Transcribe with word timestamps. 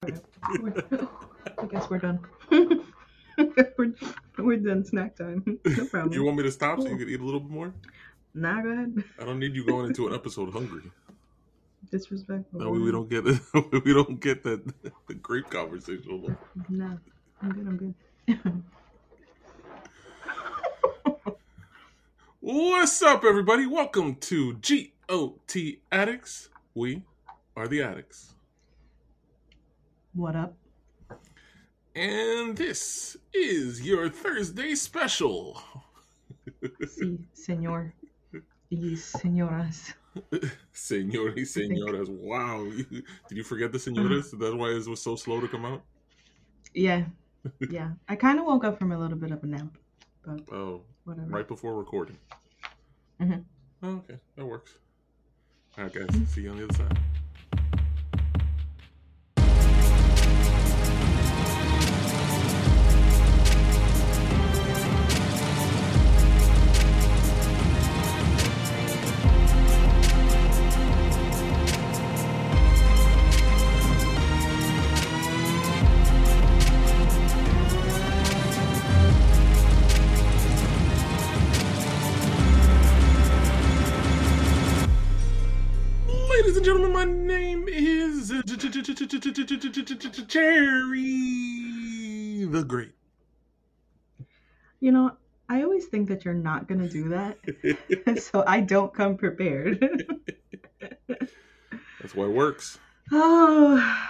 I 0.02 1.66
guess 1.70 1.90
we're 1.90 1.98
done. 1.98 2.20
we're, 2.50 3.94
we're 4.38 4.56
done 4.56 4.82
snack 4.82 5.14
time. 5.14 5.58
No 5.66 5.84
problem. 5.86 6.14
You 6.14 6.24
want 6.24 6.38
me 6.38 6.42
to 6.44 6.50
stop 6.50 6.80
so 6.80 6.88
you 6.88 6.96
can 6.96 7.06
eat 7.06 7.20
a 7.20 7.24
little 7.24 7.40
bit 7.40 7.50
more? 7.50 7.74
Nah, 8.32 8.62
go 8.62 8.70
ahead. 8.70 9.04
I 9.20 9.26
don't 9.26 9.38
need 9.38 9.54
you 9.54 9.66
going 9.66 9.88
into 9.88 10.08
an 10.08 10.14
episode 10.14 10.54
hungry. 10.54 10.90
Disrespectful. 11.90 12.60
No, 12.60 12.70
we 12.70 12.90
don't 12.90 13.10
get 13.10 13.26
it. 13.26 13.40
we 13.84 13.92
don't 13.92 14.18
get 14.18 14.42
that 14.44 14.64
the 15.06 15.14
grape 15.14 15.50
conversation. 15.50 16.34
Nah, 16.70 16.96
I'm 17.42 17.52
good. 17.52 17.66
I'm 17.66 17.76
good. 17.76 17.94
What's 22.40 23.02
up, 23.02 23.22
everybody? 23.22 23.66
Welcome 23.66 24.14
to 24.14 24.54
GOT 24.54 25.56
Addicts. 25.92 26.48
We 26.74 27.02
are 27.54 27.68
the 27.68 27.82
addicts. 27.82 28.32
What 30.14 30.36
up? 30.36 30.54
And 31.94 32.56
this 32.56 33.16
is 33.32 33.82
your 33.82 34.08
Thursday 34.08 34.74
special. 34.74 35.60
Sí, 36.82 37.18
señor. 37.34 37.92
Y 38.70 38.96
señoras. 38.96 39.94
Senor 40.72 41.34
y 41.36 41.44
señoras. 41.44 42.08
Wow. 42.08 42.70
Did 42.70 43.04
you 43.38 43.44
forget 43.44 43.72
the 43.72 43.78
señoras? 43.78 44.30
That's 44.38 44.54
why 44.54 44.70
it 44.70 44.86
was 44.86 45.02
so 45.02 45.16
slow 45.16 45.40
to 45.40 45.48
come 45.48 45.64
out? 45.64 45.82
Yeah. 46.74 47.04
Yeah. 47.70 47.90
I 48.08 48.16
kind 48.16 48.38
of 48.38 48.46
woke 48.46 48.64
up 48.64 48.78
from 48.78 48.92
a 48.92 48.98
little 48.98 49.18
bit 49.18 49.30
of 49.32 49.42
a 49.42 49.46
nap. 49.46 49.76
But 50.24 50.40
Oh, 50.52 50.82
whatever. 51.04 51.28
right 51.28 51.48
before 51.48 51.74
recording. 51.74 52.16
Mhm. 53.20 53.44
Oh, 53.82 53.96
okay, 53.96 54.18
that 54.36 54.44
works. 54.46 54.74
All 55.78 55.84
right, 55.84 55.92
guys. 55.92 56.28
See 56.28 56.42
you 56.42 56.50
on 56.50 56.58
the 56.58 56.64
other 56.64 56.74
side. 56.74 56.98
Jerry 90.40 91.20
the 92.46 92.64
Great. 92.66 92.92
You 94.80 94.92
know, 94.92 95.12
I 95.50 95.62
always 95.62 95.84
think 95.86 96.08
that 96.08 96.24
you're 96.24 96.32
not 96.32 96.66
going 96.66 96.80
to 96.80 96.88
do 96.88 97.10
that. 97.10 97.36
so 98.22 98.42
I 98.46 98.60
don't 98.60 98.94
come 98.94 99.18
prepared. 99.18 99.84
That's 101.08 102.14
why 102.14 102.24
it 102.24 102.32
works. 102.32 102.78
Oh, 103.12 104.06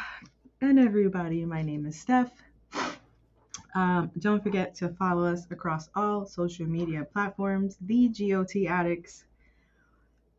and 0.60 0.78
everybody, 0.78 1.44
my 1.44 1.62
name 1.62 1.84
is 1.86 1.98
Steph. 1.98 2.30
Um, 3.74 4.12
don't 4.18 4.42
forget 4.42 4.76
to 4.76 4.90
follow 4.90 5.24
us 5.24 5.48
across 5.50 5.88
all 5.96 6.26
social 6.26 6.66
media 6.66 7.04
platforms, 7.12 7.76
the 7.80 8.08
GOT 8.08 8.66
Addicts. 8.68 9.24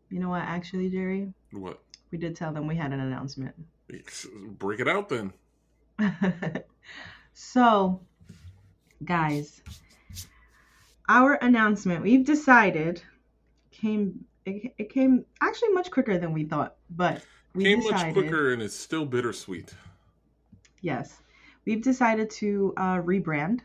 You 0.10 0.20
know 0.20 0.30
what, 0.30 0.44
actually, 0.44 0.90
Jerry? 0.90 1.34
What? 1.52 1.82
We 2.12 2.18
did 2.18 2.38
tell 2.38 2.54
them 2.54 2.68
we 2.68 2.78
had 2.78 2.94
an 2.94 3.02
announcement. 3.02 3.56
Break 4.58 4.80
it 4.80 4.88
out 4.88 5.10
then. 5.10 5.34
so, 7.34 8.02
guys, 9.04 9.62
our 11.10 11.34
announcement, 11.36 12.02
we've 12.04 12.26
decided, 12.26 13.02
came 13.72 14.26
it, 14.46 14.74
it 14.78 14.90
came 14.92 15.26
actually 15.42 15.70
much 15.70 15.92
quicker 15.92 16.18
than 16.18 16.34
we 16.34 16.46
thought, 16.46 16.76
but 16.90 17.24
we 17.54 17.66
Came 17.66 17.82
decided, 17.82 18.06
much 18.06 18.14
quicker 18.14 18.54
and 18.54 18.62
it's 18.62 18.76
still 18.76 19.06
bittersweet. 19.06 19.74
Yes, 20.82 21.22
we've 21.66 21.82
decided 21.84 22.30
to 22.32 22.74
uh, 22.78 22.98
rebrand. 22.98 23.60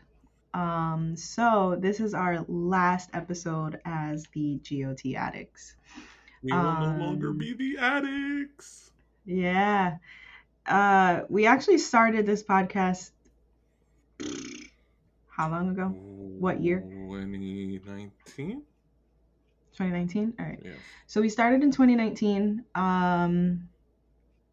Um, 0.53 1.15
so 1.15 1.77
this 1.79 1.99
is 1.99 2.13
our 2.13 2.43
last 2.47 3.09
episode 3.13 3.79
as 3.85 4.25
the 4.33 4.59
GOT 4.67 5.15
Addicts. 5.15 5.75
We 6.43 6.51
will 6.51 6.63
no 6.63 6.97
longer 6.99 7.29
Um, 7.29 7.37
be 7.37 7.53
the 7.53 7.77
addicts. 7.79 8.91
Yeah. 9.25 9.97
Uh, 10.67 11.21
we 11.29 11.45
actually 11.45 11.77
started 11.77 12.25
this 12.25 12.43
podcast 12.43 13.11
how 15.29 15.49
long 15.49 15.69
ago? 15.69 15.85
What 16.39 16.61
year? 16.61 16.79
2019? 16.81 18.61
2019? 19.73 20.33
All 20.39 20.45
right. 20.45 20.59
Yeah. 20.63 20.71
So 21.05 21.21
we 21.21 21.29
started 21.29 21.63
in 21.63 21.71
2019. 21.71 22.63
Um, 22.75 23.69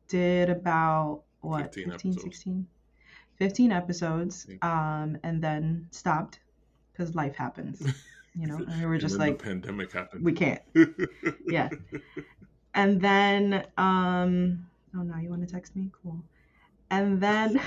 did 0.08 0.50
about 0.50 1.22
what 1.40 1.74
15 1.74 1.90
15, 1.90 2.10
episodes. 2.12 2.22
16 2.36 2.66
15 3.36 3.72
episodes 3.72 4.46
Yeah. 4.48 4.56
um 5.02 5.18
and 5.22 5.42
then 5.42 5.88
stopped 5.90 6.40
because 6.92 7.14
life 7.14 7.34
happens 7.34 7.82
you 8.34 8.46
know 8.46 8.56
and 8.56 8.80
we 8.80 8.86
were 8.86 8.98
just 8.98 9.18
like 9.18 9.38
the 9.38 9.44
pandemic 9.44 9.92
happened. 9.92 10.24
we 10.24 10.32
can't 10.32 10.62
yeah 11.46 11.68
and 12.74 13.00
then 13.00 13.66
um 13.76 14.66
oh 14.96 15.02
no 15.02 15.16
you 15.18 15.30
want 15.30 15.46
to 15.46 15.52
text 15.52 15.74
me? 15.76 15.90
Cool. 16.02 16.22
And 16.90 17.20
then 17.20 17.60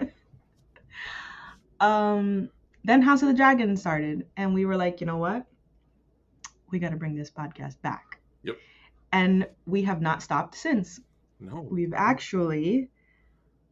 um 1.80 2.48
then 2.84 3.02
house 3.02 3.22
of 3.22 3.28
the 3.28 3.34
dragon 3.34 3.76
started 3.76 4.26
and 4.36 4.54
we 4.54 4.64
were 4.64 4.76
like 4.76 5.00
you 5.00 5.06
know 5.06 5.18
what? 5.18 5.46
We 6.70 6.78
got 6.78 6.90
to 6.90 6.96
bring 6.96 7.14
this 7.14 7.30
podcast 7.30 7.80
back. 7.82 8.18
Yep. 8.44 8.56
and 9.12 9.46
we 9.66 9.82
have 9.82 10.00
not 10.00 10.22
stopped 10.22 10.54
since. 10.56 11.00
No. 11.38 11.66
we've 11.70 11.92
actually 11.94 12.88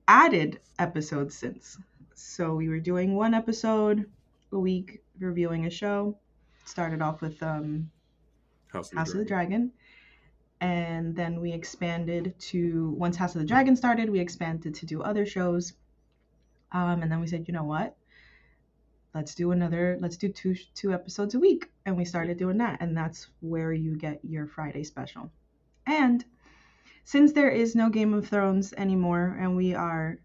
added 0.08 0.60
episodes 0.78 1.36
since. 1.36 1.78
So 2.14 2.54
we 2.54 2.68
were 2.68 2.80
doing 2.80 3.14
one 3.14 3.32
episode 3.32 4.06
a 4.52 4.58
week 4.58 5.02
reviewing 5.18 5.66
a 5.66 5.70
show. 5.70 6.18
Started 6.64 7.00
off 7.00 7.20
with 7.20 7.42
um 7.42 7.90
House 8.72 8.92
of 8.92 8.98
House 8.98 9.12
of 9.12 9.18
the 9.18 9.24
Dragon. 9.24 9.72
And 10.60 11.16
then 11.16 11.40
we 11.40 11.52
expanded 11.52 12.34
to 12.38 12.90
once 12.90 13.16
House 13.16 13.34
of 13.34 13.40
the 13.40 13.46
Dragon 13.46 13.76
started, 13.76 14.10
we 14.10 14.20
expanded 14.20 14.74
to 14.74 14.86
do 14.86 15.02
other 15.02 15.24
shows. 15.24 15.72
Um, 16.72 17.02
and 17.02 17.10
then 17.10 17.20
we 17.20 17.26
said, 17.26 17.46
you 17.48 17.54
know 17.54 17.64
what? 17.64 17.96
Let's 19.14 19.34
do 19.34 19.50
another. 19.52 19.98
Let's 20.00 20.16
do 20.16 20.28
two 20.28 20.54
two 20.74 20.92
episodes 20.92 21.34
a 21.34 21.40
week, 21.40 21.68
and 21.84 21.96
we 21.96 22.04
started 22.04 22.36
doing 22.36 22.58
that. 22.58 22.80
And 22.80 22.96
that's 22.96 23.26
where 23.40 23.72
you 23.72 23.96
get 23.96 24.20
your 24.22 24.46
Friday 24.46 24.84
special. 24.84 25.32
And 25.86 26.24
since 27.04 27.32
there 27.32 27.50
is 27.50 27.74
no 27.74 27.88
Game 27.88 28.14
of 28.14 28.28
Thrones 28.28 28.72
anymore, 28.74 29.36
and 29.40 29.56
we 29.56 29.74
are 29.74 30.18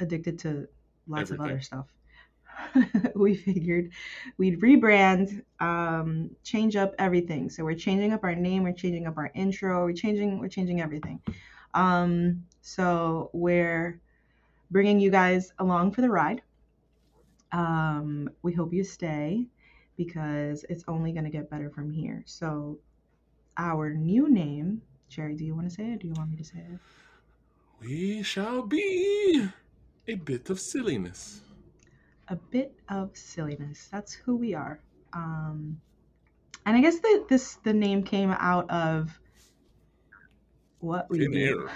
addicted 0.00 0.38
to 0.40 0.68
lots 1.06 1.30
of 1.30 1.40
other 1.40 1.60
stuff, 1.60 1.86
we 3.14 3.34
figured 3.34 3.90
we'd 4.38 4.60
rebrand, 4.60 5.42
um, 5.60 6.30
change 6.42 6.76
up 6.76 6.94
everything. 6.98 7.50
So 7.50 7.64
we're 7.64 7.74
changing 7.74 8.12
up 8.12 8.24
our 8.24 8.34
name, 8.34 8.62
we're 8.62 8.72
changing 8.72 9.06
up 9.06 9.16
our 9.16 9.30
intro, 9.34 9.84
we're 9.84 9.94
changing, 9.94 10.38
we're 10.38 10.48
changing 10.48 10.80
everything. 10.80 11.20
Um, 11.74 12.44
so 12.60 13.30
we're 13.32 14.00
bringing 14.70 15.00
you 15.00 15.10
guys 15.10 15.52
along 15.58 15.92
for 15.92 16.00
the 16.00 16.10
ride. 16.10 16.42
Um, 17.52 18.30
we 18.42 18.52
hope 18.52 18.72
you 18.72 18.84
stay 18.84 19.46
because 19.96 20.64
it's 20.68 20.84
only 20.88 21.12
going 21.12 21.24
to 21.24 21.30
get 21.30 21.50
better 21.50 21.70
from 21.70 21.90
here. 21.90 22.22
So 22.26 22.78
our 23.56 23.92
new 23.92 24.30
name, 24.30 24.82
Jerry, 25.08 25.34
do 25.34 25.44
you 25.44 25.54
want 25.54 25.68
to 25.68 25.74
say 25.74 25.92
it? 25.92 26.00
Do 26.00 26.06
you 26.08 26.14
want 26.14 26.30
me 26.30 26.36
to 26.36 26.44
say 26.44 26.58
it? 26.58 26.78
We 27.80 28.22
shall 28.22 28.62
be 28.62 29.48
a 30.08 30.14
bit 30.14 30.48
of 30.50 30.60
silliness. 30.60 31.40
A 32.32 32.36
bit 32.50 32.72
of 32.88 33.14
silliness. 33.14 33.88
That's 33.92 34.14
who 34.14 34.36
we 34.36 34.54
are. 34.54 34.80
Um, 35.12 35.78
and 36.64 36.76
I 36.76 36.80
guess 36.80 36.98
that 36.98 37.26
this 37.28 37.56
the 37.62 37.74
name 37.74 38.02
came 38.02 38.30
out 38.30 38.70
of 38.70 39.10
what 40.78 41.10
we 41.10 41.18
Thin 41.18 41.32
did. 41.32 41.48
air. 41.58 41.70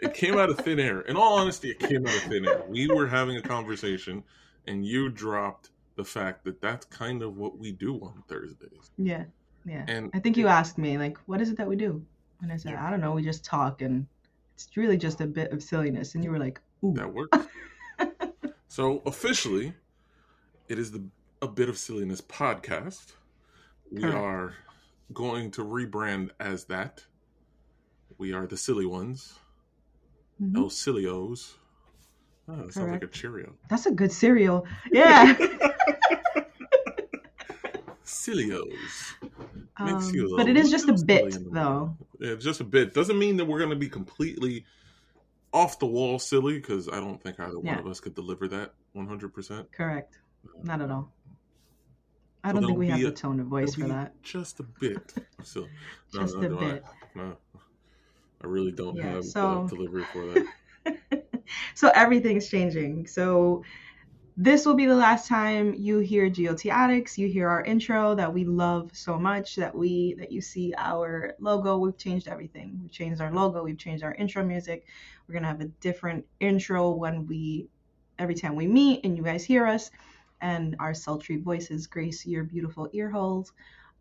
it 0.00 0.14
came 0.14 0.36
out 0.38 0.50
of 0.50 0.58
thin 0.58 0.80
air. 0.80 1.02
In 1.02 1.16
all 1.16 1.38
honesty, 1.38 1.70
it 1.70 1.78
came 1.78 2.04
out 2.06 2.14
of 2.16 2.22
thin 2.22 2.46
air. 2.46 2.62
We 2.68 2.88
were 2.88 3.06
having 3.06 3.36
a 3.36 3.42
conversation, 3.42 4.24
and 4.66 4.84
you 4.84 5.08
dropped 5.08 5.70
the 5.96 6.04
fact 6.04 6.44
that 6.44 6.60
that's 6.60 6.84
kind 6.86 7.22
of 7.22 7.36
what 7.36 7.58
we 7.58 7.70
do 7.70 7.94
on 8.02 8.24
Thursdays. 8.26 8.90
Yeah, 8.98 9.24
yeah. 9.64 9.84
And 9.86 10.10
I 10.14 10.18
think 10.18 10.36
you 10.36 10.48
asked 10.48 10.78
me 10.78 10.98
like, 10.98 11.16
what 11.26 11.40
is 11.40 11.50
it 11.50 11.56
that 11.58 11.68
we 11.68 11.76
do? 11.76 12.04
And 12.40 12.52
I 12.52 12.56
said, 12.56 12.72
Yeah. 12.72 12.86
I 12.86 12.90
don't 12.90 13.00
know. 13.00 13.12
We 13.12 13.22
just 13.22 13.44
talk, 13.44 13.82
and 13.82 14.06
it's 14.54 14.68
really 14.76 14.96
just 14.96 15.20
a 15.20 15.26
bit 15.26 15.52
of 15.52 15.62
silliness. 15.62 16.16
And 16.16 16.24
you 16.24 16.30
were 16.32 16.38
like, 16.40 16.60
ooh, 16.84 16.94
that 16.94 17.12
works. 17.12 17.38
so 18.72 19.02
officially, 19.04 19.74
it 20.66 20.78
is 20.78 20.92
the 20.92 21.04
a 21.42 21.46
bit 21.46 21.68
of 21.68 21.76
silliness 21.76 22.22
podcast. 22.22 23.12
We 23.90 24.00
Correct. 24.00 24.16
are 24.16 24.54
going 25.12 25.50
to 25.50 25.62
rebrand 25.62 26.30
as 26.40 26.64
that. 26.64 27.04
We 28.16 28.32
are 28.32 28.46
the 28.46 28.56
silly 28.56 28.86
ones. 28.86 29.34
Mhm. 30.40 30.54
Elcilios. 30.54 31.52
Oh, 32.48 32.56
that 32.56 32.72
sounds 32.72 32.92
like 32.92 33.02
a 33.02 33.08
Cheerio. 33.08 33.52
That's 33.68 33.84
a 33.84 33.90
good 33.90 34.10
cereal. 34.10 34.66
Yeah. 34.90 35.34
Cilios. 38.06 39.12
Um, 39.76 40.36
but 40.36 40.48
it 40.48 40.56
is 40.56 40.70
just 40.70 40.88
a 40.88 40.94
bit, 40.94 41.34
silly 41.34 41.44
in 41.44 41.44
the 41.44 41.60
though. 41.60 41.96
Yeah, 42.20 42.36
just 42.36 42.62
a 42.62 42.64
bit. 42.64 42.94
Doesn't 42.94 43.18
mean 43.18 43.36
that 43.36 43.44
we're 43.44 43.58
going 43.58 43.70
to 43.70 43.76
be 43.76 43.90
completely 43.90 44.64
off 45.52 45.78
the 45.78 45.86
wall 45.86 46.18
silly 46.18 46.54
because 46.54 46.88
I 46.88 46.96
don't 47.00 47.22
think 47.22 47.38
either 47.40 47.58
one 47.58 47.66
Yeah. 47.66 47.78
of 47.78 47.86
us 47.86 48.00
could 48.00 48.14
deliver 48.14 48.48
that 48.48 48.72
100%. 48.96 49.70
Correct. 49.72 50.18
Um, 50.46 50.64
Not 50.64 50.80
at 50.80 50.90
all. 50.90 51.12
I 52.44 52.48
So 52.48 52.54
don't 52.54 52.66
think 52.66 52.78
we 52.78 52.88
have 52.88 52.98
be 52.98 53.04
the 53.04 53.12
tone 53.12 53.38
of 53.38 53.46
voice 53.46 53.74
for 53.76 53.86
that. 53.88 54.20
Just 54.22 54.60
a 54.60 54.64
bit. 54.64 55.14
No, 55.54 55.66
Just 56.12 56.36
no, 56.36 56.56
a 56.56 56.58
bit. 56.60 56.84
I, 56.84 57.18
no, 57.18 57.36
I 58.42 58.46
really 58.46 58.72
don't 58.72 58.96
Yeah, 58.96 59.12
have 59.14 59.24
so- 59.24 59.66
the 59.68 59.76
delivery 59.76 60.04
for 60.12 60.26
that. 60.26 61.24
so 61.74 61.88
everything's 61.94 62.48
changing. 62.48 63.06
So 63.06 63.62
this 64.36 64.64
will 64.64 64.74
be 64.74 64.86
the 64.86 64.94
last 64.94 65.28
time 65.28 65.74
you 65.74 65.98
hear 65.98 66.28
GOT 66.28 66.66
Addicts. 66.66 67.18
You 67.18 67.28
hear 67.28 67.48
our 67.48 67.62
intro 67.64 68.14
that 68.14 68.32
we 68.32 68.44
love 68.44 68.90
so 68.94 69.18
much 69.18 69.56
that 69.56 69.74
we 69.74 70.14
that 70.14 70.32
you 70.32 70.40
see 70.40 70.72
our 70.78 71.34
logo. 71.38 71.76
We've 71.76 71.96
changed 71.98 72.28
everything. 72.28 72.78
We've 72.80 72.90
changed 72.90 73.20
our 73.20 73.32
logo. 73.32 73.62
We've 73.62 73.78
changed 73.78 74.02
our 74.04 74.14
intro 74.14 74.44
music. 74.44 74.86
We're 75.26 75.34
gonna 75.34 75.48
have 75.48 75.60
a 75.60 75.66
different 75.80 76.24
intro 76.40 76.90
when 76.90 77.26
we 77.26 77.68
every 78.18 78.34
time 78.34 78.56
we 78.56 78.66
meet 78.66 79.04
and 79.04 79.16
you 79.16 79.22
guys 79.22 79.44
hear 79.44 79.66
us 79.66 79.90
and 80.40 80.76
our 80.78 80.94
sultry 80.94 81.36
voices 81.36 81.86
grace 81.86 82.26
your 82.26 82.44
beautiful 82.44 82.88
ear 82.92 83.10
holes. 83.10 83.52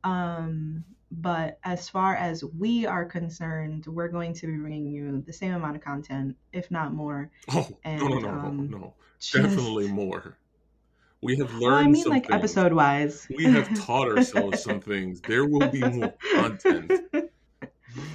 Um, 0.04 0.84
but 1.12 1.60
as 1.64 1.90
far 1.90 2.16
as 2.16 2.44
we 2.44 2.86
are 2.86 3.04
concerned, 3.04 3.86
we're 3.86 4.08
going 4.08 4.34
to 4.36 4.48
be 4.48 4.56
bringing 4.56 4.88
you 4.88 5.22
the 5.26 5.34
same 5.34 5.54
amount 5.54 5.76
of 5.76 5.84
content, 5.84 6.38
if 6.54 6.72
not 6.72 6.94
more. 6.94 7.30
Oh, 7.54 7.60
no, 7.60 7.68
no, 7.68 7.78
And, 7.84 8.24
no, 8.24 8.30
um, 8.30 8.70
no, 8.72 8.78
no. 8.78 8.94
Just- 9.20 9.34
Definitely 9.34 9.90
more. 9.90 10.38
We 11.24 11.38
have 11.38 11.54
learned 11.54 11.62
Well, 11.62 11.76
I 11.76 11.88
mean, 11.88 12.10
like 12.10 12.32
episode 12.32 12.74
wise. 12.74 13.28
We 13.30 13.44
have 13.44 13.72
taught 13.86 14.08
ourselves 14.08 14.64
some 14.64 14.80
things. 14.80 15.22
There 15.22 15.46
will 15.46 15.68
be 15.68 15.82
more 15.82 16.16
content. 16.34 16.92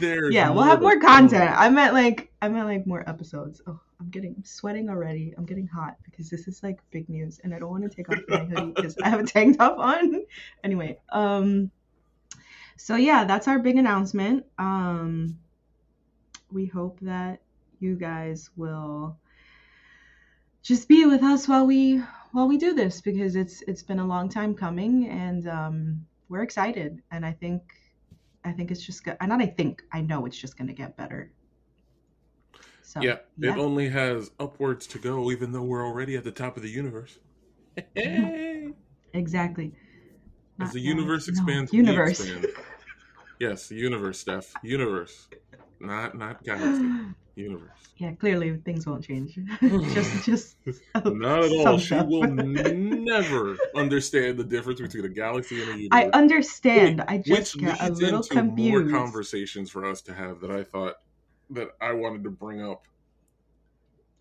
There's 0.00 0.34
yeah, 0.34 0.50
we'll 0.50 0.64
have 0.64 0.80
more 0.80 0.98
content. 0.98 1.52
I 1.56 1.68
meant 1.68 1.94
like 1.94 2.32
I 2.42 2.48
meant 2.48 2.66
like 2.66 2.86
more 2.86 3.08
episodes. 3.08 3.60
Oh, 3.66 3.78
I'm 4.00 4.08
getting 4.08 4.34
I'm 4.36 4.44
sweating 4.44 4.88
already. 4.90 5.34
I'm 5.36 5.44
getting 5.44 5.68
hot 5.68 5.96
because 6.04 6.28
this 6.30 6.48
is 6.48 6.62
like 6.62 6.80
big 6.90 7.08
news, 7.08 7.40
and 7.44 7.54
I 7.54 7.58
don't 7.60 7.70
want 7.70 7.84
to 7.84 7.88
take 7.88 8.10
off 8.10 8.18
my 8.28 8.38
hoodie 8.38 8.72
because 8.74 8.96
I 8.98 9.08
have 9.08 9.20
a 9.20 9.24
tank 9.24 9.58
top 9.58 9.78
on. 9.78 10.24
Anyway, 10.64 10.98
um, 11.10 11.70
so 12.76 12.96
yeah, 12.96 13.24
that's 13.24 13.48
our 13.48 13.58
big 13.58 13.76
announcement. 13.76 14.44
Um, 14.58 15.38
we 16.50 16.66
hope 16.66 16.98
that 17.00 17.40
you 17.80 17.96
guys 17.96 18.50
will 18.56 19.18
just 20.62 20.88
be 20.88 21.04
with 21.04 21.22
us 21.22 21.48
while 21.48 21.66
we 21.66 22.02
while 22.32 22.48
we 22.48 22.58
do 22.58 22.74
this 22.74 23.00
because 23.00 23.36
it's 23.36 23.62
it's 23.62 23.82
been 23.82 23.98
a 23.98 24.06
long 24.06 24.28
time 24.28 24.54
coming, 24.54 25.08
and 25.08 25.48
um, 25.48 26.06
we're 26.28 26.42
excited, 26.42 27.02
and 27.10 27.24
I 27.24 27.32
think 27.32 27.62
I 28.44 28.52
think 28.52 28.70
it's 28.70 28.84
just 28.84 29.04
good. 29.04 29.16
Not 29.22 29.40
I 29.40 29.46
think 29.46 29.82
I 29.92 30.00
know 30.00 30.26
it's 30.26 30.38
just 30.38 30.56
gonna 30.56 30.72
get 30.72 30.96
better. 30.96 31.32
So 32.82 33.00
Yeah, 33.02 33.18
it 33.40 33.58
only 33.58 33.88
has 33.88 34.30
upwards 34.38 34.86
to 34.88 34.98
go, 34.98 35.30
even 35.32 35.50
though 35.50 35.64
we're 35.64 35.84
already 35.84 36.16
at 36.16 36.22
the 36.22 36.30
top 36.30 36.56
of 36.56 36.62
the 36.62 36.70
universe. 36.70 37.18
As 37.96 38.72
exactly. 39.12 39.72
Not 40.56 40.72
the 40.72 40.80
universe 40.80 41.26
no, 41.26 41.32
expands, 41.32 41.72
we 41.72 41.78
universe. 41.78 42.30
Yes, 43.38 43.70
universe, 43.70 44.18
Steph. 44.20 44.52
Universe. 44.62 45.28
Not 45.80 46.16
not 46.16 46.42
galaxy. 46.42 46.88
Universe. 47.36 47.92
yeah, 47.98 48.12
clearly 48.12 48.56
things 48.64 48.86
won't 48.86 49.04
change. 49.04 49.38
just 49.60 50.24
just 50.64 50.80
oh, 50.94 51.10
Not 51.10 51.44
at 51.44 51.52
all. 51.52 51.76
She 51.76 51.88
stuff. 51.88 52.06
will 52.06 52.26
never 52.28 53.58
understand 53.74 54.38
the 54.38 54.44
difference 54.44 54.80
between 54.80 55.04
a 55.04 55.10
galaxy 55.10 55.60
and 55.60 55.70
a 55.70 55.76
universe. 55.76 55.88
I 55.92 56.18
understand. 56.18 57.02
I 57.06 57.18
just 57.18 57.58
get 57.58 57.78
a 57.82 57.92
little 57.92 58.20
into 58.20 58.34
more 58.42 58.80
confused. 58.80 58.94
conversations 58.94 59.70
for 59.70 59.84
us 59.84 60.00
to 60.02 60.14
have 60.14 60.40
that 60.40 60.50
I 60.50 60.64
thought 60.64 60.94
that 61.50 61.68
I 61.78 61.92
wanted 61.92 62.24
to 62.24 62.30
bring 62.30 62.62
up. 62.62 62.86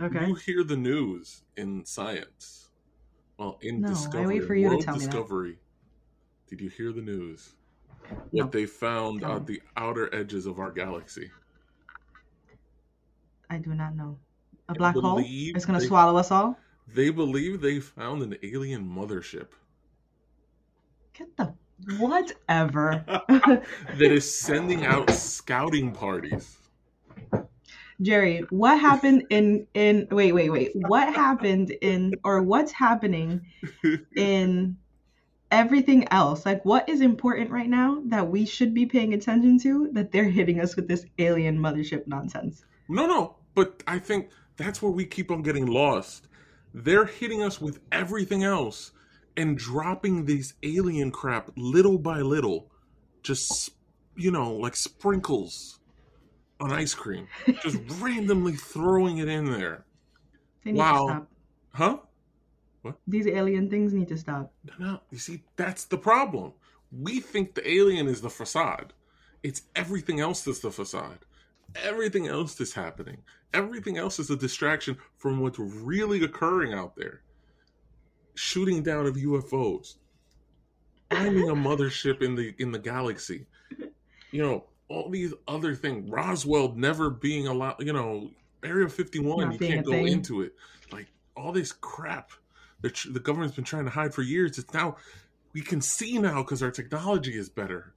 Okay. 0.02 0.28
You 0.28 0.36
hear 0.36 0.66
the 0.66 0.76
news 0.76 1.44
in 1.56 1.86
science. 1.86 2.70
Well, 3.38 3.60
in 3.62 3.80
No, 3.80 3.96
I 4.14 4.26
wait 4.26 4.44
for 4.44 4.56
you 4.56 4.64
to 4.64 4.70
world 4.76 4.84
tell 4.84 4.96
me 4.96 5.00
that. 5.06 5.12
discovery. 5.12 5.58
Did 6.50 6.60
you 6.60 6.70
hear 6.70 6.92
the 6.92 7.02
news? 7.02 7.56
No. 8.12 8.18
What 8.32 8.46
oh, 8.46 8.50
they 8.50 8.66
found 8.66 9.22
Tell 9.22 9.40
me. 9.40 9.46
the 9.46 9.62
outer 9.78 10.14
edges 10.14 10.46
of 10.46 10.60
our 10.60 10.72
galaxy. 10.72 11.32
I 13.50 13.58
do 13.58 13.74
not 13.74 13.96
know. 13.96 14.18
A 14.70 14.74
black 14.74 14.96
hole? 14.96 15.22
It's 15.24 15.66
gonna 15.66 15.82
swallow 15.82 16.18
us 16.18 16.32
all? 16.32 16.58
They 16.88 17.10
believe 17.10 17.62
they 17.62 17.80
found 17.80 18.22
an 18.24 18.36
alien 18.44 18.88
mothership 18.88 19.48
Get 21.18 21.38
the 21.38 21.54
whatever. 21.98 23.06
that 23.28 23.64
is 24.00 24.40
sending 24.40 24.86
out 24.86 25.10
scouting 25.10 25.94
parties. 25.94 26.58
Jerry, 28.02 28.44
what 28.50 28.80
happened 28.80 29.24
in 29.30 29.66
in 29.74 30.08
wait, 30.12 30.34
wait, 30.34 30.50
wait. 30.50 30.72
What 30.74 31.16
happened 31.16 31.72
in 31.82 32.16
or 32.26 32.44
what's 32.44 32.74
happening 32.74 33.46
in 34.18 34.76
everything 35.56 36.08
else? 36.12 36.46
Like 36.46 36.64
what 36.66 36.88
is 36.90 37.02
important 37.02 37.50
right 37.50 37.70
now 37.70 38.02
that 38.08 38.30
we 38.30 38.46
should 38.46 38.74
be 38.74 38.86
paying 38.86 39.14
attention 39.14 39.58
to 39.60 39.90
that 39.94 40.12
they're 40.12 40.30
hitting 40.30 40.60
us 40.60 40.76
with 40.76 40.88
this 40.88 41.06
alien 41.18 41.58
mothership 41.58 42.06
nonsense? 42.08 42.66
No, 42.90 43.08
no, 43.08 43.38
but 43.56 43.82
I 43.88 44.00
think 44.00 44.30
that's 44.58 44.82
where 44.82 44.92
we 44.92 45.06
keep 45.06 45.32
on 45.32 45.42
getting 45.42 45.66
lost. 45.66 46.28
They're 46.74 47.06
hitting 47.06 47.42
us 47.42 47.62
with 47.62 47.80
everything 47.92 48.44
else 48.44 48.92
and 49.38 49.58
dropping 49.58 50.26
these 50.26 50.54
alien 50.62 51.12
crap 51.12 51.50
little 51.56 51.98
by 51.98 52.20
little, 52.22 52.70
just, 53.24 53.72
you 54.16 54.32
know, 54.32 54.54
like 54.54 54.76
sprinkles 54.76 55.80
on 56.60 56.72
ice 56.72 56.94
cream, 56.94 57.28
just 57.62 57.80
randomly 58.00 58.56
throwing 58.56 59.18
it 59.20 59.28
in 59.30 59.46
there. 59.46 59.86
They 60.64 60.72
need 60.74 60.80
Wow. 60.80 61.08
to 61.08 61.28
Huh? 62.86 62.92
These 63.08 63.26
alien 63.28 63.70
things 63.70 63.94
need 63.94 64.08
to 64.10 64.18
stop. 64.18 64.54
No, 64.64 64.86
no, 64.86 65.00
you 65.12 65.18
see, 65.18 65.42
that's 65.56 65.86
the 65.86 65.98
problem. 65.98 66.54
We 66.92 67.20
think 67.20 67.56
the 67.56 67.68
alien 67.68 68.08
is 68.08 68.22
the 68.22 68.30
facade. 68.30 68.94
It's 69.42 69.64
everything 69.76 70.20
else 70.20 70.44
that's 70.44 70.60
the 70.60 70.72
facade. 70.72 71.20
Everything 71.84 72.28
else 72.28 72.54
that's 72.54 72.74
happening. 72.74 73.18
Everything 73.54 73.98
else 73.98 74.20
is 74.20 74.30
a 74.30 74.36
distraction 74.36 74.98
from 75.18 75.40
what's 75.40 75.58
really 75.58 76.24
occurring 76.24 76.74
out 76.74 76.96
there. 76.96 77.22
Shooting 78.36 78.84
down 78.84 79.08
of 79.08 79.16
UFOs, 79.16 79.96
finding 81.10 81.50
a 81.50 81.56
mothership 81.56 82.22
in 82.22 82.36
the 82.36 82.54
in 82.60 82.72
the 82.72 82.80
galaxy. 82.80 83.48
You 84.32 84.44
know, 84.44 84.66
all 84.90 85.10
these 85.10 85.34
other 85.48 85.74
things. 85.74 86.10
Roswell 86.10 86.74
never 86.76 87.10
being 87.10 87.48
allowed. 87.48 87.78
You 87.80 87.94
know, 87.94 88.30
Area 88.64 88.90
Fifty 88.90 89.20
One. 89.20 89.50
Not 89.50 89.54
You 89.62 89.68
can't 89.68 89.86
go 89.86 89.94
thing. 89.94 90.08
into 90.08 90.42
it. 90.42 90.54
Like 90.92 91.08
all 91.36 91.52
this 91.52 91.72
crap 91.72 92.32
tr- 92.90 93.12
the 93.12 93.20
government's 93.20 93.56
been 93.56 93.66
trying 93.66 93.86
to 93.86 93.92
hide 93.92 94.14
for 94.14 94.22
years. 94.22 94.58
It's 94.58 94.74
now 94.74 94.98
we 95.54 95.62
can 95.62 95.82
see 95.82 96.18
now 96.18 96.42
because 96.44 96.62
our 96.64 96.72
technology 96.72 97.38
is 97.38 97.50
better. 97.50 97.94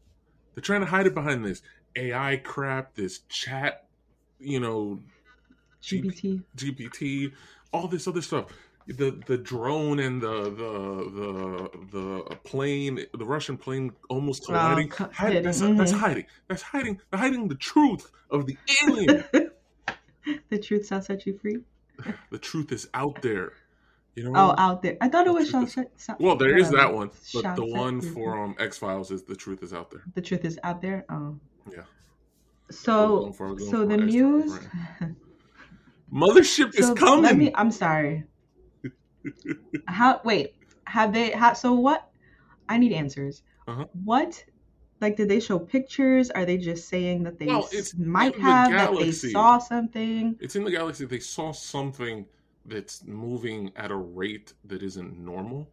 They're 0.55 0.63
trying 0.63 0.81
to 0.81 0.87
hide 0.87 1.07
it 1.07 1.15
behind 1.15 1.45
this 1.45 1.63
AI 1.97 2.37
crap, 2.45 2.95
this 2.95 3.21
chat, 3.29 3.87
you 4.39 4.61
know, 4.61 5.01
GPT. 5.83 6.43
GPT, 6.57 7.33
all 7.73 7.89
this 7.89 8.09
other 8.09 8.23
stuff. 8.23 8.47
The 8.87 9.21
the 9.27 9.37
drone 9.37 9.99
and 9.99 10.21
the 10.23 10.45
the 10.45 11.71
the 11.93 12.19
the 12.29 12.37
plane, 12.37 13.05
the 13.13 13.25
Russian 13.25 13.59
plane 13.59 13.93
almost 14.09 14.45
Oh, 14.45 14.47
colliding. 14.47 14.89
co- 14.89 15.11
Hide- 15.13 15.45
that's, 15.45 15.61
that's 15.61 15.93
mhm. 15.93 15.99
hiding. 15.99 16.25
That's 16.49 16.63
hiding. 16.63 16.99
They're 17.11 17.21
hiding 17.21 17.49
the 17.49 17.55
truth 17.55 18.11
of 18.31 18.47
the 18.47 18.57
alien. 18.83 19.25
the 20.49 20.59
truth 20.59 20.87
shall 20.87 21.03
set 21.03 21.27
you 21.27 21.39
free. 21.39 21.59
the 22.31 22.39
truth 22.39 22.73
is 22.73 22.89
out 22.95 23.21
there. 23.21 23.53
You 24.19 24.31
know. 24.31 24.33
Oh, 24.35 24.55
out 24.59 24.83
there. 24.83 24.97
I 25.01 25.09
thought 25.09 25.27
it 25.27 25.33
was 25.33 25.51
set. 25.51 26.21
well, 26.21 26.37
there 26.37 26.57
is 26.57 26.71
that 26.71 26.93
one, 26.93 27.11
but 27.35 27.55
the 27.57 27.65
one 27.65 28.01
for 28.01 28.29
um 28.43 28.55
X 28.59 28.77
Files 28.79 29.11
is 29.11 29.23
the 29.23 29.37
truth 29.37 29.63
is 29.63 29.73
out 29.73 29.91
there. 29.91 30.03
the 30.15 30.21
truth 30.29 30.45
is 30.45 30.59
out 30.65 30.83
there. 30.83 31.05
Oh. 31.09 31.39
Yeah. 31.71 31.83
So 32.71 33.33
for- 33.33 33.59
so 33.61 33.87
the 33.87 33.97
news. 33.97 34.51
right 35.01 35.11
Mothership 36.13 36.75
So 36.75 36.93
is 36.93 36.99
coming. 36.99 37.23
let 37.23 37.37
me. 37.37 37.53
I'm 37.55 37.71
sorry. 37.71 38.25
How? 39.87 40.21
Wait. 40.25 40.55
Have 40.87 41.13
they? 41.13 41.31
How, 41.31 41.53
so 41.53 41.73
what? 41.75 42.11
I 42.69 42.79
need 42.79 42.93
answers. 42.93 43.43
Uh-huh. 43.67 43.85
What? 44.05 44.43
Like, 45.01 45.17
did 45.17 45.29
they 45.29 45.39
show 45.39 45.59
pictures? 45.59 46.31
Are 46.31 46.45
they 46.45 46.57
just 46.59 46.89
saying 46.89 47.23
that 47.25 47.39
they 47.39 47.47
Well, 47.47 47.69
it's 47.73 47.95
might 47.97 48.35
in 48.35 48.41
the 48.41 48.47
have 48.47 48.71
that 48.73 48.99
they 48.99 49.13
saw 49.13 49.59
something? 49.59 50.37
It's 50.41 50.57
in 50.57 50.65
the 50.65 50.71
galaxy. 50.71 51.05
They 51.05 51.21
saw 51.21 51.53
something 51.53 52.27
that's 52.69 53.05
moving 53.05 53.73
at 53.77 53.91
a 53.91 53.97
rate 53.97 54.53
that 54.65 54.83
isn't 54.83 55.19
normal 55.19 55.69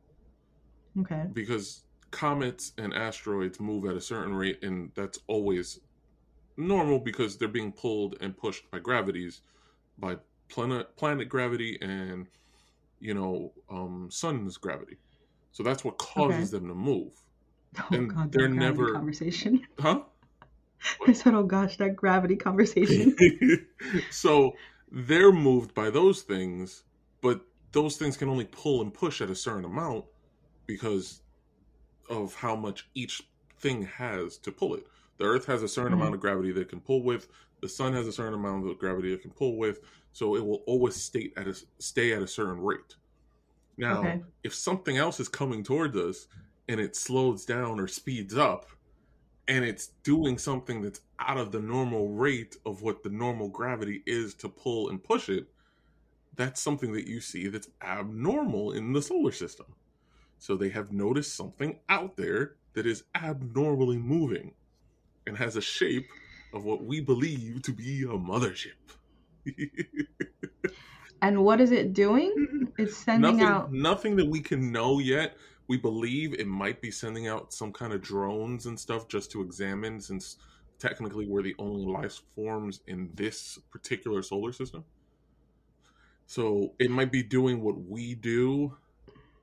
Okay. 0.99 1.25
because 1.33 1.83
comets 2.11 2.71
and 2.77 2.93
asteroids 2.93 3.59
move 3.59 3.85
at 3.85 3.95
a 3.95 4.01
certain 4.01 4.33
rate, 4.33 4.63
and 4.63 4.91
that's 4.95 5.19
always 5.27 5.79
normal 6.57 6.99
because 6.99 7.37
they're 7.37 7.47
being 7.49 7.71
pulled 7.73 8.15
and 8.21 8.37
pushed 8.37 8.69
by 8.71 8.79
gravities 8.79 9.41
by 9.97 10.15
planet 10.47 10.95
planet 10.95 11.27
gravity 11.27 11.77
and 11.81 12.27
you 12.99 13.13
know 13.13 13.51
um, 13.69 14.07
sun's 14.09 14.57
gravity. 14.57 14.97
So 15.51 15.63
that's 15.63 15.83
what 15.83 15.97
causes 15.97 16.51
them 16.51 16.67
to 16.67 16.73
move. 16.75 17.11
Oh 17.77 17.87
And 17.91 18.09
god, 18.15 18.31
they're 18.31 18.47
never- 18.47 18.93
conversation. 18.93 19.61
Huh? 19.77 20.03
I 21.07 21.11
said, 21.11 21.33
oh 21.33 21.43
gosh, 21.43 21.75
that 21.77 21.93
gravity 21.97 22.37
conversation. 22.37 23.13
so 24.11 24.53
they're 24.95 25.33
moved 25.33 25.75
by 25.75 25.91
those 25.91 26.23
things, 26.23 26.85
but 27.21 27.45
those 27.73 27.97
things 27.97 28.17
can 28.17 28.29
only 28.29 28.45
pull 28.47 28.81
and 28.81 28.93
push 28.93 29.21
at 29.21 29.31
a 29.31 29.35
certain 29.35 29.65
amount 29.65 30.05
because 30.67 31.23
of 32.09 32.35
how 32.35 32.55
much 32.55 32.89
each 32.95 33.21
thing 33.59 33.83
has 33.83 34.37
to 34.39 34.51
pull 34.51 34.75
it. 34.75 34.85
The 35.19 35.25
Earth 35.25 35.45
has 35.47 35.63
a 35.63 35.67
certain 35.67 35.93
Mhm. 35.93 35.95
amount 35.95 36.15
of 36.15 36.21
gravity 36.21 36.51
that 36.53 36.61
it 36.61 36.69
can 36.69 36.81
pull 36.81 37.03
with. 37.03 37.29
The 37.61 37.69
Sun 37.69 37.93
has 37.93 38.07
a 38.07 38.13
certain 38.13 38.33
amount 38.35 38.69
of 38.69 38.79
gravity 38.79 39.13
it 39.13 39.21
can 39.21 39.33
pull 39.33 39.57
with. 39.57 39.79
So 40.13 40.35
it 40.35 40.45
will 40.45 40.63
always 40.67 40.95
stay 40.95 41.33
at 41.37 41.47
a 41.47 41.55
stay 41.79 42.13
at 42.13 42.23
a 42.23 42.27
certain 42.27 42.61
rate. 42.61 42.97
Now, 43.77 44.13
Okay. 44.13 44.25
if 44.43 44.53
something 44.55 44.97
else 44.97 45.19
is 45.19 45.29
coming 45.29 45.63
towards 45.63 45.95
us 45.97 46.27
and 46.67 46.79
it 46.79 46.95
slows 46.95 47.45
down 47.45 47.79
or 47.79 47.87
speeds 47.87 48.35
up, 48.35 48.67
and 49.47 49.63
it's 49.63 49.87
doing 50.03 50.37
something 50.37 50.81
that's 50.81 51.01
out 51.19 51.37
of 51.37 51.51
the 51.51 51.59
normal 51.59 52.09
rate 52.09 52.57
of 52.65 52.81
what 52.81 53.03
the 53.03 53.09
normal 53.09 53.47
gravity 53.47 54.03
is 54.05 54.33
to 54.35 54.49
pull 54.49 54.89
and 54.89 55.03
push 55.03 55.29
it, 55.29 55.47
that's 56.35 56.61
something 56.61 56.93
that 56.93 57.07
you 57.07 57.21
see 57.21 57.47
that's 57.47 57.69
abnormal 57.81 58.71
in 58.73 58.93
the 58.93 59.01
solar 59.01 59.31
system. 59.31 59.67
So 60.39 60.55
they 60.55 60.69
have 60.69 60.91
noticed 60.91 61.35
something 61.35 61.79
out 61.89 62.17
there 62.17 62.55
that 62.73 62.85
is 62.85 63.03
abnormally 63.15 63.97
moving 63.97 64.53
and 65.25 65.37
has 65.37 65.55
a 65.55 65.61
shape 65.61 66.09
of 66.53 66.65
what 66.65 66.83
we 66.83 67.01
believe 67.01 67.61
to 67.63 67.71
be 67.71 68.03
a 68.03 68.07
mothership. 68.07 68.73
and 71.21 71.43
what 71.43 71.61
is 71.61 71.71
it 71.71 71.93
doing? 71.93 72.71
It's 72.77 72.97
sending 72.97 73.37
nothing, 73.37 73.47
out. 73.47 73.71
nothing 73.71 74.15
that 74.17 74.27
we 74.27 74.41
can 74.41 74.71
know 74.71 74.99
yet. 74.99 75.37
We 75.67 75.77
believe 75.77 76.33
it 76.33 76.47
might 76.47 76.81
be 76.81 76.91
sending 76.91 77.27
out 77.27 77.53
some 77.53 77.73
kind 77.73 77.93
of 77.93 78.01
drones 78.01 78.65
and 78.65 78.79
stuff 78.79 79.07
just 79.07 79.31
to 79.31 79.41
examine, 79.41 79.99
since 79.99 80.37
technically 80.77 81.25
we're 81.27 81.41
the 81.41 81.55
only 81.57 81.85
life 81.85 82.21
forms 82.35 82.81
in 82.87 83.09
this 83.15 83.57
particular 83.71 84.21
solar 84.21 84.51
system. 84.51 84.85
So 86.27 86.73
it 86.79 86.89
might 86.91 87.11
be 87.11 87.23
doing 87.23 87.61
what 87.61 87.79
we 87.79 88.15
do 88.15 88.77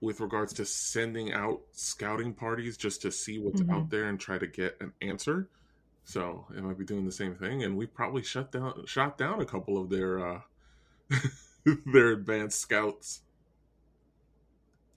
with 0.00 0.20
regards 0.20 0.52
to 0.54 0.64
sending 0.64 1.32
out 1.32 1.60
scouting 1.72 2.34
parties 2.34 2.76
just 2.76 3.02
to 3.02 3.12
see 3.12 3.38
what's 3.38 3.60
Mhm. 3.62 3.72
out 3.72 3.90
there 3.90 4.08
and 4.08 4.18
try 4.18 4.36
to 4.36 4.46
get 4.48 4.76
an 4.80 4.92
answer. 5.00 5.48
So 6.04 6.46
it 6.56 6.62
might 6.62 6.76
be 6.78 6.84
doing 6.84 7.04
the 7.04 7.12
same 7.12 7.36
thing, 7.36 7.62
and 7.62 7.76
we 7.76 7.86
probably 7.86 8.22
shut 8.22 8.50
down, 8.50 8.84
shot 8.86 9.16
down 9.16 9.40
a 9.40 9.46
couple 9.46 9.78
of 9.78 9.88
their 9.90 10.18
uh, 10.26 10.42
their 11.86 12.10
advanced 12.10 12.60
scouts, 12.60 13.22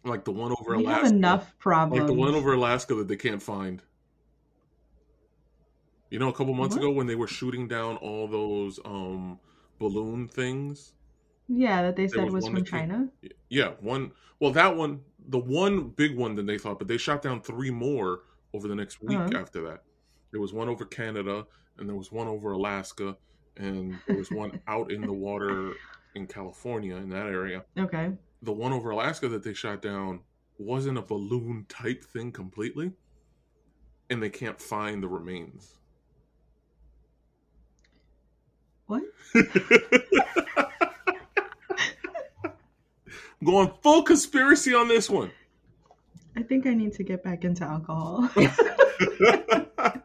like 0.05 0.23
the 0.23 0.31
one 0.31 0.51
over 0.51 0.77
We 0.77 0.83
Alaska, 0.85 1.03
have 1.05 1.11
enough 1.13 1.57
problems. 1.57 1.99
like 2.01 2.07
the 2.07 2.13
one 2.13 2.35
over 2.35 2.53
Alaska 2.53 2.95
that 2.95 3.07
they 3.07 3.15
can't 3.15 3.41
find. 3.41 3.81
You 6.09 6.19
know, 6.19 6.29
a 6.29 6.33
couple 6.33 6.53
months 6.53 6.75
What? 6.75 6.83
ago 6.83 6.91
when 6.91 7.07
they 7.07 7.15
were 7.15 7.27
shooting 7.27 7.67
down 7.67 7.97
all 7.97 8.27
those 8.27 8.79
um, 8.85 9.39
balloon 9.79 10.27
things. 10.27 10.93
yeah, 11.47 11.81
that 11.81 11.95
they 11.95 12.07
said 12.07 12.25
was 12.25 12.33
was 12.33 12.45
from 12.45 12.55
that 12.55 12.69
came- 12.69 12.79
China. 12.89 13.09
Yeah, 13.49 13.71
one. 13.81 14.11
Well, 14.39 14.51
that 14.51 14.75
one, 14.75 15.01
the 15.27 15.39
one 15.39 15.89
big 15.89 16.15
one 16.15 16.35
that 16.35 16.45
they 16.45 16.57
thought, 16.57 16.77
but 16.79 16.87
they 16.87 16.97
shot 16.97 17.21
down 17.21 17.41
three 17.41 17.71
more 17.71 18.21
over 18.53 18.67
the 18.67 18.75
next 18.75 19.01
week 19.01 19.17
Uh-huh. 19.17 19.37
after 19.37 19.61
that. 19.67 19.83
There 20.31 20.39
was 20.41 20.53
one 20.53 20.69
over 20.69 20.85
Canada, 20.85 21.45
and 21.77 21.87
there 21.89 21.95
was 21.95 22.11
one 22.11 22.27
over 22.27 22.51
Alaska, 22.51 23.17
and 23.57 23.97
there 24.07 24.17
was 24.17 24.29
one 24.31 24.59
out 24.67 24.91
in 24.91 25.01
the 25.01 25.13
water 25.13 25.73
in 26.13 26.27
California 26.27 26.95
in 26.97 27.09
that 27.09 27.27
area. 27.27 27.63
Okay. 27.77 28.11
The 28.45 28.51
one 28.53 28.71
over 28.73 28.91
Alaska 28.91 29.27
that 29.29 29.43
they 29.43 29.55
shot 29.55 29.81
down 29.81 30.19
wasn't 30.59 30.99
a 30.99 31.01
balloon 31.01 31.65
type 31.67 32.03
thing 32.03 32.31
completely, 32.31 32.91
and 34.11 34.21
they 34.21 34.29
can't 34.29 34.61
find 34.61 35.01
the 35.01 35.07
remains. 35.07 35.79
What? 38.85 39.01
I'm 42.45 42.53
going 43.43 43.71
full 43.81 44.03
conspiracy 44.03 44.75
on 44.75 44.87
this 44.87 45.09
one. 45.09 45.31
I 46.37 46.43
think 46.43 46.67
I 46.67 46.75
need 46.75 46.93
to 46.93 47.03
get 47.03 47.23
back 47.23 47.43
into 47.45 47.63
alcohol. 47.63 48.29
I'll 49.79 50.03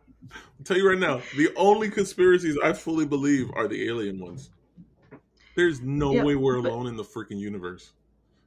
tell 0.65 0.79
you 0.79 0.89
right 0.89 0.99
now, 0.99 1.21
the 1.37 1.51
only 1.57 1.91
conspiracies 1.91 2.57
I 2.65 2.73
fully 2.73 3.05
believe 3.05 3.51
are 3.55 3.69
the 3.69 3.87
alien 3.87 4.19
ones. 4.19 4.51
There's 5.57 5.83
no 5.83 6.13
Yeah, 6.15 6.25
way 6.25 6.37
we're 6.37 6.63
but- 6.63 6.71
alone 6.71 6.87
in 6.87 6.97
the 6.97 7.05
freaking 7.05 7.39
universe. 7.39 7.93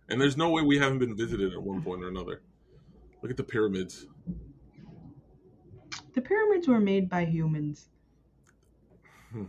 And 0.10 0.20
there's 0.20 0.38
no 0.38 0.50
way 0.50 0.62
we 0.62 0.78
haven't 0.78 1.00
been 1.00 1.16
visited 1.16 1.54
at 1.54 1.62
one 1.62 1.82
point 1.82 2.04
or 2.04 2.08
another. 2.10 2.42
Look 3.22 3.32
at 3.32 3.38
the 3.38 3.44
pyramids. 3.44 4.06
the 6.14 6.22
pyramids 6.22 6.68
were 6.68 6.80
made 6.80 7.10
by 7.10 7.26
humans. 7.26 7.90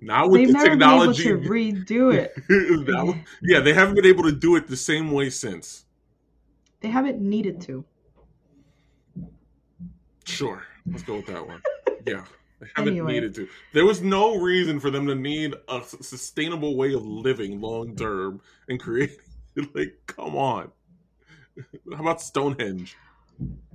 now 0.00 0.26
with 0.28 0.40
They've 0.40 0.52
the 0.52 0.58
technology, 0.64 1.24
been 1.24 1.32
able 1.34 1.44
to 1.44 1.50
redo 1.50 2.14
it. 3.18 3.24
yeah, 3.42 3.60
they 3.60 3.72
haven't 3.74 3.94
been 3.94 4.06
able 4.06 4.24
to 4.24 4.32
do 4.32 4.56
it 4.56 4.66
the 4.66 4.76
same 4.76 5.12
way 5.12 5.30
since. 5.30 5.84
They 6.80 6.88
haven't 6.88 7.20
needed 7.20 7.60
to. 7.62 7.84
Sure, 10.24 10.64
let's 10.86 11.02
go 11.02 11.16
with 11.16 11.26
that 11.26 11.46
one. 11.46 11.62
Yeah, 12.06 12.24
they 12.60 12.66
haven't 12.74 12.92
Anyway. 12.92 13.14
needed 13.14 13.34
to. 13.36 13.48
There 13.72 13.84
was 13.84 14.00
no 14.02 14.36
reason 14.40 14.80
for 14.80 14.90
them 14.90 15.06
to 15.06 15.14
need 15.14 15.54
a 15.68 15.82
sustainable 15.82 16.76
way 16.76 16.94
of 16.94 17.04
living 17.04 17.60
long 17.60 17.94
term 17.96 18.40
and 18.68 18.80
creating. 18.80 19.16
Like, 19.74 19.94
come 20.06 20.36
on. 20.36 20.70
How 21.94 22.00
about 22.00 22.20
Stonehenge? 22.20 22.94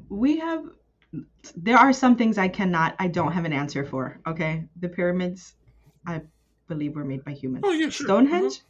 We 0.09 0.37
have. 0.37 0.63
There 1.55 1.77
are 1.77 1.91
some 1.91 2.15
things 2.15 2.37
I 2.37 2.47
cannot. 2.47 2.95
I 2.99 3.07
don't 3.07 3.31
have 3.31 3.45
an 3.45 3.53
answer 3.53 3.83
for. 3.83 4.19
Okay, 4.27 4.63
the 4.79 4.89
pyramids, 4.89 5.55
I 6.05 6.21
believe 6.67 6.95
were 6.95 7.03
made 7.03 7.25
by 7.25 7.31
humans. 7.31 7.63
Oh 7.65 7.71
yeah, 7.71 7.89
sure. 7.89 8.05
Stonehenge, 8.05 8.53
Uh-huh. 8.53 8.63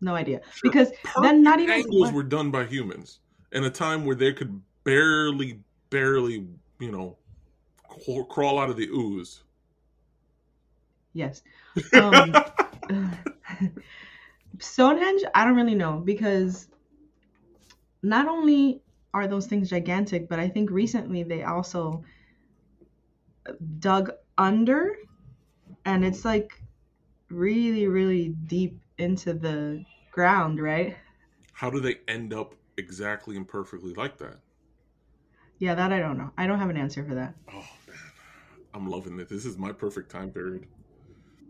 no 0.00 0.14
idea. 0.14 0.40
Sure. 0.52 0.70
Because 0.70 0.90
Perfect 0.90 1.22
then 1.22 1.42
not 1.42 1.60
even 1.60 1.74
angles 1.74 2.12
were 2.12 2.22
done 2.22 2.50
by 2.50 2.64
humans 2.66 3.20
in 3.52 3.64
a 3.64 3.70
time 3.70 4.04
where 4.04 4.16
they 4.16 4.32
could 4.32 4.60
barely, 4.84 5.60
barely, 5.90 6.46
you 6.78 6.90
know, 6.92 7.16
crawl, 7.92 8.24
crawl 8.24 8.58
out 8.58 8.70
of 8.70 8.76
the 8.76 8.88
ooze. 8.88 9.42
yes. 11.12 11.42
Um, 11.94 12.40
Stonehenge, 14.58 15.22
I 15.34 15.44
don't 15.44 15.56
really 15.56 15.74
know 15.74 16.02
because 16.04 16.68
not 18.02 18.28
only 18.28 18.82
are 19.14 19.26
those 19.26 19.46
things 19.46 19.70
gigantic, 19.70 20.28
but 20.28 20.38
I 20.38 20.48
think 20.48 20.70
recently 20.70 21.22
they 21.22 21.42
also 21.44 22.04
dug 23.78 24.12
under 24.38 24.96
and 25.84 26.04
it's 26.04 26.24
like 26.24 26.62
really, 27.30 27.86
really 27.86 28.28
deep 28.28 28.78
into 28.98 29.34
the 29.34 29.84
ground, 30.12 30.60
right? 30.60 30.96
How 31.52 31.70
do 31.70 31.80
they 31.80 31.96
end 32.08 32.32
up 32.32 32.54
exactly 32.76 33.36
and 33.36 33.46
perfectly 33.46 33.94
like 33.94 34.18
that? 34.18 34.38
Yeah, 35.58 35.74
that 35.74 35.92
I 35.92 36.00
don't 36.00 36.18
know. 36.18 36.30
I 36.36 36.46
don't 36.46 36.58
have 36.58 36.70
an 36.70 36.76
answer 36.76 37.04
for 37.04 37.14
that. 37.14 37.34
Oh 37.52 37.66
I'm 38.74 38.88
loving 38.88 39.20
it. 39.20 39.28
This 39.28 39.44
is 39.44 39.58
my 39.58 39.72
perfect 39.72 40.10
time 40.10 40.30
period. 40.30 40.66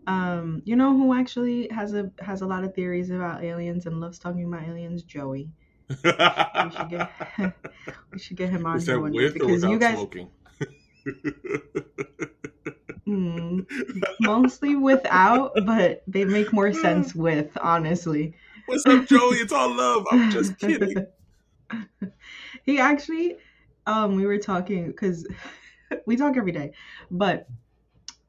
Um, 0.05 0.61
you 0.65 0.75
know 0.75 0.97
who 0.97 1.13
actually 1.13 1.69
has 1.69 1.93
a 1.93 2.11
has 2.19 2.41
a 2.41 2.45
lot 2.45 2.65
of 2.65 2.75
theories 2.75 3.09
about 3.09 3.41
aliens 3.43 3.85
and 3.85 4.01
loves 4.01 4.19
talking 4.19 4.43
about 4.45 4.67
aliens? 4.67 5.03
Joey. 5.03 5.49
should 5.89 6.89
get 6.89 7.09
We 8.11 8.19
should 8.19 8.37
get 8.37 8.49
him 8.49 8.65
on 8.65 8.77
Is 8.77 8.85
here 8.85 8.95
that 8.95 9.01
with 9.01 9.13
or 9.13 9.31
because 9.31 9.51
without 9.51 9.71
you 9.71 9.79
guys 9.79 9.93
smoking? 9.93 10.29
mm, 13.07 13.65
mostly 14.21 14.75
without, 14.75 15.53
but 15.65 16.03
they 16.07 16.25
make 16.25 16.53
more 16.53 16.73
sense 16.73 17.15
with, 17.15 17.55
honestly. 17.61 18.35
What's 18.65 18.85
up, 18.85 19.07
Joey? 19.07 19.37
It's 19.37 19.51
all 19.51 19.75
love. 19.75 20.05
I'm 20.11 20.31
just 20.31 20.57
kidding. 20.59 21.05
he 22.63 22.79
actually, 22.79 23.37
um, 23.85 24.15
we 24.15 24.25
were 24.25 24.37
talking 24.37 24.87
because 24.87 25.27
we 26.05 26.15
talk 26.15 26.37
every 26.37 26.51
day, 26.51 26.73
but 27.11 27.47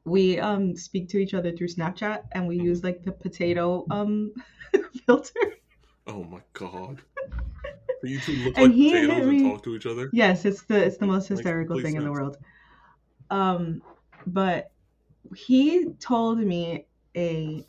we 0.05 0.39
um 0.39 0.75
speak 0.75 1.09
to 1.09 1.17
each 1.17 1.33
other 1.33 1.51
through 1.51 1.67
Snapchat 1.67 2.23
and 2.33 2.47
we 2.47 2.57
use 2.57 2.83
like 2.83 3.03
the 3.03 3.11
potato 3.11 3.85
um 3.89 4.33
filter. 5.05 5.39
Oh 6.07 6.23
my 6.23 6.41
god. 6.53 7.01
You 8.03 8.19
two 8.19 8.33
look 8.33 8.55
And 8.57 8.71
like 8.71 8.75
he 8.75 8.93
potatoes 8.93 9.25
and 9.25 9.31
me- 9.31 9.43
talk 9.51 9.63
to 9.63 9.75
each 9.75 9.85
other? 9.87 10.09
Yes, 10.13 10.45
it's 10.45 10.63
the 10.63 10.85
it's 10.85 10.97
the 10.97 11.07
most 11.07 11.27
hysterical 11.27 11.79
thing 11.81 11.95
in 11.95 12.03
the 12.03 12.11
world. 12.11 12.37
Um, 13.31 13.81
but 14.27 14.71
he 15.35 15.87
told 15.99 16.39
me 16.39 16.85
a 17.17 17.65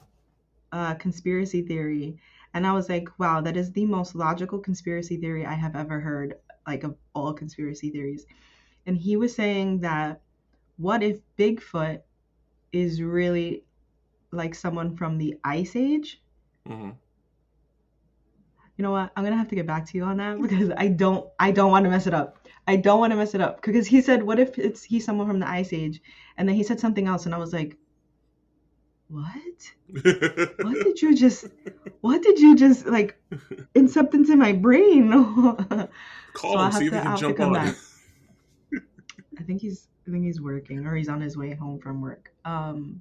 uh, 0.73 0.95
conspiracy 0.97 1.63
theory, 1.63 2.21
and 2.55 2.67
I 2.67 2.73
was 2.73 2.89
like, 2.89 3.09
"Wow, 3.19 3.41
that 3.43 3.57
is 3.57 3.73
the 3.73 3.87
most 3.87 4.15
logical 4.15 4.59
conspiracy 4.59 5.17
theory 5.17 5.47
I 5.47 5.55
have 5.55 5.77
ever 5.77 6.01
heard, 6.01 6.35
like 6.67 6.85
of 6.85 6.97
all 7.15 7.33
conspiracy 7.33 7.91
theories." 7.91 8.27
And 8.87 8.97
he 8.97 9.17
was 9.17 9.35
saying 9.35 9.81
that, 9.81 10.21
what 10.77 11.03
if 11.03 11.19
Bigfoot 11.39 12.01
is 12.73 13.03
really 13.03 13.65
like 14.31 14.55
someone 14.55 14.97
from 14.97 15.19
the 15.19 15.37
Ice 15.45 15.77
Age. 15.77 16.21
hmm 16.67 16.91
You 18.77 18.83
know 18.83 18.91
what? 18.91 19.11
I'm 19.17 19.25
gonna 19.25 19.37
have 19.37 19.49
to 19.49 19.55
get 19.55 19.67
back 19.67 19.87
to 19.87 19.97
you 19.99 20.05
on 20.05 20.19
that 20.19 20.41
because 20.41 20.71
I 20.77 20.89
don't 20.89 21.27
I 21.39 21.51
don't 21.51 21.71
want 21.71 21.85
to 21.85 21.91
mess 21.91 22.07
it 22.07 22.15
up. 22.15 22.47
I 22.69 22.77
don't 22.77 23.01
want 23.01 23.13
to 23.13 23.17
mess 23.17 23.35
it 23.35 23.41
up 23.41 23.63
because 23.63 23.87
he 23.87 24.01
said, 24.03 24.23
"What 24.23 24.39
if 24.39 24.59
it's 24.59 24.83
he's 24.83 25.05
someone 25.05 25.27
from 25.27 25.41
the 25.41 25.49
Ice 25.49 25.73
Age?" 25.73 26.03
And 26.37 26.49
then 26.49 26.57
he 26.57 26.63
said 26.63 26.79
something 26.81 27.07
else, 27.07 27.25
and 27.27 27.35
I 27.35 27.39
was 27.39 27.53
like, 27.53 27.79
"What? 29.09 29.73
What 30.63 30.75
did 30.85 31.01
you 31.01 31.15
just? 31.15 31.47
What 32.03 32.23
did 32.23 32.39
you 32.39 32.55
just 32.57 32.87
like 32.87 33.17
incept 33.75 34.13
into 34.15 34.37
my 34.37 34.53
brain?" 34.53 35.11
Call 36.35 36.53
So 36.53 36.59
him, 36.59 36.73
see 36.73 36.87
if 36.87 36.93
to- 36.93 36.99
I'll 36.99 37.19
can 37.19 37.37
jump 37.37 37.41
on. 37.41 37.77
I 39.39 39.43
think 39.43 39.61
he's 39.61 39.89
I 40.07 40.11
think 40.11 40.25
he's 40.25 40.41
working 40.41 40.87
or 40.87 40.95
he's 40.95 41.09
on 41.09 41.21
his 41.21 41.37
way 41.37 41.55
home 41.55 41.79
from 41.79 42.01
work. 42.01 42.33
Um, 42.45 43.01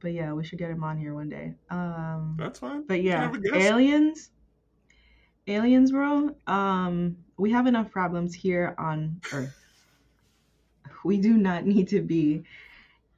but 0.00 0.12
yeah, 0.12 0.32
we 0.32 0.44
should 0.44 0.58
get 0.58 0.70
him 0.70 0.84
on 0.84 0.98
here 0.98 1.14
one 1.14 1.28
day. 1.28 1.54
Um, 1.70 2.36
That's 2.38 2.58
fine. 2.58 2.84
but 2.86 3.02
yeah, 3.02 3.22
have 3.22 3.34
a 3.34 3.38
guest. 3.38 3.56
aliens, 3.56 4.30
aliens, 5.46 5.90
bro. 5.92 6.34
Um, 6.46 7.16
we 7.36 7.50
have 7.52 7.66
enough 7.66 7.90
problems 7.90 8.34
here 8.34 8.74
on 8.78 9.20
Earth. 9.32 9.60
We 11.04 11.18
do 11.18 11.34
not 11.36 11.66
need 11.66 11.88
to 11.88 12.00
be 12.00 12.44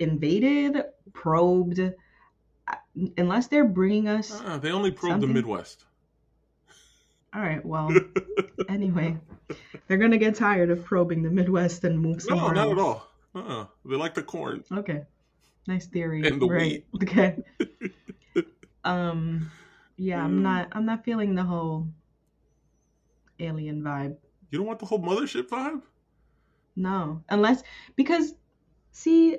invaded, 0.00 0.83
probed, 1.12 1.78
uh, 1.78 2.75
unless 3.16 3.47
they're 3.47 3.64
bringing 3.64 4.09
us. 4.09 4.43
Ah, 4.45 4.59
they 4.59 4.73
only 4.73 4.90
probe 4.90 5.21
the 5.21 5.28
Midwest. 5.28 5.85
All 7.35 7.42
right, 7.42 7.64
well, 7.64 7.90
anyway, 8.68 9.18
they're 9.87 9.99
gonna 9.99 10.18
get 10.18 10.35
tired 10.35 10.71
of 10.71 10.85
probing 10.85 11.23
the 11.23 11.30
Midwest 11.30 11.85
and 11.85 11.99
move 11.99 12.23
somewhere. 12.23 12.54
No, 12.54 12.64
not 12.64 12.68
else. 12.68 12.73
at 12.73 12.78
all. 12.78 13.11
Uh-uh. 13.37 13.66
They 13.85 13.97
like 13.97 14.14
the 14.14 14.23
corn. 14.23 14.64
Okay. 14.73 15.02
Nice 15.66 15.87
theory. 15.87 16.26
And 16.26 16.40
the 16.40 16.47
right. 16.47 16.85
Okay. 17.02 17.37
um 18.85 19.50
yeah, 19.97 20.23
I'm 20.23 20.42
not 20.42 20.68
I'm 20.73 20.87
not 20.87 21.04
feeling 21.04 21.35
the 21.35 21.42
whole 21.42 21.88
alien 23.40 23.83
vibe. 23.83 24.16
You 24.50 24.59
don't 24.59 24.66
want 24.66 24.78
the 24.78 24.87
whole 24.87 25.00
mothership 25.00 25.49
vibe? 25.49 25.83
No. 26.76 27.23
Unless 27.28 27.62
because 27.97 28.35
see 28.92 29.37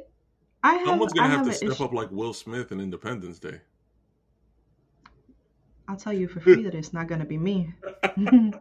I 0.64 0.76
have 0.76 0.88
Someone's 0.88 1.14
gonna 1.14 1.30
have, 1.30 1.40
have 1.40 1.48
to 1.48 1.54
step 1.54 1.72
issue. 1.72 1.84
up 1.84 1.94
like 1.94 2.12
Will 2.12 2.34
Smith 2.34 2.72
in 2.72 2.80
Independence 2.80 3.40
Day. 3.40 3.62
I'll 5.88 5.96
tell 5.98 6.14
you 6.14 6.28
for 6.28 6.40
free 6.42 6.64
that 6.64 6.76
it's 6.76 6.92
not 6.94 7.08
gonna 7.08 7.26
be 7.26 7.38
me. 7.38 7.74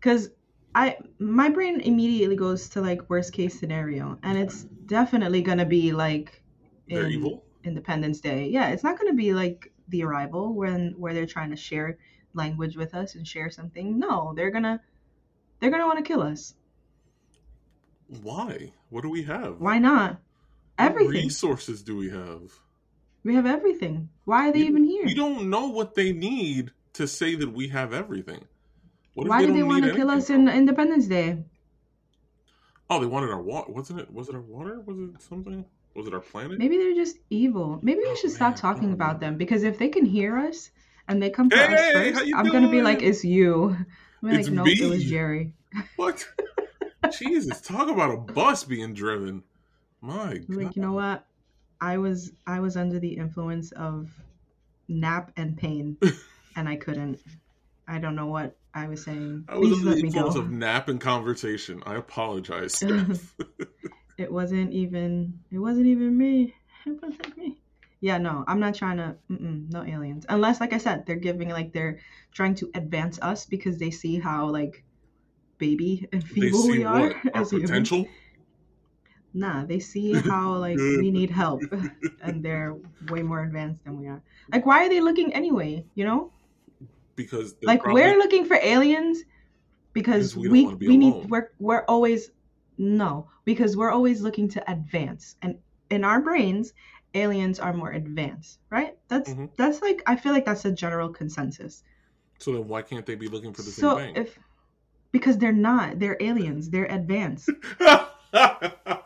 Cause 0.00 0.30
I 0.74 0.96
my 1.18 1.48
brain 1.48 1.80
immediately 1.80 2.36
goes 2.36 2.68
to 2.70 2.80
like 2.80 3.08
worst 3.10 3.32
case 3.32 3.58
scenario 3.58 4.18
and 4.22 4.38
it's 4.38 4.62
definitely 4.86 5.42
gonna 5.42 5.64
be 5.66 5.92
like 5.92 6.42
They're 6.88 7.06
in- 7.06 7.12
evil. 7.12 7.44
Independence 7.64 8.20
Day. 8.20 8.48
Yeah, 8.48 8.68
it's 8.68 8.84
not 8.84 8.98
going 8.98 9.10
to 9.10 9.16
be 9.16 9.34
like 9.34 9.72
The 9.88 10.04
Arrival 10.04 10.54
when 10.54 10.94
where 10.96 11.12
they're 11.12 11.26
trying 11.26 11.50
to 11.50 11.56
share 11.56 11.98
language 12.32 12.76
with 12.76 12.94
us 12.94 13.14
and 13.16 13.26
share 13.26 13.50
something. 13.50 13.98
No, 13.98 14.32
they're 14.36 14.52
gonna 14.52 14.80
they're 15.60 15.70
gonna 15.70 15.86
want 15.86 15.98
to 15.98 16.04
kill 16.04 16.22
us. 16.22 16.54
Why? 18.22 18.72
What 18.88 19.02
do 19.02 19.10
we 19.10 19.24
have? 19.24 19.58
Why 19.60 19.78
not? 19.78 20.12
What 20.12 20.18
Everything. 20.78 21.24
resources 21.24 21.82
do 21.82 21.96
we 21.96 22.08
have? 22.10 22.52
We 23.28 23.34
have 23.34 23.44
everything. 23.44 24.08
Why 24.24 24.48
are 24.48 24.52
they 24.52 24.60
You- 24.60 24.68
even 24.68 24.84
here? 24.84 25.04
We 25.04 25.12
don't 25.12 25.50
know 25.50 25.66
what 25.68 25.94
they 25.94 26.12
need 26.14 26.70
to 26.94 27.06
say 27.06 27.34
that 27.34 27.52
we 27.52 27.68
have 27.68 27.92
everything. 27.92 28.42
What 29.12 29.28
Why 29.28 29.42
did 29.44 29.54
they 29.54 29.58
don't 29.58 29.68
want 29.68 29.84
to 29.84 29.94
kill 29.94 30.10
us 30.10 30.30
in 30.30 30.48
Independence 30.48 31.06
Day? 31.08 31.44
Oh, 32.88 32.98
they 33.00 33.06
wanted 33.06 33.28
our 33.28 33.42
water. 33.42 33.70
Wasn't 33.70 34.00
it? 34.00 34.10
Was 34.10 34.30
it 34.30 34.34
our 34.34 34.40
water? 34.40 34.80
Was 34.80 34.96
it 34.98 35.20
something? 35.20 35.66
Was 35.94 36.06
it 36.06 36.14
our 36.14 36.20
planet? 36.20 36.58
Maybe 36.58 36.78
they're 36.78 36.94
just 36.94 37.18
evil. 37.28 37.78
Maybe 37.82 37.98
we 38.00 38.06
Oh, 38.08 38.14
should 38.14 38.30
man, 38.30 38.36
stop 38.36 38.56
talking 38.56 38.84
don't 38.84 38.92
about 38.94 39.20
know. 39.20 39.26
them 39.26 39.36
because 39.36 39.62
if 39.62 39.76
they 39.78 39.88
can 39.90 40.06
hear 40.06 40.38
us 40.38 40.70
and 41.06 41.22
they 41.22 41.28
come 41.28 41.50
to 41.50 41.56
Hey, 41.56 41.74
us 41.74 42.14
first, 42.16 42.32
I'm 42.34 42.48
gonna 42.48 42.70
be 42.70 42.80
like, 42.80 43.00
doing? 43.00 43.10
"It's 43.10 43.24
you." 43.26 43.76
I'm 44.22 44.30
It's 44.30 44.48
like, 44.48 44.56
"Nope, 44.56 44.68
it 44.68 44.88
was. 44.88 45.04
Jerry." 45.04 45.52
What? 45.96 46.26
Jesus, 47.12 47.60
talk 47.60 47.88
about 47.90 48.10
a 48.10 48.16
bus 48.16 48.64
being 48.64 48.94
driven. 48.94 49.42
My 50.00 50.38
God. 50.38 50.48
like 50.48 50.76
you 50.76 50.80
know 50.80 50.92
what 50.92 51.26
i 51.80 51.98
was 51.98 52.32
i 52.46 52.60
was 52.60 52.76
under 52.76 52.98
the 52.98 53.16
influence 53.16 53.72
of 53.72 54.10
nap 54.88 55.32
and 55.36 55.56
pain 55.56 55.96
and 56.56 56.68
i 56.68 56.76
couldn't 56.76 57.20
i 57.86 57.98
don't 57.98 58.14
know 58.14 58.26
what 58.26 58.56
i 58.74 58.86
was 58.86 59.04
saying 59.04 59.44
I 59.48 59.56
was 59.56 59.70
please 59.70 59.86
under 59.86 59.94
the 59.94 60.06
influence 60.06 60.36
of 60.36 60.50
nap 60.50 60.88
and 60.88 61.00
conversation. 61.00 61.82
I 61.86 61.96
apologize. 61.96 62.82
it 64.18 64.30
wasn't 64.30 64.72
even 64.72 65.40
it 65.50 65.58
wasn't 65.58 65.86
even 65.86 66.18
me 66.18 66.54
it 66.84 67.00
wasn't 67.00 67.36
me 67.36 67.56
yeah 68.00 68.18
no 68.18 68.44
i'm 68.46 68.60
not 68.60 68.74
trying 68.74 68.96
to 68.98 69.16
no 69.28 69.84
aliens 69.84 70.26
unless 70.28 70.60
like 70.60 70.72
i 70.72 70.78
said 70.78 71.06
they're 71.06 71.16
giving 71.16 71.48
like 71.48 71.72
they're 71.72 72.00
trying 72.32 72.54
to 72.54 72.70
advance 72.74 73.18
us 73.22 73.46
because 73.46 73.78
they 73.78 73.90
see 73.90 74.18
how 74.18 74.50
like 74.50 74.84
baby 75.58 76.08
and 76.12 76.22
feeble 76.22 76.68
we 76.68 76.84
are 76.84 77.08
what? 77.08 77.16
Our 77.34 77.42
as 77.42 77.50
humans. 77.50 77.90
Nah, 79.34 79.64
they 79.64 79.78
see 79.78 80.12
how 80.30 80.54
like 80.56 80.78
we 80.78 81.10
need 81.10 81.30
help 81.30 81.62
and 82.22 82.44
they're 82.44 82.76
way 83.08 83.22
more 83.22 83.42
advanced 83.44 83.84
than 83.84 83.98
we 83.98 84.06
are. 84.06 84.22
Like 84.52 84.66
why 84.66 84.84
are 84.86 84.88
they 84.88 85.00
looking 85.00 85.32
anyway, 85.34 85.84
you 85.94 86.04
know? 86.04 86.32
Because 87.16 87.54
Like 87.62 87.82
probably- 87.82 88.02
we're 88.02 88.16
looking 88.18 88.44
for 88.44 88.56
aliens 88.62 89.18
because 89.92 90.34
Because 90.34 90.50
we 90.50 90.66
we 90.66 90.74
be 90.76 90.88
we 90.88 90.96
need 90.96 91.28
we're 91.28 91.50
we're 91.58 91.84
always 91.88 92.30
no, 92.78 93.28
because 93.44 93.76
we're 93.76 93.90
always 93.90 94.20
looking 94.20 94.48
to 94.50 94.70
advance. 94.70 95.34
And 95.42 95.58
in 95.90 96.04
our 96.04 96.20
brains, 96.20 96.72
aliens 97.14 97.58
are 97.58 97.72
more 97.72 97.90
advanced, 97.90 98.60
right? 98.70 98.96
That's 99.08 99.30
Mhm. 99.30 99.50
that's 99.56 99.82
like 99.82 100.02
I 100.06 100.14
feel 100.16 100.32
like 100.32 100.44
that's 100.44 100.64
a 100.64 100.70
general 100.72 101.08
consensus. 101.08 101.82
So 102.38 102.52
then 102.52 102.68
why 102.68 102.82
can't 102.82 103.04
they 103.04 103.16
be 103.16 103.26
looking 103.28 103.52
for 103.52 103.62
the 103.62 103.70
So 103.72 103.96
same 103.96 104.14
thing? 104.14 104.22
if 104.24 104.38
because 105.10 105.38
they're 105.38 105.52
not, 105.52 105.98
they're 105.98 106.18
aliens, 106.20 106.70
they're 106.70 106.84
advanced. 106.86 107.50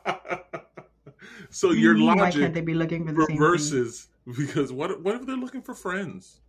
so 1.53 1.69
What 1.69 1.75
do 1.75 1.81
your 1.81 1.93
you 1.93 1.99
mean, 2.01 2.17
why 2.17 2.25
logic 2.25 2.41
can't 2.43 2.55
they 2.55 2.61
be 2.61 2.75
looking 2.75 3.07
for 3.07 3.13
the 3.13 3.21
same 3.21 3.27
thing? 3.27 3.39
reverses 3.39 4.09
because 4.37 4.73
what 4.73 5.01
what 5.03 5.15
if 5.15 5.27
they're 5.27 5.37
looking 5.37 5.63
for 5.63 5.75
friends? 5.75 6.41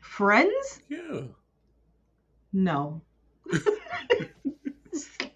Friends? 0.00 0.80
Yeah. 0.88 1.22
No. 2.52 3.02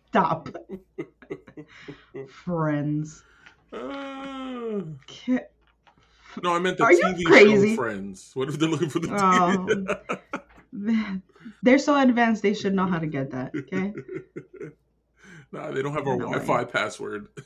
Stop. 0.09 0.49
Friends. 2.29 3.23
Uh, 3.73 4.83
no, 6.43 6.55
I 6.55 6.59
meant 6.59 6.79
the 6.79 6.85
Are 6.85 6.93
you 6.93 7.05
TV 7.05 7.71
show 7.71 7.77
Friends. 7.77 8.31
What 8.35 8.49
if 8.49 8.59
they're 8.59 8.69
looking 8.69 8.89
for 8.91 8.99
the 9.01 9.09
TV? 9.09 9.87
Oh. 10.73 11.21
They're 11.63 11.79
so 11.79 12.01
advanced, 12.01 12.43
they 12.43 12.55
should 12.55 12.75
know 12.75 12.87
how 12.87 12.99
to 12.99 13.07
get 13.07 13.31
that. 13.33 13.53
Okay. 13.55 13.93
nah, 15.53 15.71
they 15.73 15.83
don't 15.83 15.93
have 15.93 16.07
our 16.07 16.17
No. 16.17 16.27
Wi-Fi 16.27 16.65
password. 16.65 17.29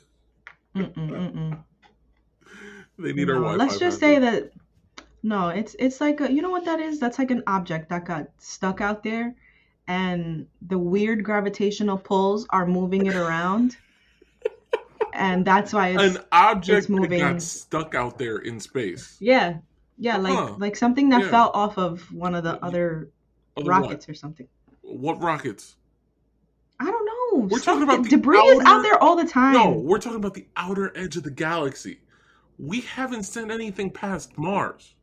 Mm-mm, 0.75 0.93
mm-mm. 0.95 1.63
They 2.99 3.13
need 3.13 3.27
No, 3.27 3.35
our 3.35 3.41
Wi-Fi. 3.41 3.57
let's 3.57 3.79
just 3.79 3.99
say 3.99 4.19
that. 4.19 4.51
No, 5.23 5.49
it's 5.49 5.75
it's 5.79 5.99
like 6.01 6.21
a, 6.21 6.31
you 6.31 6.41
know 6.41 6.49
what 6.51 6.65
that 6.65 6.79
is? 6.79 6.99
That's 6.99 7.17
like 7.17 7.31
an 7.31 7.43
object 7.47 7.89
that 7.89 8.05
got 8.05 8.27
stuck 8.37 8.79
out 8.81 9.03
there, 9.03 9.35
and 9.87 10.47
the 10.67 10.77
weird 10.77 11.23
gravitational 11.23 11.97
pulls 11.97 12.45
are 12.51 12.67
moving 12.67 13.05
it 13.07 13.15
around, 13.15 13.75
and 15.13 15.45
that's 15.45 15.73
why 15.73 15.89
it's 15.89 16.15
an 16.17 16.23
object 16.31 16.79
it's 16.79 16.89
moving. 16.89 17.19
got 17.19 17.41
stuck 17.41 17.95
out 17.95 18.17
there 18.19 18.37
in 18.37 18.59
space. 18.59 19.17
yeah, 19.19 19.57
yeah, 19.97 20.17
like 20.17 20.33
Huh. 20.33 20.55
like 20.59 20.75
something 20.75 21.09
that 21.09 21.23
Yeah. 21.23 21.29
fell 21.29 21.51
off 21.53 21.77
of 21.77 22.01
one 22.13 22.35
of 22.35 22.43
the 22.43 22.63
other 22.63 23.09
Other 23.57 23.69
rockets 23.69 24.09
or 24.09 24.13
something. 24.13 24.47
What? 24.81 25.17
what 25.17 25.23
rockets? 25.23 25.75
I 26.79 26.85
don't 26.85 27.05
know. 27.05 27.14
We're 27.35 27.59
talking 27.59 27.83
about 27.83 28.03
the 28.03 28.09
debris 28.09 28.39
is 28.39 28.59
out 28.65 28.81
there 28.81 29.01
all 29.01 29.15
the 29.15 29.27
time. 29.27 29.53
No, 29.53 29.71
we're 29.71 29.99
talking 29.99 30.17
about 30.17 30.33
the 30.33 30.47
outer 30.55 30.95
edge 30.97 31.17
of 31.17 31.23
the 31.23 31.31
galaxy. 31.31 31.99
We 32.57 32.81
haven't 32.81 33.23
sent 33.23 33.51
anything 33.51 33.91
past 33.91 34.37
Mars. 34.37 34.95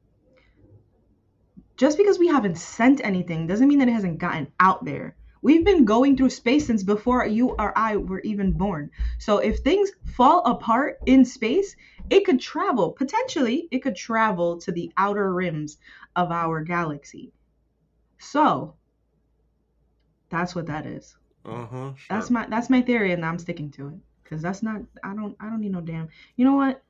Just 1.76 1.98
because 1.98 2.18
we 2.18 2.28
haven't 2.28 2.58
sent 2.58 3.00
anything 3.04 3.46
doesn't 3.46 3.68
mean 3.68 3.78
that 3.80 3.88
it 3.88 3.92
hasn't 3.92 4.18
gotten 4.18 4.52
out 4.60 4.84
there. 4.84 5.16
We've 5.42 5.64
been 5.64 5.84
going 5.84 6.16
through 6.16 6.30
space 6.30 6.66
since 6.66 6.84
before 6.84 7.26
you 7.26 7.50
or 7.58 7.76
I 7.76 7.96
were 7.96 8.20
even 8.20 8.52
born. 8.52 8.90
So 9.18 9.38
if 9.38 9.58
things 9.58 9.90
fall 10.16 10.44
apart 10.44 10.98
in 11.04 11.24
space, 11.24 11.74
it 12.10 12.24
could 12.24 12.40
travel, 12.40 12.92
potentially, 12.92 13.66
it 13.72 13.80
could 13.80 13.96
travel 13.96 14.58
to 14.60 14.70
the 14.70 14.92
outer 14.96 15.34
rims 15.34 15.78
of 16.14 16.30
our 16.30 16.62
galaxy. 16.62 17.32
So 18.18 18.74
that's 20.30 20.54
what 20.54 20.66
that 20.66 20.86
is. 20.86 21.16
Uh 21.44 21.66
huh. 21.66 21.92
That's 22.08 22.30
my 22.30 22.46
that's 22.46 22.70
my 22.70 22.82
theory 22.82 23.12
and 23.12 23.24
I'm 23.24 23.38
sticking 23.38 23.70
to 23.72 23.88
it. 23.88 23.94
Cause 24.24 24.40
that's 24.40 24.62
not 24.62 24.80
I 25.04 25.14
don't 25.14 25.36
I 25.40 25.46
don't 25.46 25.60
need 25.60 25.72
no 25.72 25.80
damn 25.80 26.08
you 26.36 26.44
know 26.44 26.54
what? 26.54 26.82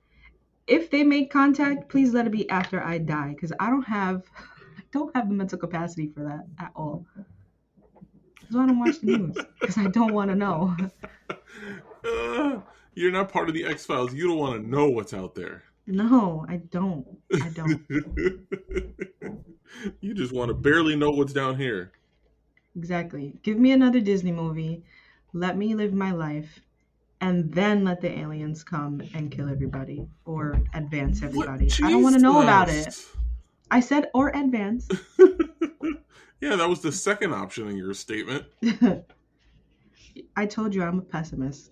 If 0.67 0.91
they 0.91 1.03
make 1.03 1.33
contact, 1.33 1.89
please 1.89 2.13
let 2.13 2.27
it 2.27 2.31
be 2.31 2.49
after 2.49 2.83
I 2.83 2.99
die. 2.99 3.31
Because 3.35 3.53
I 3.59 3.71
don't 3.71 3.83
have 3.83 4.23
I 4.37 4.83
don't 4.93 5.15
have 5.17 5.29
the 5.29 5.35
mental 5.35 5.59
capacity 5.59 6.09
for 6.09 6.23
that 6.25 6.47
at 6.65 6.73
all. 6.77 7.07
That's 7.17 8.55
why 8.55 8.65
I 8.65 8.67
don't 8.67 8.79
watch 8.79 9.01
the 9.01 9.07
news. 9.07 9.37
Because 9.61 9.79
I 9.79 9.89
don't 9.89 10.13
want 10.13 10.31
to 10.31 10.37
know. 10.37 10.77
Uh, 12.05 12.61
You're 12.95 13.13
not 13.13 13.33
part 13.33 13.49
of 13.49 13.55
the 13.55 13.65
X 13.65 13.87
Files. 13.87 14.13
You 14.13 14.29
don't 14.29 14.39
want 14.39 14.63
to 14.63 14.69
know 14.69 14.89
what's 14.89 15.15
out 15.15 15.35
there. 15.35 15.63
No, 15.87 16.45
I 16.49 16.57
don't. 16.59 17.07
I 17.35 17.49
don't. 17.49 17.83
you 20.01 20.13
just 20.15 20.33
want 20.33 20.49
to 20.49 20.55
barely 20.55 20.95
know 20.95 21.11
what's 21.11 21.33
down 21.33 21.57
here. 21.57 21.93
Exactly. 22.77 23.35
Give 23.43 23.59
me 23.59 23.73
another 23.73 24.01
Disney 24.01 24.33
movie. 24.33 24.83
Let 25.33 25.57
me 25.57 25.75
live 25.75 25.93
my 25.93 26.13
life. 26.13 26.61
And 27.21 27.53
then 27.53 27.85
let 27.85 28.01
the 28.01 28.19
aliens 28.19 28.65
come 28.65 29.01
and 29.15 29.31
kill 29.31 29.49
everybody 29.49 30.09
or 30.25 30.61
advance 30.75 31.23
everybody. 31.23 31.71
I 31.83 31.91
don't 31.91 32.03
want 32.03 32.17
to 32.17 32.23
know 32.23 32.43
about 32.43 32.69
it. 32.69 32.99
I 33.71 33.81
said 33.81 34.11
or 34.13 34.31
advance. 34.31 34.89
yeah, 36.41 36.57
that 36.57 36.69
was 36.69 36.81
the 36.81 36.91
second 36.91 37.33
option 37.33 37.69
in 37.69 37.77
your 37.77 37.95
statement. 37.95 38.45
I 40.37 40.47
told 40.47 40.75
you 40.75 40.83
I'm 40.83 40.99
a 40.99 41.03
pessimist. 41.03 41.71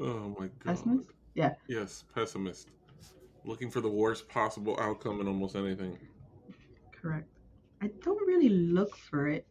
Oh 0.00 0.34
my 0.38 0.46
god. 0.46 0.64
Pessimist? 0.64 1.08
Yeah. 1.34 1.54
Yes, 1.68 2.04
pessimist. 2.14 2.68
Looking 3.44 3.70
for 3.70 3.80
the 3.80 3.88
worst 3.88 4.28
possible 4.28 4.76
outcome 4.80 5.20
in 5.20 5.28
almost 5.28 5.56
anything. 5.56 5.96
Correct. 6.90 7.28
I 7.80 7.88
don't 8.02 8.26
really 8.26 8.48
look 8.48 8.96
for 8.96 9.28
it. 9.28 9.46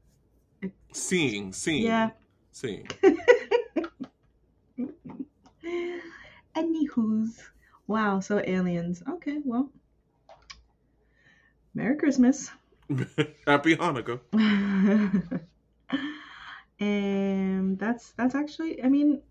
Seeing, 0.93 1.53
seeing. 1.53 1.83
Yeah. 1.83 2.09
Seeing. 2.51 2.87
Anywho's. 6.55 7.39
Wow, 7.87 8.19
so 8.19 8.41
aliens. 8.45 9.01
Okay, 9.07 9.39
well. 9.43 9.69
Merry 11.73 11.95
Christmas. 11.95 12.51
Happy 13.47 13.75
Hanukkah. 13.77 14.19
and 16.79 17.79
that's 17.79 18.11
that's 18.11 18.35
actually 18.35 18.83
I 18.83 18.89
mean 18.89 19.21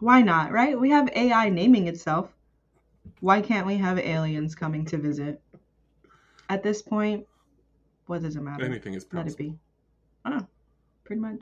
why 0.00 0.20
not, 0.22 0.50
right? 0.50 0.78
We 0.78 0.90
have 0.90 1.08
AI 1.14 1.48
naming 1.50 1.86
itself. 1.86 2.32
Why 3.20 3.40
can't 3.40 3.66
we 3.66 3.76
have 3.76 3.98
aliens 4.00 4.56
coming 4.56 4.84
to 4.86 4.98
visit? 4.98 5.40
At 6.48 6.64
this 6.64 6.82
point, 6.82 7.26
what 8.06 8.22
does 8.22 8.34
it 8.34 8.42
matter? 8.42 8.64
Anything 8.64 8.94
is 8.94 9.04
possible. 9.04 9.22
Let 9.22 9.32
it 9.32 9.38
be. 9.38 9.58
Oh, 10.24 10.46
pretty 11.04 11.20
much. 11.20 11.40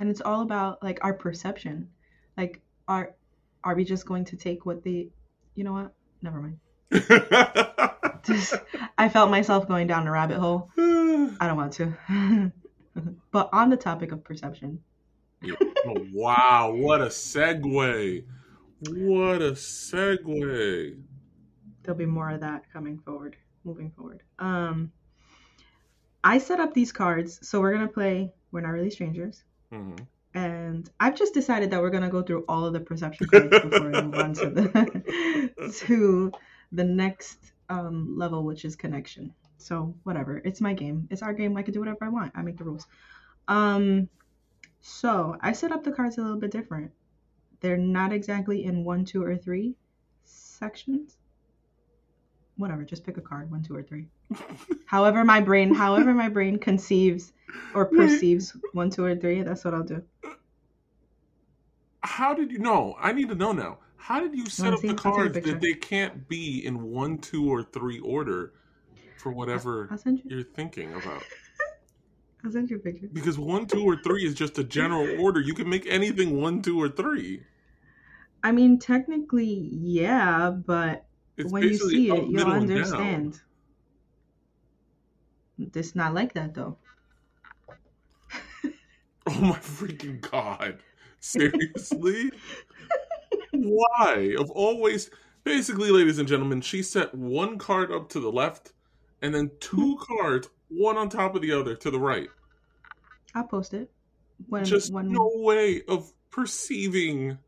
And 0.00 0.08
it's 0.08 0.20
all 0.20 0.42
about 0.42 0.82
like 0.82 0.98
our 1.02 1.14
perception. 1.14 1.88
Like 2.36 2.60
are 2.88 3.14
are 3.62 3.74
we 3.74 3.84
just 3.84 4.06
going 4.06 4.24
to 4.26 4.36
take 4.36 4.66
what 4.66 4.82
the 4.82 5.08
you 5.54 5.64
know 5.64 5.72
what? 5.72 5.94
Never 6.22 6.40
mind. 6.40 6.58
just, 8.24 8.54
I 8.98 9.08
felt 9.08 9.30
myself 9.30 9.68
going 9.68 9.86
down 9.86 10.06
a 10.06 10.10
rabbit 10.10 10.38
hole. 10.38 10.70
I 10.78 11.36
don't 11.40 11.56
want 11.56 11.72
to. 11.74 11.92
but 13.30 13.48
on 13.52 13.70
the 13.70 13.76
topic 13.76 14.12
of 14.12 14.24
perception. 14.24 14.80
oh, 15.44 16.06
wow, 16.12 16.72
what 16.72 17.00
a 17.00 17.06
segue. 17.06 18.24
What 18.88 19.42
a 19.42 19.52
segue. 19.52 20.98
There'll 21.82 21.98
be 21.98 22.06
more 22.06 22.30
of 22.30 22.40
that 22.40 22.64
coming 22.72 22.98
forward, 22.98 23.36
moving 23.64 23.90
forward. 23.90 24.22
Um 24.38 24.92
I 26.24 26.38
set 26.38 26.58
up 26.58 26.72
these 26.72 26.90
cards, 26.90 27.46
so 27.46 27.60
we're 27.60 27.72
gonna 27.72 27.86
play 27.86 28.32
We're 28.50 28.62
Not 28.62 28.70
Really 28.70 28.90
Strangers. 28.90 29.44
Mm-hmm. 29.70 30.04
And 30.36 30.90
I've 30.98 31.14
just 31.14 31.34
decided 31.34 31.70
that 31.70 31.80
we're 31.80 31.90
gonna 31.90 32.08
go 32.08 32.22
through 32.22 32.44
all 32.48 32.64
of 32.64 32.72
the 32.72 32.80
perception 32.80 33.28
cards 33.28 33.50
before 33.50 33.90
we 33.90 34.02
move 34.02 34.14
on 34.14 34.32
to 34.34 34.50
the 34.50 35.72
to 35.86 36.32
the 36.72 36.84
next 36.84 37.52
um, 37.68 38.16
level, 38.18 38.42
which 38.42 38.64
is 38.64 38.74
connection. 38.74 39.34
So 39.58 39.94
whatever, 40.02 40.38
it's 40.38 40.60
my 40.62 40.72
game. 40.72 41.06
It's 41.10 41.22
our 41.22 41.34
game. 41.34 41.56
I 41.56 41.62
can 41.62 41.74
do 41.74 41.80
whatever 41.80 42.04
I 42.04 42.08
want. 42.08 42.32
I 42.34 42.42
make 42.42 42.56
the 42.56 42.64
rules. 42.64 42.86
Um, 43.46 44.08
so 44.80 45.36
I 45.40 45.52
set 45.52 45.72
up 45.72 45.84
the 45.84 45.92
cards 45.92 46.18
a 46.18 46.22
little 46.22 46.38
bit 46.38 46.50
different. 46.50 46.90
They're 47.60 47.76
not 47.76 48.12
exactly 48.12 48.64
in 48.64 48.84
one, 48.84 49.04
two, 49.04 49.22
or 49.22 49.36
three 49.36 49.76
sections. 50.24 51.16
Whatever, 52.56 52.84
just 52.84 53.04
pick 53.04 53.16
a 53.16 53.20
card, 53.20 53.50
one, 53.50 53.62
two, 53.62 53.74
or 53.74 53.82
three. 53.82 54.06
however 54.86 55.24
my 55.24 55.40
brain, 55.40 55.74
however 55.74 56.14
my 56.14 56.28
brain 56.28 56.58
conceives 56.58 57.32
or 57.74 57.86
perceives 57.86 58.56
one, 58.72 58.90
two, 58.90 59.04
or 59.04 59.16
three, 59.16 59.42
that's 59.42 59.64
what 59.64 59.74
I'll 59.74 59.82
do. 59.82 60.02
How 62.02 62.34
did 62.34 62.52
you 62.52 62.58
know? 62.58 62.94
I 63.00 63.12
need 63.12 63.28
to 63.30 63.34
know 63.34 63.52
now. 63.52 63.78
How 63.96 64.20
did 64.20 64.36
you 64.36 64.46
set 64.46 64.74
up 64.74 64.82
the 64.82 64.94
cards 64.94 65.34
that 65.34 65.60
they 65.60 65.72
can't 65.72 66.28
be 66.28 66.64
in 66.64 66.90
one, 66.92 67.18
two, 67.18 67.50
or 67.50 67.62
three 67.62 67.98
order 68.00 68.52
for 69.16 69.32
whatever 69.32 69.88
you. 70.04 70.20
you're 70.26 70.42
thinking 70.42 70.92
about? 70.92 71.22
I'll 72.44 72.52
send 72.52 72.68
you 72.68 72.76
a 72.76 72.80
picture. 72.80 73.08
Because 73.10 73.38
one, 73.38 73.66
two, 73.66 73.82
or 73.82 73.96
three 73.96 74.26
is 74.26 74.34
just 74.34 74.58
a 74.58 74.64
general 74.64 75.18
order. 75.18 75.40
You 75.40 75.54
can 75.54 75.68
make 75.68 75.86
anything 75.86 76.38
one, 76.38 76.60
two, 76.60 76.80
or 76.80 76.90
three. 76.90 77.44
I 78.42 78.52
mean, 78.52 78.78
technically, 78.78 79.70
yeah, 79.72 80.50
but 80.50 81.06
it's 81.36 81.52
when 81.52 81.62
you 81.62 81.76
see 81.76 82.10
it, 82.10 82.28
you'll 82.28 82.50
understand. 82.50 83.40
It's 85.58 85.94
not 85.94 86.14
like 86.14 86.34
that, 86.34 86.54
though. 86.54 86.76
oh 89.26 89.40
my 89.40 89.58
freaking 89.58 90.20
god! 90.20 90.78
Seriously? 91.20 92.30
Why? 93.52 94.34
Of 94.38 94.50
always, 94.50 95.10
basically, 95.44 95.90
ladies 95.90 96.18
and 96.18 96.28
gentlemen, 96.28 96.60
she 96.60 96.82
set 96.82 97.14
one 97.14 97.58
card 97.58 97.90
up 97.92 98.08
to 98.10 98.20
the 98.20 98.30
left, 98.30 98.72
and 99.22 99.34
then 99.34 99.50
two 99.60 99.96
hmm. 99.96 100.16
cards, 100.16 100.48
one 100.68 100.96
on 100.96 101.08
top 101.08 101.34
of 101.34 101.42
the 101.42 101.52
other, 101.52 101.74
to 101.76 101.90
the 101.90 102.00
right. 102.00 102.28
I'll 103.34 103.44
post 103.44 103.74
it. 103.74 103.90
When, 104.48 104.64
Just 104.64 104.92
when... 104.92 105.10
no 105.10 105.30
way 105.34 105.82
of 105.88 106.12
perceiving 106.30 107.38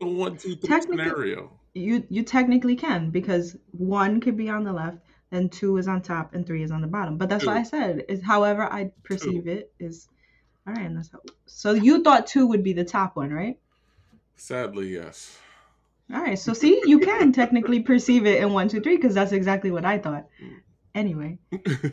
a 0.00 0.06
one, 0.06 0.36
two, 0.36 0.56
three 0.56 0.80
scenario. 0.80 1.59
You 1.74 2.04
you 2.08 2.22
technically 2.22 2.76
can 2.76 3.10
because 3.10 3.56
one 3.70 4.20
could 4.20 4.36
be 4.36 4.48
on 4.48 4.64
the 4.64 4.72
left, 4.72 4.98
then 5.30 5.48
two 5.48 5.76
is 5.76 5.86
on 5.86 6.02
top, 6.02 6.34
and 6.34 6.46
three 6.46 6.62
is 6.62 6.70
on 6.70 6.80
the 6.80 6.88
bottom. 6.88 7.16
But 7.16 7.28
that's 7.28 7.44
two. 7.44 7.48
what 7.50 7.56
I 7.56 7.62
said. 7.62 8.04
Is 8.08 8.22
however 8.22 8.62
I 8.62 8.90
perceive 9.04 9.44
two. 9.44 9.50
it 9.50 9.72
is. 9.78 10.08
All 10.66 10.74
right, 10.74 10.86
and 10.86 10.96
that's 10.96 11.10
how. 11.10 11.20
So 11.46 11.72
you 11.72 12.02
thought 12.02 12.26
two 12.26 12.46
would 12.48 12.64
be 12.64 12.72
the 12.72 12.84
top 12.84 13.16
one, 13.16 13.30
right? 13.30 13.58
Sadly, 14.36 14.94
yes. 14.94 15.38
All 16.12 16.20
right. 16.20 16.38
So 16.38 16.52
see, 16.52 16.80
you 16.84 16.98
can 16.98 17.32
technically 17.40 17.80
perceive 17.80 18.26
it 18.26 18.42
in 18.42 18.52
one, 18.52 18.68
two, 18.68 18.80
three, 18.80 18.96
because 18.96 19.14
that's 19.14 19.32
exactly 19.32 19.70
what 19.70 19.84
I 19.84 19.98
thought. 19.98 20.26
Mm. 20.42 20.56
Anyway. 20.94 21.38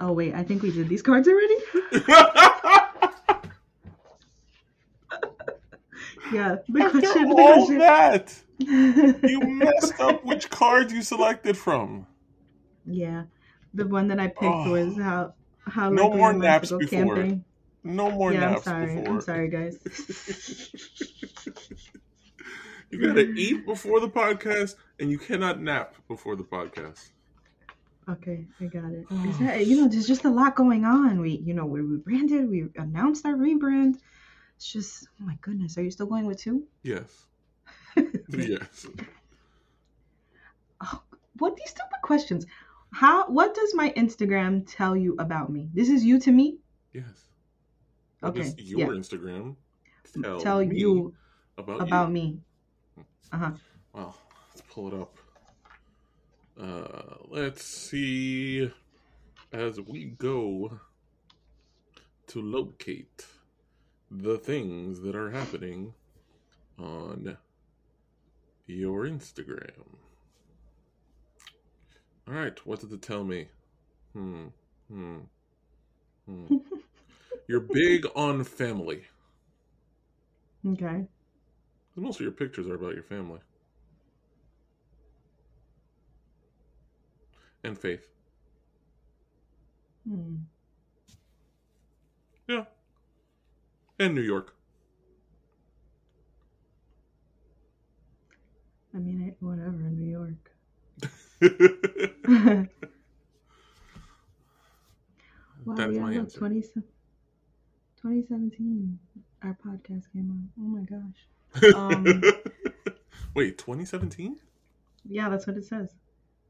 oh 0.00 0.12
wait, 0.12 0.34
I 0.34 0.42
think 0.42 0.62
we 0.62 0.72
did 0.72 0.88
these 0.88 1.02
cards 1.02 1.28
already. 1.28 1.56
yeah. 6.32 6.56
The 6.68 6.82
After 6.82 7.00
question. 7.00 7.32
All 7.32 7.34
question. 7.34 7.78
that, 7.78 8.34
you 8.58 9.40
messed 9.40 10.00
up 10.00 10.24
which 10.24 10.50
card 10.50 10.90
you 10.90 11.02
selected 11.02 11.56
from. 11.56 12.06
Yeah, 12.86 13.24
the 13.74 13.86
one 13.86 14.08
that 14.08 14.18
I 14.18 14.28
picked 14.28 14.42
oh. 14.42 14.70
was 14.70 14.96
how 14.96 15.34
how 15.66 15.90
no 15.90 16.12
more 16.12 16.32
naps 16.32 16.70
before. 16.70 16.88
Camping. 16.88 17.44
No 17.84 18.10
more 18.10 18.32
yeah, 18.32 18.40
naps 18.40 18.66
I'm 18.66 18.86
sorry. 18.86 18.96
before. 18.96 19.14
I'm 19.14 19.20
sorry, 19.20 19.48
guys. 19.48 19.78
you 22.90 23.06
gotta 23.06 23.30
eat 23.32 23.66
before 23.66 24.00
the 24.00 24.08
podcast, 24.08 24.76
and 25.00 25.10
you 25.10 25.18
cannot 25.18 25.60
nap 25.60 25.96
before 26.08 26.36
the 26.36 26.44
podcast. 26.44 27.10
Okay, 28.08 28.46
I 28.60 28.64
got 28.64 28.92
it. 28.92 29.06
Oh. 29.10 29.36
That, 29.40 29.66
you 29.66 29.80
know, 29.80 29.88
there's 29.88 30.06
just 30.06 30.24
a 30.24 30.30
lot 30.30 30.56
going 30.56 30.84
on. 30.84 31.20
We, 31.20 31.40
you 31.44 31.54
know, 31.54 31.66
we 31.66 31.80
rebranded. 31.80 32.50
We 32.50 32.66
announced 32.76 33.24
our 33.24 33.34
rebrand. 33.34 33.96
It's 34.62 34.72
just, 34.72 35.08
oh 35.20 35.24
my 35.24 35.36
goodness. 35.40 35.76
Are 35.76 35.82
you 35.82 35.90
still 35.90 36.06
going 36.06 36.24
with 36.24 36.38
two? 36.40 36.62
Yes. 36.84 37.26
yes. 38.28 38.86
Oh, 40.80 41.02
what 41.38 41.56
these 41.56 41.70
stupid 41.70 42.00
questions? 42.00 42.46
How? 42.92 43.26
What 43.26 43.56
does 43.56 43.74
my 43.74 43.90
Instagram 43.96 44.64
tell 44.64 44.96
you 44.96 45.16
about 45.18 45.50
me? 45.50 45.68
This 45.74 45.88
is 45.88 46.04
you 46.04 46.20
to 46.20 46.30
me. 46.30 46.58
Yes. 46.92 47.26
Okay. 48.22 48.54
your 48.56 48.78
yeah. 48.78 49.00
Instagram 49.00 49.56
tell, 50.22 50.38
tell 50.38 50.62
you 50.62 51.12
about, 51.58 51.82
about 51.82 52.06
you. 52.06 52.14
me. 52.14 52.38
Uh 53.32 53.38
huh. 53.38 53.50
Well, 53.92 54.16
let's 54.50 54.62
pull 54.70 54.88
it 54.88 54.94
up. 54.94 55.16
Uh, 56.56 57.16
let's 57.26 57.64
see 57.64 58.70
as 59.52 59.80
we 59.80 60.04
go 60.04 60.78
to 62.28 62.40
locate 62.40 63.26
the 64.14 64.36
things 64.36 65.00
that 65.00 65.16
are 65.16 65.30
happening 65.30 65.94
on 66.78 67.38
your 68.66 69.06
Instagram. 69.06 69.96
All 72.28 72.34
right, 72.34 72.66
what 72.66 72.80
did 72.80 72.92
it 72.92 73.02
tell 73.02 73.24
me? 73.24 73.48
Hmm. 74.12 74.48
Hmm. 74.90 75.18
Hmm. 76.26 76.56
You're 77.48 77.60
big 77.60 78.06
on 78.14 78.44
family. 78.44 79.04
Okay. 80.66 81.06
Most 81.96 82.16
of 82.16 82.20
your 82.20 82.32
pictures 82.32 82.66
are 82.68 82.74
about 82.74 82.94
your 82.94 83.02
family. 83.02 83.40
And 87.64 87.78
faith. 87.78 88.08
Hmm. 90.08 90.36
and 94.02 94.14
New 94.14 94.22
York. 94.22 94.54
I 98.94 98.98
mean, 98.98 99.34
whatever 99.40 99.70
in 99.70 99.96
New 99.96 100.10
York. 100.10 100.52
wow, 105.64 105.74
That's 105.74 105.96
my 105.96 106.12
answer. 106.12 106.38
20, 106.38 106.60
2017, 106.60 108.98
our 109.42 109.56
podcast 109.64 110.12
came 110.12 110.30
out. 110.30 110.50
Oh 110.62 110.68
my 110.68 110.82
gosh. 110.82 111.26
Um, 111.74 112.04
Wait, 113.34 113.56
2017? 113.56 114.38
Yeah, 115.08 115.30
that's 115.30 115.46
what 115.46 115.56
it 115.56 115.64
says. 115.64 115.94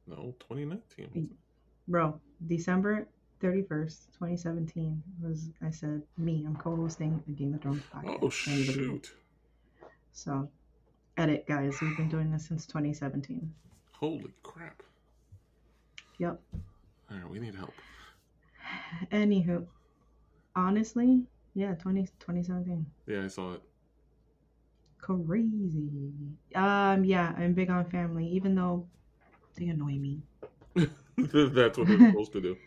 No, 0.06 0.34
2019. 0.40 1.30
Bro, 1.86 2.20
December 2.46 3.06
31st, 3.42 3.96
2017 4.12 5.02
was, 5.20 5.50
I 5.62 5.70
said, 5.70 6.02
me. 6.16 6.44
I'm 6.46 6.54
co 6.54 6.76
hosting 6.76 7.20
the 7.26 7.32
Game 7.32 7.54
of 7.54 7.60
Thrones 7.60 7.82
podcast. 7.92 8.18
Oh 8.22 8.30
shoot! 8.30 9.12
So, 10.12 10.48
edit, 11.16 11.44
guys. 11.48 11.76
We've 11.82 11.96
been 11.96 12.08
doing 12.08 12.30
this 12.30 12.46
since 12.46 12.66
2017. 12.66 13.52
Holy 13.92 14.32
crap! 14.44 14.82
Yep. 16.18 16.40
All 17.10 17.16
right, 17.16 17.28
we 17.28 17.40
need 17.40 17.56
help. 17.56 17.72
Anywho, 19.10 19.66
honestly, 20.54 21.22
yeah, 21.54 21.74
20, 21.74 22.02
2017. 22.20 22.86
Yeah, 23.08 23.24
I 23.24 23.28
saw 23.28 23.54
it. 23.54 23.62
Crazy. 24.98 25.90
Um, 26.54 27.04
yeah, 27.04 27.34
I'm 27.36 27.54
big 27.54 27.70
on 27.70 27.86
family, 27.86 28.28
even 28.28 28.54
though 28.54 28.86
they 29.56 29.66
annoy 29.66 29.98
me. 29.98 30.22
That's 31.16 31.76
what 31.76 31.88
they're 31.88 31.98
supposed 31.98 32.32
to 32.34 32.40
do. 32.40 32.56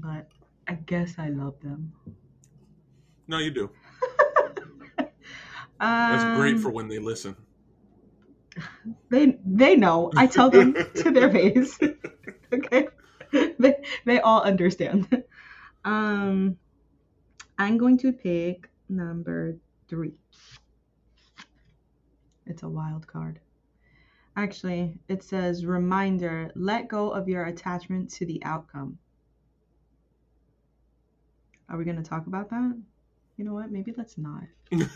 But 0.00 0.28
I 0.66 0.74
guess 0.74 1.18
I 1.18 1.28
love 1.28 1.60
them. 1.60 1.92
No, 3.28 3.38
you 3.38 3.50
do. 3.50 3.70
That's 4.98 6.24
great 6.36 6.56
Um, 6.56 6.62
for 6.62 6.70
when 6.70 6.88
they 6.88 6.98
listen. 6.98 7.36
They 9.10 9.38
they 9.44 9.76
know. 9.76 10.10
I 10.16 10.26
tell 10.26 10.50
them 10.50 10.74
to 10.96 11.10
their 11.10 11.30
face. 11.30 11.78
okay. 12.52 12.88
They 13.32 13.76
they 14.04 14.20
all 14.20 14.42
understand. 14.42 15.24
Um 15.84 16.56
I'm 17.58 17.76
going 17.76 17.98
to 17.98 18.12
pick 18.12 18.70
number 18.88 19.56
3. 19.88 20.12
It's 22.46 22.62
a 22.62 22.68
wild 22.68 23.06
card. 23.06 23.38
Actually, 24.36 24.98
it 25.08 25.22
says 25.22 25.66
reminder, 25.66 26.50
let 26.54 26.88
go 26.88 27.10
of 27.10 27.28
your 27.28 27.44
attachment 27.44 28.10
to 28.12 28.24
the 28.24 28.42
outcome. 28.44 28.98
Are 31.70 31.78
we 31.78 31.84
going 31.84 31.96
to 31.96 32.02
talk 32.02 32.26
about 32.26 32.50
that? 32.50 32.76
You 33.36 33.44
know 33.44 33.54
what? 33.54 33.70
Maybe 33.70 33.94
let's 33.96 34.18
not. 34.18 34.42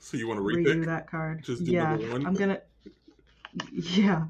So 0.00 0.16
you 0.16 0.28
want 0.28 0.38
to 0.38 0.42
read 0.42 0.66
Redo 0.66 0.86
that 0.86 1.10
card. 1.10 1.42
Just 1.42 1.64
do 1.64 1.70
yeah, 1.70 1.96
one? 1.96 2.26
I'm 2.26 2.34
gonna. 2.34 2.60
Yeah. 3.70 4.26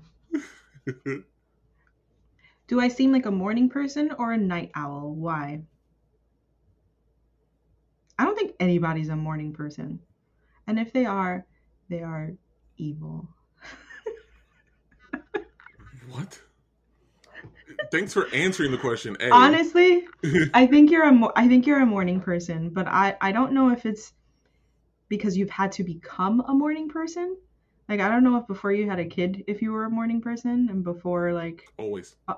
Do 2.66 2.80
I 2.80 2.88
seem 2.88 3.12
like 3.12 3.26
a 3.26 3.30
morning 3.30 3.68
person 3.68 4.10
or 4.18 4.32
a 4.32 4.38
night 4.38 4.72
owl? 4.74 5.14
Why? 5.14 5.60
I 8.18 8.24
don't 8.24 8.36
think 8.36 8.54
anybody's 8.58 9.08
a 9.08 9.16
morning 9.16 9.52
person. 9.52 10.00
And 10.66 10.78
if 10.78 10.92
they 10.92 11.06
are, 11.06 11.46
they 11.88 12.02
are 12.02 12.32
evil. 12.76 13.28
what? 16.10 16.40
Thanks 17.90 18.12
for 18.12 18.28
answering 18.34 18.72
the 18.72 18.78
question. 18.78 19.16
A. 19.20 19.32
Honestly, 19.32 20.06
I 20.54 20.66
think 20.66 20.90
you're 20.90 21.04
a 21.04 21.12
mo- 21.12 21.32
I 21.36 21.48
think 21.48 21.66
you're 21.66 21.80
a 21.80 21.86
morning 21.86 22.20
person, 22.20 22.70
but 22.70 22.86
I 22.86 23.16
I 23.20 23.32
don't 23.32 23.52
know 23.52 23.70
if 23.70 23.86
it's 23.86 24.12
because 25.08 25.36
you've 25.36 25.50
had 25.50 25.72
to 25.72 25.84
become 25.84 26.40
a 26.48 26.54
morning 26.54 26.88
person. 26.88 27.36
Like 27.88 28.00
I 28.00 28.08
don't 28.08 28.24
know 28.24 28.36
if 28.38 28.46
before 28.46 28.72
you 28.72 28.88
had 28.88 28.98
a 28.98 29.04
kid 29.04 29.44
if 29.46 29.62
you 29.62 29.72
were 29.72 29.84
a 29.84 29.90
morning 29.90 30.20
person 30.20 30.68
and 30.70 30.82
before 30.82 31.32
like 31.32 31.68
always, 31.78 32.16
uh, 32.28 32.34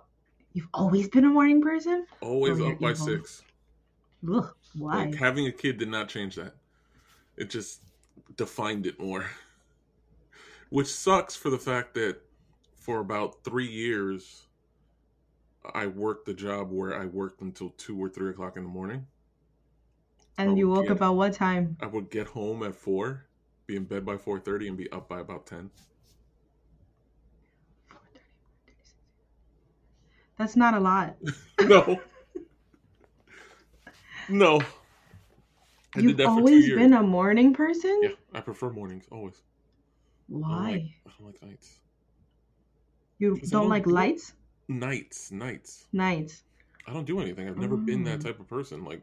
you've 0.52 0.68
always 0.74 1.08
been 1.08 1.24
a 1.24 1.28
morning 1.30 1.62
person? 1.62 2.06
always 2.20 2.60
Oh, 2.60 2.72
up 2.72 2.80
by 2.80 2.92
evil. 2.92 3.06
six. 3.06 3.42
Ugh, 4.30 4.54
why? 4.74 5.06
Like 5.06 5.14
having 5.14 5.46
a 5.46 5.52
kid 5.52 5.78
did 5.78 5.88
not 5.88 6.08
change 6.08 6.36
that. 6.36 6.54
It 7.36 7.50
just 7.50 7.80
defined 8.36 8.86
it 8.86 9.00
more. 9.00 9.26
Which 10.70 10.88
sucks 10.88 11.34
for 11.34 11.48
the 11.48 11.58
fact 11.58 11.94
that 11.94 12.20
for 12.80 13.00
about 13.00 13.42
three 13.42 13.68
years, 13.68 14.47
I 15.74 15.86
worked 15.86 16.26
the 16.26 16.34
job 16.34 16.70
where 16.72 16.98
I 16.98 17.06
worked 17.06 17.40
until 17.42 17.70
two 17.70 17.98
or 18.02 18.08
three 18.08 18.30
o'clock 18.30 18.56
in 18.56 18.62
the 18.62 18.68
morning. 18.68 19.06
and 20.38 20.56
you 20.58 20.68
woke 20.68 20.86
yeah. 20.86 20.92
about 20.92 21.14
what 21.16 21.32
time? 21.32 21.76
I 21.80 21.86
would 21.86 22.10
get 22.10 22.26
home 22.28 22.62
at 22.62 22.74
four, 22.74 23.26
be 23.66 23.76
in 23.76 23.84
bed 23.84 24.04
by 24.04 24.16
four 24.16 24.38
thirty, 24.40 24.68
and 24.68 24.76
be 24.76 24.90
up 24.92 25.08
by 25.08 25.20
about 25.20 25.46
ten. 25.46 25.70
That's 30.38 30.56
not 30.56 30.74
a 30.74 30.80
lot. 30.80 31.16
no, 31.66 32.00
no. 34.28 34.60
I 35.94 36.00
You've 36.00 36.16
did 36.16 36.18
that 36.18 36.24
for 36.24 36.36
two 36.36 36.38
always 36.38 36.68
been 36.70 36.92
a 36.92 37.02
morning 37.02 37.52
person? 37.54 37.98
Yeah, 38.02 38.10
I 38.32 38.40
prefer 38.40 38.70
mornings 38.70 39.06
always. 39.10 39.42
I 40.28 40.32
don't 40.32 40.40
Why? 40.42 40.70
like, 40.70 40.82
I 41.06 41.10
don't 41.18 41.26
like 41.26 41.42
nights. 41.42 41.80
You 43.18 43.36
don't 43.36 43.50
don't 43.50 43.68
like 43.68 43.86
lights? 43.86 44.32
Nights, 44.68 45.30
nights. 45.32 45.88
Nights. 45.92 46.44
I 46.86 46.92
don't 46.92 47.06
do 47.06 47.20
anything. 47.20 47.48
I've 47.48 47.58
never 47.58 47.76
been 47.76 48.04
that 48.04 48.20
Mm. 48.20 48.22
type 48.22 48.40
of 48.40 48.48
person. 48.48 48.84
Like 48.84 49.02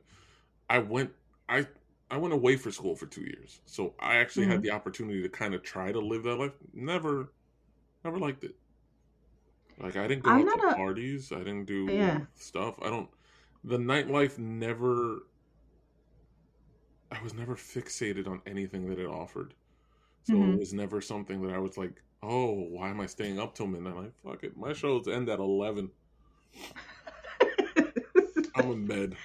I 0.70 0.80
went 0.80 1.14
I 1.50 1.68
I 2.12 2.18
went 2.18 2.34
away 2.34 2.58
for 2.58 2.72
school 2.72 2.96
for 2.96 3.08
2 3.08 3.22
years. 3.24 3.62
So 3.66 3.96
I 4.00 4.18
actually 4.18 4.46
Mm-hmm. 4.46 4.52
had 4.52 4.62
the 4.62 4.72
opportunity 4.72 5.22
to 5.24 5.30
kind 5.30 5.54
of 5.56 5.64
try 5.64 5.92
to 5.92 6.00
live 6.00 6.24
that 6.24 6.38
life. 6.38 6.54
Never 6.74 7.34
never 8.04 8.20
liked 8.20 8.44
it. 8.44 8.56
Like 9.78 9.96
I 9.96 10.08
didn't 10.08 10.24
go 10.24 10.32
I'm 10.32 10.48
out 10.50 10.52
to 10.54 10.62
a- 10.62 10.74
parties. 10.76 11.32
I 11.32 11.40
didn't 11.40 11.66
do 11.66 11.92
Yeah. 11.92 12.26
stuff. 12.36 12.78
I 12.82 12.90
don't 12.90 13.10
the 13.64 13.78
nightlife 13.78 14.38
never 14.38 15.28
I 17.12 17.22
was 17.22 17.34
never 17.34 17.56
fixated 17.56 18.28
on 18.28 18.42
anything 18.46 18.88
that 18.90 19.00
it 19.00 19.08
offered. 19.08 19.56
So 20.24 20.38
Mhm. 20.38 20.54
it 20.54 20.60
was 20.60 20.74
never 20.74 21.02
something 21.02 21.42
that 21.44 21.54
I 21.54 21.60
was 21.60 21.78
like, 21.78 22.02
"Oh, 22.26 22.54
why 22.54 22.90
am 22.90 23.02
I 23.02 23.06
staying 23.08 23.40
up 23.40 23.56
till 23.56 23.68
midnight?" 23.68 23.96
Like, 23.96 24.14
fuck 24.24 24.44
it. 24.44 24.58
My 24.58 24.74
shows 24.74 25.08
end 25.08 25.30
at 25.30 25.40
11. 25.40 25.92
I'm 28.56 28.72
in 28.72 28.88
bed. 28.88 29.16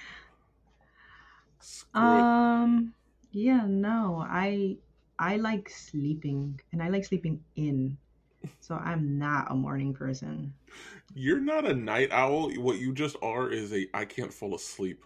Screw 1.59 2.19
it. 2.19 2.27
um 2.63 2.93
yeah, 3.31 3.65
no. 3.67 4.25
I 4.27 4.77
I 5.19 5.37
like 5.37 5.69
sleeping 5.69 6.59
and 6.71 6.81
I 6.83 6.89
like 6.89 7.05
sleeping 7.05 7.41
in. 7.55 7.97
So 8.59 8.75
I'm 8.75 9.17
not 9.19 9.51
a 9.51 9.55
morning 9.55 9.93
person. 9.93 10.53
You're 11.13 11.39
not 11.39 11.65
a 11.65 11.73
night 11.73 12.11
owl. 12.11 12.51
What 12.55 12.79
you 12.79 12.93
just 12.93 13.15
are 13.21 13.49
is 13.49 13.73
a 13.73 13.87
I 13.93 14.05
can't 14.05 14.33
fall 14.33 14.55
asleep. 14.55 15.03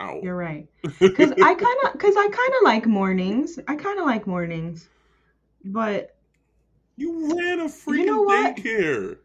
Owl. 0.00 0.20
You're 0.22 0.36
right. 0.36 0.68
Cuz 1.14 1.32
I 1.40 1.54
kind 1.54 1.78
of 1.84 1.98
cuz 1.98 2.16
I 2.16 2.28
kind 2.28 2.52
of 2.58 2.64
like 2.64 2.86
mornings. 2.86 3.58
I 3.68 3.76
kind 3.76 3.98
of 3.98 4.06
like 4.06 4.26
mornings. 4.26 4.88
But 5.66 6.16
you 6.96 7.36
ran 7.36 7.60
a 7.60 7.64
freaking 7.64 8.06
know 8.06 8.22
what? 8.22 8.56
daycare. 8.56 9.18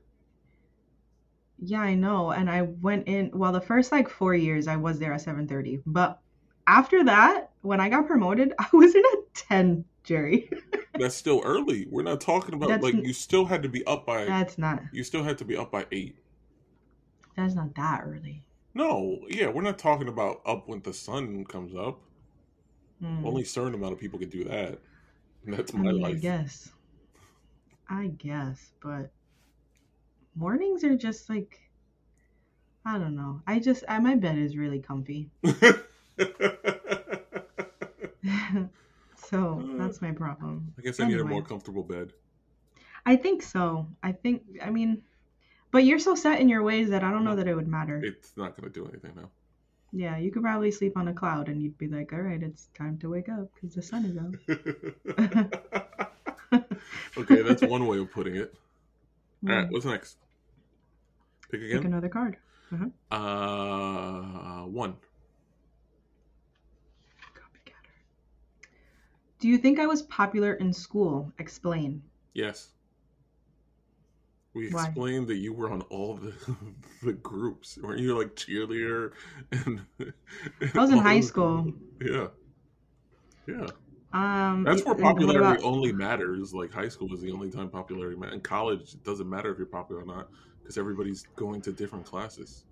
Yeah, 1.63 1.81
I 1.81 1.93
know. 1.93 2.31
And 2.31 2.49
I 2.49 2.63
went 2.63 3.07
in, 3.07 3.29
well, 3.33 3.51
the 3.51 3.61
first 3.61 3.91
like 3.91 4.09
four 4.09 4.33
years 4.33 4.67
I 4.67 4.75
was 4.75 4.99
there 4.99 5.13
at 5.13 5.21
7:30. 5.21 5.83
But 5.85 6.19
after 6.67 7.03
that, 7.03 7.51
when 7.61 7.79
I 7.79 7.89
got 7.89 8.07
promoted, 8.07 8.53
I 8.59 8.67
was 8.73 8.95
in 8.95 9.03
at 9.13 9.33
10, 9.35 9.85
Jerry. 10.03 10.49
That's 10.99 11.15
still 11.15 11.41
early. 11.43 11.87
We're 11.89 12.03
not 12.03 12.19
talking 12.19 12.55
about 12.55 12.69
That's 12.69 12.83
like 12.83 12.95
you 12.95 13.13
still 13.13 13.45
had 13.45 13.63
to 13.63 13.69
be 13.69 13.85
up 13.85 14.05
by 14.05 14.25
That's 14.25 14.57
not 14.57 14.83
you 14.91 15.03
still 15.03 15.23
had 15.23 15.37
to 15.37 15.45
be 15.45 15.55
up 15.55 15.71
by 15.71 15.85
eight. 15.91 16.15
that's 17.35 17.55
not 17.55 17.73
that 17.75 18.01
early. 18.03 18.43
No, 18.73 19.19
yeah, 19.29 19.47
we're 19.47 19.61
not 19.61 19.79
talking 19.79 20.07
about 20.07 20.41
up 20.45 20.67
when 20.67 20.81
the 20.81 20.93
sun 20.93 21.45
comes 21.45 21.73
up. 21.75 22.01
Hmm. 23.01 23.25
Only 23.25 23.43
a 23.43 23.45
certain 23.45 23.73
amount 23.73 23.93
of 23.93 23.99
people 23.99 24.19
can 24.19 24.29
do 24.29 24.43
that. 24.43 24.79
That's 25.45 25.73
I 25.73 25.77
my 25.77 25.91
mean, 25.91 26.05
I 26.05 26.13
guess. 26.13 26.71
I 27.89 28.07
guess, 28.07 28.71
but 28.81 29.11
mornings 30.35 30.83
are 30.83 30.95
just 30.95 31.29
like 31.29 31.59
I 32.85 32.97
don't 32.97 33.15
know. 33.15 33.41
I 33.45 33.59
just 33.59 33.83
I, 33.87 33.99
my 33.99 34.15
bed 34.15 34.37
is 34.37 34.55
really 34.57 34.79
comfy. 34.79 35.29
so, 39.17 39.63
that's 39.77 40.01
my 40.01 40.11
problem. 40.11 40.73
I 40.77 40.81
guess 40.81 40.99
I 40.99 41.07
need 41.07 41.19
a 41.19 41.25
more 41.25 41.41
comfortable 41.41 41.83
bed. 41.83 42.13
I 43.05 43.15
think 43.15 43.41
so. 43.41 43.87
I 44.03 44.11
think 44.11 44.43
I 44.63 44.69
mean 44.69 45.03
but 45.71 45.85
you're 45.85 45.99
so 45.99 46.15
set 46.15 46.39
in 46.39 46.49
your 46.49 46.63
ways 46.63 46.89
that 46.89 47.03
I 47.03 47.11
don't 47.11 47.23
know 47.23 47.35
that 47.35 47.47
it 47.47 47.55
would 47.55 47.67
matter. 47.67 48.01
It's 48.03 48.35
not 48.35 48.57
going 48.57 48.71
to 48.71 48.79
do 48.79 48.87
anything 48.87 49.13
now. 49.15 49.29
Yeah, 49.93 50.17
you 50.17 50.31
could 50.31 50.41
probably 50.41 50.71
sleep 50.71 50.95
on 50.95 51.09
a 51.09 51.13
cloud 51.13 51.49
and 51.49 51.61
you'd 51.61 51.77
be 51.77 51.87
like, 51.87 52.13
all 52.13 52.21
right, 52.21 52.41
it's 52.41 52.67
time 52.77 52.97
to 52.99 53.09
wake 53.09 53.27
up 53.27 53.53
because 53.53 53.75
the 53.75 53.81
sun 53.81 54.05
is 54.05 54.17
out. 54.17 54.35
okay, 57.17 57.41
that's 57.41 57.61
one 57.61 57.87
way 57.87 57.97
of 57.99 58.09
putting 58.11 58.35
it. 58.35 58.53
All 59.49 59.55
right, 59.55 59.71
what's 59.71 59.85
next? 59.85 60.17
Pick 61.49 61.61
Pick 61.61 61.71
again. 61.71 61.85
another 61.85 62.09
card. 62.09 62.37
Uh, 63.09 64.61
one. 64.65 64.95
Do 69.39 69.47
you 69.47 69.57
think 69.57 69.79
I 69.79 69.87
was 69.87 70.03
popular 70.03 70.53
in 70.53 70.71
school? 70.71 71.33
Explain. 71.39 72.03
Yes. 72.33 72.69
We 74.53 74.69
Why? 74.69 74.85
explained 74.87 75.27
that 75.27 75.37
you 75.37 75.53
were 75.53 75.69
on 75.71 75.81
all 75.83 76.15
the 76.15 76.33
the 77.03 77.13
groups. 77.13 77.77
Weren't 77.81 77.99
you 77.99 78.17
like 78.17 78.35
cheerleader 78.35 79.11
and 79.51 79.81
I 79.99 80.77
was 80.79 80.91
in 80.91 80.97
high 80.97 81.15
those- 81.15 81.27
school. 81.27 81.73
Yeah. 82.01 82.27
Yeah. 83.47 83.67
Um, 84.13 84.63
That's 84.65 84.83
where 84.83 84.93
popularity 84.95 85.61
about- 85.61 85.63
only 85.63 85.93
matters. 85.93 86.53
Like 86.53 86.71
high 86.71 86.89
school 86.89 87.13
is 87.13 87.21
the 87.21 87.31
only 87.31 87.49
time 87.49 87.69
popularity 87.69 88.17
matters. 88.17 88.35
In 88.35 88.41
college, 88.41 88.93
it 88.93 89.03
doesn't 89.05 89.29
matter 89.29 89.51
if 89.51 89.57
you're 89.57 89.67
popular 89.67 90.01
or 90.01 90.05
not 90.05 90.29
because 90.61 90.77
everybody's 90.77 91.23
going 91.37 91.61
to 91.61 91.71
different 91.71 92.05
classes. 92.05 92.65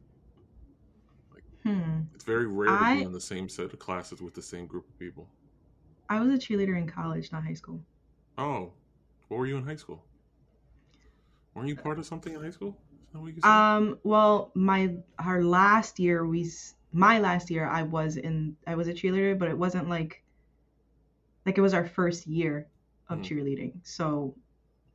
Hmm. 1.63 2.01
It's 2.15 2.23
very 2.23 2.47
rare 2.47 2.77
to 2.77 2.95
be 2.95 3.03
in 3.03 3.11
the 3.11 3.19
same 3.21 3.49
set 3.49 3.71
of 3.73 3.79
classes 3.79 4.21
with 4.21 4.33
the 4.33 4.41
same 4.41 4.65
group 4.65 4.87
of 4.87 4.97
people. 4.99 5.27
I 6.09 6.19
was 6.19 6.29
a 6.33 6.37
cheerleader 6.37 6.77
in 6.77 6.87
college, 6.87 7.31
not 7.31 7.43
high 7.43 7.53
school. 7.53 7.79
Oh, 8.37 8.71
what 9.27 9.37
were 9.37 9.45
you 9.45 9.57
in 9.57 9.65
high 9.65 9.75
school? 9.75 10.01
Weren't 11.59 11.67
you 11.67 11.75
part 11.75 11.99
of 11.99 12.05
something 12.05 12.33
in 12.33 12.41
high 12.41 12.51
school? 12.51 12.77
Is 13.07 13.11
that 13.11 13.19
what 13.19 13.35
you 13.35 13.41
said? 13.41 13.49
Um, 13.49 13.99
well, 14.03 14.51
my 14.55 14.95
our 15.17 15.43
last 15.43 15.99
year 15.99 16.25
we 16.25 16.49
my 16.93 17.19
last 17.19 17.49
year 17.51 17.67
I 17.67 17.83
was 17.83 18.15
in 18.15 18.55
I 18.65 18.75
was 18.75 18.87
a 18.87 18.93
cheerleader, 18.93 19.37
but 19.37 19.49
it 19.49 19.57
wasn't 19.57 19.89
like 19.89 20.23
like 21.45 21.57
it 21.57 21.61
was 21.61 21.73
our 21.73 21.85
first 21.85 22.27
year 22.27 22.67
of 23.09 23.17
Hmm. 23.17 23.23
cheerleading. 23.25 23.73
So 23.83 24.35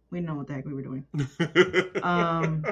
we 0.08 0.18
didn't 0.20 0.28
know 0.28 0.36
what 0.36 0.46
the 0.46 0.54
heck 0.54 0.64
we 0.64 0.72
were 0.72 0.80
doing. 0.80 1.04
um, 2.02 2.64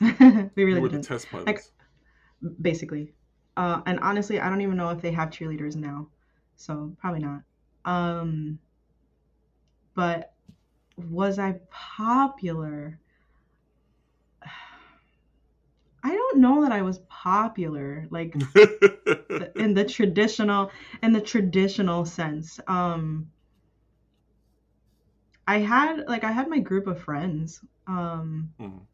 we 0.00 0.64
really 0.64 0.80
were 0.80 0.88
didn't. 0.88 1.04
test 1.04 1.30
pilots. 1.30 1.46
Like- 1.46 2.52
basically. 2.60 3.12
Uh, 3.56 3.82
and 3.86 4.00
honestly, 4.00 4.40
I 4.40 4.48
don't 4.50 4.62
even 4.62 4.76
know 4.76 4.90
if 4.90 5.00
they 5.00 5.12
have 5.12 5.30
cheerleaders 5.30 5.76
now, 5.76 6.08
so 6.56 6.92
probably 7.00 7.20
not. 7.20 7.42
Um, 7.84 8.58
but 9.94 10.32
was 10.96 11.38
I 11.38 11.60
popular? 11.70 13.00
I 16.02 16.10
don't 16.14 16.38
know 16.40 16.62
that 16.62 16.72
I 16.72 16.82
was 16.82 17.00
popular, 17.00 18.06
like 18.10 18.34
in 19.56 19.74
the 19.74 19.84
traditional, 19.84 20.70
in 21.02 21.12
the 21.12 21.20
traditional 21.20 22.04
sense. 22.04 22.60
Um, 22.66 23.30
I 25.46 25.58
had 25.58 26.04
like 26.08 26.22
I 26.24 26.30
had 26.30 26.48
my 26.48 26.60
group 26.60 26.86
of 26.86 27.00
friends. 27.00 27.64
Um, 27.86 28.54
Mhm. 28.58 28.86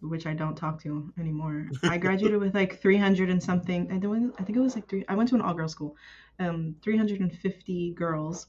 which 0.00 0.26
I 0.26 0.34
don't 0.34 0.56
talk 0.56 0.80
to 0.82 1.12
anymore. 1.18 1.68
I 1.84 1.96
graduated 1.98 2.40
with 2.40 2.54
like 2.54 2.80
300 2.80 3.30
and 3.30 3.42
something. 3.42 3.90
I 3.90 3.98
think 3.98 4.34
I 4.38 4.44
think 4.44 4.56
it 4.56 4.60
was 4.60 4.74
like 4.74 4.88
three. 4.88 5.04
I 5.08 5.14
went 5.14 5.28
to 5.30 5.36
an 5.36 5.40
all 5.40 5.54
girls 5.54 5.72
school, 5.72 5.96
um, 6.40 6.76
350 6.82 7.92
girls, 7.94 8.48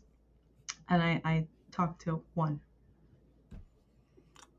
and 0.89 1.01
I 1.01 1.21
I 1.25 1.47
talked 1.73 2.01
to 2.03 2.23
one 2.35 2.61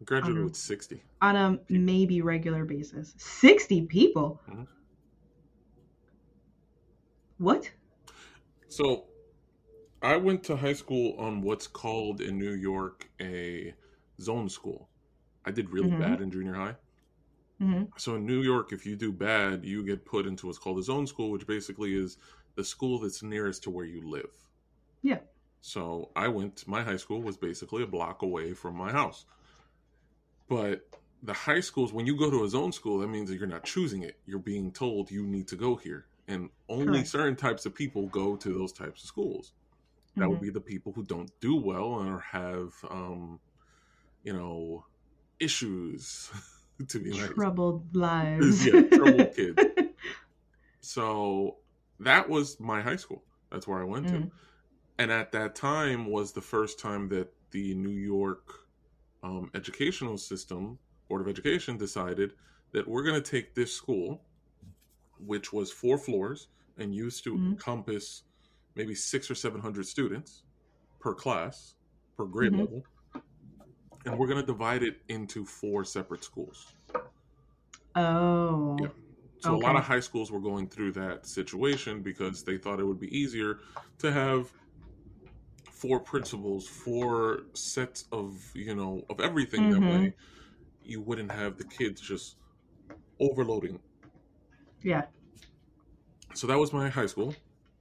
Graduated 0.04 0.42
um, 0.42 0.44
with 0.44 0.56
60. 0.56 1.02
on 1.22 1.36
a 1.36 1.60
maybe 1.68 2.22
regular 2.22 2.64
basis. 2.64 3.14
60 3.18 3.86
people. 3.86 4.40
Mhm. 4.46 4.64
What? 7.38 7.70
So, 8.68 9.06
I 10.02 10.16
went 10.16 10.44
to 10.44 10.56
high 10.56 10.74
school 10.74 11.14
on 11.18 11.42
what's 11.42 11.66
called 11.68 12.20
in 12.20 12.38
New 12.38 12.52
York 12.54 13.10
a 13.20 13.74
zone 14.20 14.48
school. 14.50 14.90
I 15.44 15.50
did 15.52 15.70
really 15.70 15.90
Mhm. 15.90 15.98
bad 15.98 16.20
in 16.20 16.30
junior 16.30 16.54
high. 16.54 16.78
hmm 17.60 17.84
So 17.96 18.14
in 18.14 18.24
New 18.24 18.40
York, 18.42 18.72
if 18.72 18.86
you 18.86 18.94
do 18.96 19.12
bad, 19.12 19.64
you 19.64 19.84
get 19.84 20.04
put 20.04 20.26
into 20.26 20.46
what's 20.46 20.58
called 20.58 20.78
a 20.78 20.82
zone 20.84 21.06
school, 21.08 21.30
which 21.32 21.46
basically 21.46 21.94
is 21.94 22.16
the 22.54 22.62
school 22.64 23.00
that's 23.00 23.20
nearest 23.22 23.64
to 23.64 23.70
where 23.70 23.84
you 23.84 24.08
live. 24.08 24.48
Yeah. 25.02 25.20
So 25.66 26.10
I 26.14 26.28
went, 26.28 26.68
my 26.68 26.82
high 26.82 26.98
school 26.98 27.22
was 27.22 27.38
basically 27.38 27.82
a 27.82 27.86
block 27.86 28.20
away 28.20 28.52
from 28.52 28.76
my 28.76 28.92
house. 28.92 29.24
But 30.46 30.86
the 31.22 31.32
high 31.32 31.60
schools, 31.60 31.90
when 31.90 32.04
you 32.04 32.18
go 32.18 32.30
to 32.30 32.44
a 32.44 32.48
zone 32.50 32.70
school, 32.70 32.98
that 32.98 33.06
means 33.06 33.30
that 33.30 33.38
you're 33.38 33.46
not 33.46 33.64
choosing 33.64 34.02
it. 34.02 34.18
You're 34.26 34.40
being 34.40 34.72
told 34.72 35.10
you 35.10 35.26
need 35.26 35.48
to 35.48 35.56
go 35.56 35.76
here. 35.76 36.04
And 36.28 36.50
only 36.68 36.84
Correct. 36.84 37.08
certain 37.08 37.36
types 37.36 37.64
of 37.64 37.74
people 37.74 38.08
go 38.08 38.36
to 38.36 38.52
those 38.52 38.74
types 38.74 39.02
of 39.02 39.08
schools. 39.08 39.52
That 40.18 40.28
would 40.28 40.42
be 40.42 40.50
the 40.50 40.60
people 40.60 40.92
who 40.92 41.02
don't 41.02 41.30
do 41.40 41.56
well 41.56 41.84
or 41.84 42.20
have, 42.20 42.74
um, 42.90 43.40
you 44.22 44.34
know, 44.34 44.84
issues, 45.40 46.30
to 46.88 46.98
be 47.00 47.08
nice. 47.08 47.30
Troubled 47.30 47.96
lives. 47.96 48.66
Yeah, 48.70 48.82
troubled 48.82 49.32
kids. 49.34 49.62
So 50.82 51.56
that 52.00 52.28
was 52.28 52.60
my 52.60 52.82
high 52.82 52.96
school. 52.96 53.24
That's 53.50 53.66
where 53.66 53.80
I 53.80 53.84
went 53.84 54.08
to. 54.08 54.30
And 54.98 55.10
at 55.10 55.32
that 55.32 55.54
time 55.54 56.06
was 56.06 56.32
the 56.32 56.40
first 56.40 56.78
time 56.78 57.08
that 57.08 57.32
the 57.50 57.74
New 57.74 57.90
York 57.90 58.60
um, 59.22 59.50
educational 59.54 60.18
system, 60.18 60.78
Board 61.08 61.22
of 61.22 61.28
Education, 61.28 61.76
decided 61.78 62.32
that 62.72 62.86
we're 62.86 63.02
going 63.02 63.20
to 63.20 63.30
take 63.30 63.54
this 63.54 63.72
school, 63.72 64.22
which 65.18 65.52
was 65.52 65.72
four 65.72 65.96
floors 65.96 66.48
and 66.76 66.94
used 66.94 67.24
to 67.24 67.34
Mhm. 67.34 67.52
encompass 67.52 68.24
maybe 68.74 68.94
six 68.94 69.30
or 69.30 69.34
seven 69.34 69.60
hundred 69.60 69.86
students 69.86 70.42
per 71.00 71.14
class, 71.14 71.76
per 72.16 72.26
grade 72.26 72.52
Mhm. 72.52 72.58
level, 72.58 72.84
and 74.04 74.18
we're 74.18 74.26
going 74.26 74.40
to 74.40 74.46
divide 74.46 74.82
it 74.82 75.00
into 75.08 75.44
four 75.46 75.84
separate 75.84 76.22
schools. 76.22 76.74
Oh. 77.94 78.76
Yeah. 78.80 78.88
So 79.38 79.54
a 79.54 79.56
lot 79.56 79.76
of 79.76 79.84
high 79.84 80.00
schools 80.00 80.30
were 80.30 80.40
going 80.40 80.68
through 80.68 80.92
that 80.92 81.26
situation 81.26 82.02
because 82.02 82.42
they 82.44 82.58
thought 82.58 82.80
it 82.80 82.84
would 82.84 83.00
be 83.00 83.16
easier 83.16 83.60
to 83.98 84.10
have 84.12 84.52
four 85.84 86.00
principles, 86.00 86.66
four 86.66 87.40
sets 87.52 88.06
of 88.10 88.50
you 88.54 88.74
know 88.74 89.04
of 89.10 89.20
everything. 89.20 89.68
That 89.70 89.80
Mhm. 89.80 89.90
way, 89.90 90.14
you 90.82 91.02
wouldn't 91.02 91.30
have 91.30 91.58
the 91.58 91.64
kids 91.64 92.00
just 92.00 92.36
overloading. 93.20 93.80
Yeah. 94.82 95.06
So 96.34 96.46
that 96.46 96.58
was 96.58 96.72
my 96.72 96.88
high 96.88 97.06
school, 97.06 97.34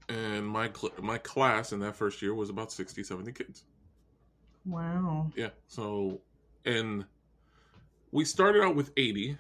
and 0.10 0.46
my 0.46 0.72
cl- 0.74 0.94
my 1.02 1.18
class 1.18 1.72
in 1.72 1.80
that 1.80 1.96
first 1.96 2.22
year 2.22 2.34
was 2.34 2.50
about 2.50 2.72
60, 2.72 3.04
70 3.04 3.32
kids. 3.32 3.64
Wow. 4.66 5.32
Yeah. 5.36 5.52
So, 5.68 6.22
and 6.66 7.06
we 8.12 8.26
started 8.26 8.64
out 8.64 8.76
with 8.76 8.92
80. 8.98 9.38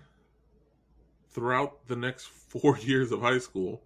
Throughout 1.31 1.87
the 1.87 1.95
next 1.95 2.25
four 2.51 2.77
years 2.77 3.11
of 3.11 3.21
high 3.21 3.39
school, 3.39 3.81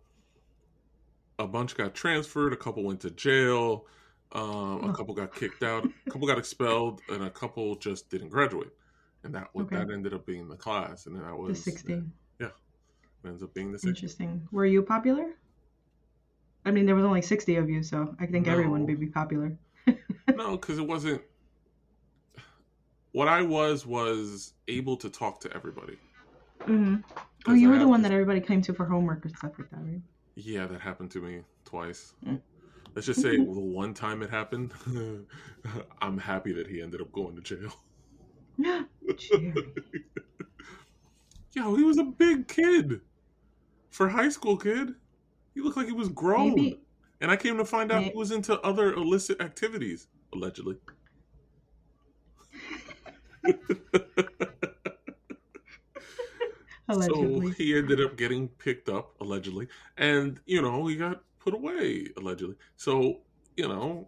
a 1.40 1.48
bunch 1.48 1.76
got 1.78 1.96
transferred, 1.96 2.52
a 2.54 2.58
couple 2.58 2.84
went 2.84 3.00
to 3.02 3.10
jail, 3.12 3.88
um, 4.34 4.84
a 4.90 4.94
couple 4.94 5.14
got 5.14 5.34
kicked 5.34 5.64
out, 5.64 5.86
a 5.86 6.10
couple 6.12 6.28
got 6.28 6.38
expelled, 6.38 7.02
and 7.10 7.24
a 7.24 7.30
couple 7.30 7.76
just 7.76 8.10
didn't 8.10 8.30
graduate. 8.30 8.72
And 9.24 9.34
that 9.36 9.50
was, 9.54 9.66
Okay. 9.66 9.78
that 9.78 9.92
ended 9.92 10.14
up 10.14 10.26
being 10.26 10.48
the 10.48 10.56
class, 10.58 11.06
and 11.06 11.16
then 11.16 11.24
that 11.24 11.32
The 11.32 11.36
was 11.36 11.64
60. 11.64 12.04
It 12.40 12.52
ends 13.26 13.42
up 13.42 13.54
being 13.54 13.72
the 13.72 13.80
60. 13.80 13.90
Interesting. 13.90 14.48
Were 14.52 14.66
you 14.66 14.84
popular? 14.84 15.34
I 16.66 16.72
mean, 16.72 16.86
there 16.86 16.96
was 16.96 17.04
only 17.04 17.22
60 17.22 17.56
of 17.56 17.70
you, 17.70 17.82
so 17.82 18.16
I 18.20 18.26
think 18.28 18.48
everyone 18.48 18.86
would 18.86 19.00
be 19.00 19.08
popular. 19.08 19.58
No, 20.36 20.52
because 20.58 20.78
it 20.78 20.88
wasn't. 20.88 21.22
What 23.14 23.28
I 23.28 23.42
was 23.42 23.86
was 23.86 24.54
able 24.68 24.98
to 24.98 25.10
talk 25.10 25.40
to 25.42 25.54
everybody. 25.54 25.98
hmm 26.66 26.98
Oh, 27.48 27.54
you 27.54 27.70
I 27.70 27.74
were 27.74 27.80
the 27.80 27.88
one 27.88 28.02
this- 28.02 28.10
that 28.10 28.14
everybody 28.14 28.42
came 28.42 28.62
to 28.64 28.74
for 28.74 28.86
homework 28.86 29.26
or 29.26 29.30
stuff 29.30 29.58
like 29.58 29.70
that, 29.72 29.80
right? 29.80 30.02
Yeah, 30.36 30.68
that 30.68 30.82
happened 30.82 31.10
to 31.12 31.22
me 31.22 31.42
twice. 31.66 32.14
Mm. 32.26 32.42
Let's 32.96 33.08
just 33.08 33.22
say 33.22 33.38
the 33.38 33.44
one 33.44 33.94
time 33.94 34.22
it 34.24 34.30
happened, 34.30 34.74
I'm 36.02 36.18
happy 36.18 36.54
that 36.54 36.68
he 36.68 36.82
ended 36.82 37.02
up 37.02 37.12
going 37.12 37.36
to 37.36 37.42
jail. 37.42 37.74
Yo, 41.54 41.76
he 41.76 41.84
was 41.84 41.98
a 41.98 42.04
big 42.04 42.48
kid. 42.48 43.02
For 43.90 44.10
high 44.10 44.30
school 44.30 44.58
kid. 44.58 44.94
He 45.54 45.62
looked 45.62 45.78
like 45.78 45.88
he 45.88 45.94
was 45.94 46.10
grown. 46.10 46.50
Maybe, 46.50 46.80
And 47.20 47.32
I 47.32 47.36
came 47.36 47.58
to 47.58 47.66
find 47.66 47.92
out 47.92 48.02
May- 48.02 48.10
he 48.10 48.16
was 48.16 48.32
into 48.32 48.60
other 48.62 48.94
illicit 48.94 49.42
activities, 49.42 50.08
allegedly. 50.34 50.78
allegedly. 56.88 57.48
So 57.48 57.54
he 57.58 57.76
ended 57.76 58.02
up 58.02 58.18
getting 58.18 58.50
picked 58.50 58.90
up, 58.90 59.16
allegedly. 59.20 59.68
And, 59.98 60.40
you 60.46 60.62
know, 60.62 60.86
he 60.88 60.96
got 60.96 61.24
put 61.48 61.54
away, 61.58 62.08
allegedly. 62.18 62.56
So, 62.76 63.20
you 63.56 63.68
know, 63.68 64.08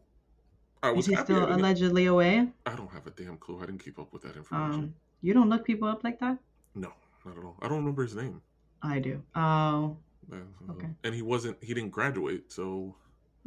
I 0.83 0.91
was 0.91 1.07
Is. 1.07 1.17
Still 1.19 1.45
allegedly 1.53 2.05
away? 2.07 2.49
I 2.65 2.75
don't 2.75 2.91
have 2.91 3.07
a 3.07 3.11
damn 3.11 3.37
clue. 3.37 3.59
I 3.61 3.65
didn't 3.65 3.83
keep 3.83 3.97
up 3.97 4.11
with 4.11 4.21
that 4.23 4.35
information. 4.35 4.83
Um, 4.83 4.95
you 5.21 5.33
don't 5.33 5.49
look 5.49 5.63
people 5.65 5.87
up 5.87 6.03
like 6.03 6.19
that? 6.19 6.37
no, 6.75 6.91
not 7.25 7.37
at 7.37 7.43
all. 7.43 7.55
I 7.61 7.67
don't 7.69 7.77
remember 7.77 8.03
his 8.03 8.15
name. 8.15 8.41
I 8.81 8.99
do. 8.99 9.21
Oh, 9.35 9.95
Uh, 10.31 10.35
Okay. 10.71 10.87
And 11.03 11.15
he 11.15 11.21
wasn't, 11.21 11.57
he 11.63 11.73
didn't 11.73 11.89
graduate. 11.91 12.51
So 12.51 12.95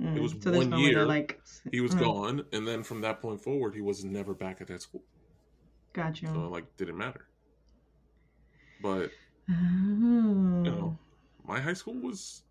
mm. 0.01 0.18
was 0.20 0.34
so 0.40 0.51
one 0.53 0.70
no 0.70 0.76
way 0.76 0.82
to 0.84 0.88
year. 0.90 1.05
like. 1.07 1.40
he 1.70 1.80
was 1.80 1.95
Mhm. 1.95 2.01
gone. 2.01 2.45
And 2.53 2.66
then 2.66 2.82
from 2.82 3.01
that 3.03 3.20
point 3.20 3.40
forward, 3.43 3.74
he 3.74 3.80
was 3.82 4.05
never 4.05 4.34
back 4.34 4.61
at 4.62 4.66
that 4.68 4.82
school. 4.82 5.03
Gotcha. 5.93 6.26
So, 6.26 6.49
like, 6.49 6.66
didn't 6.78 6.97
matter. 6.97 7.26
But 8.82 9.11
Oh. 9.51 9.55
know, 9.55 10.99
my 11.47 11.61
high 11.61 11.74
school 11.74 11.95
was. 12.01 12.43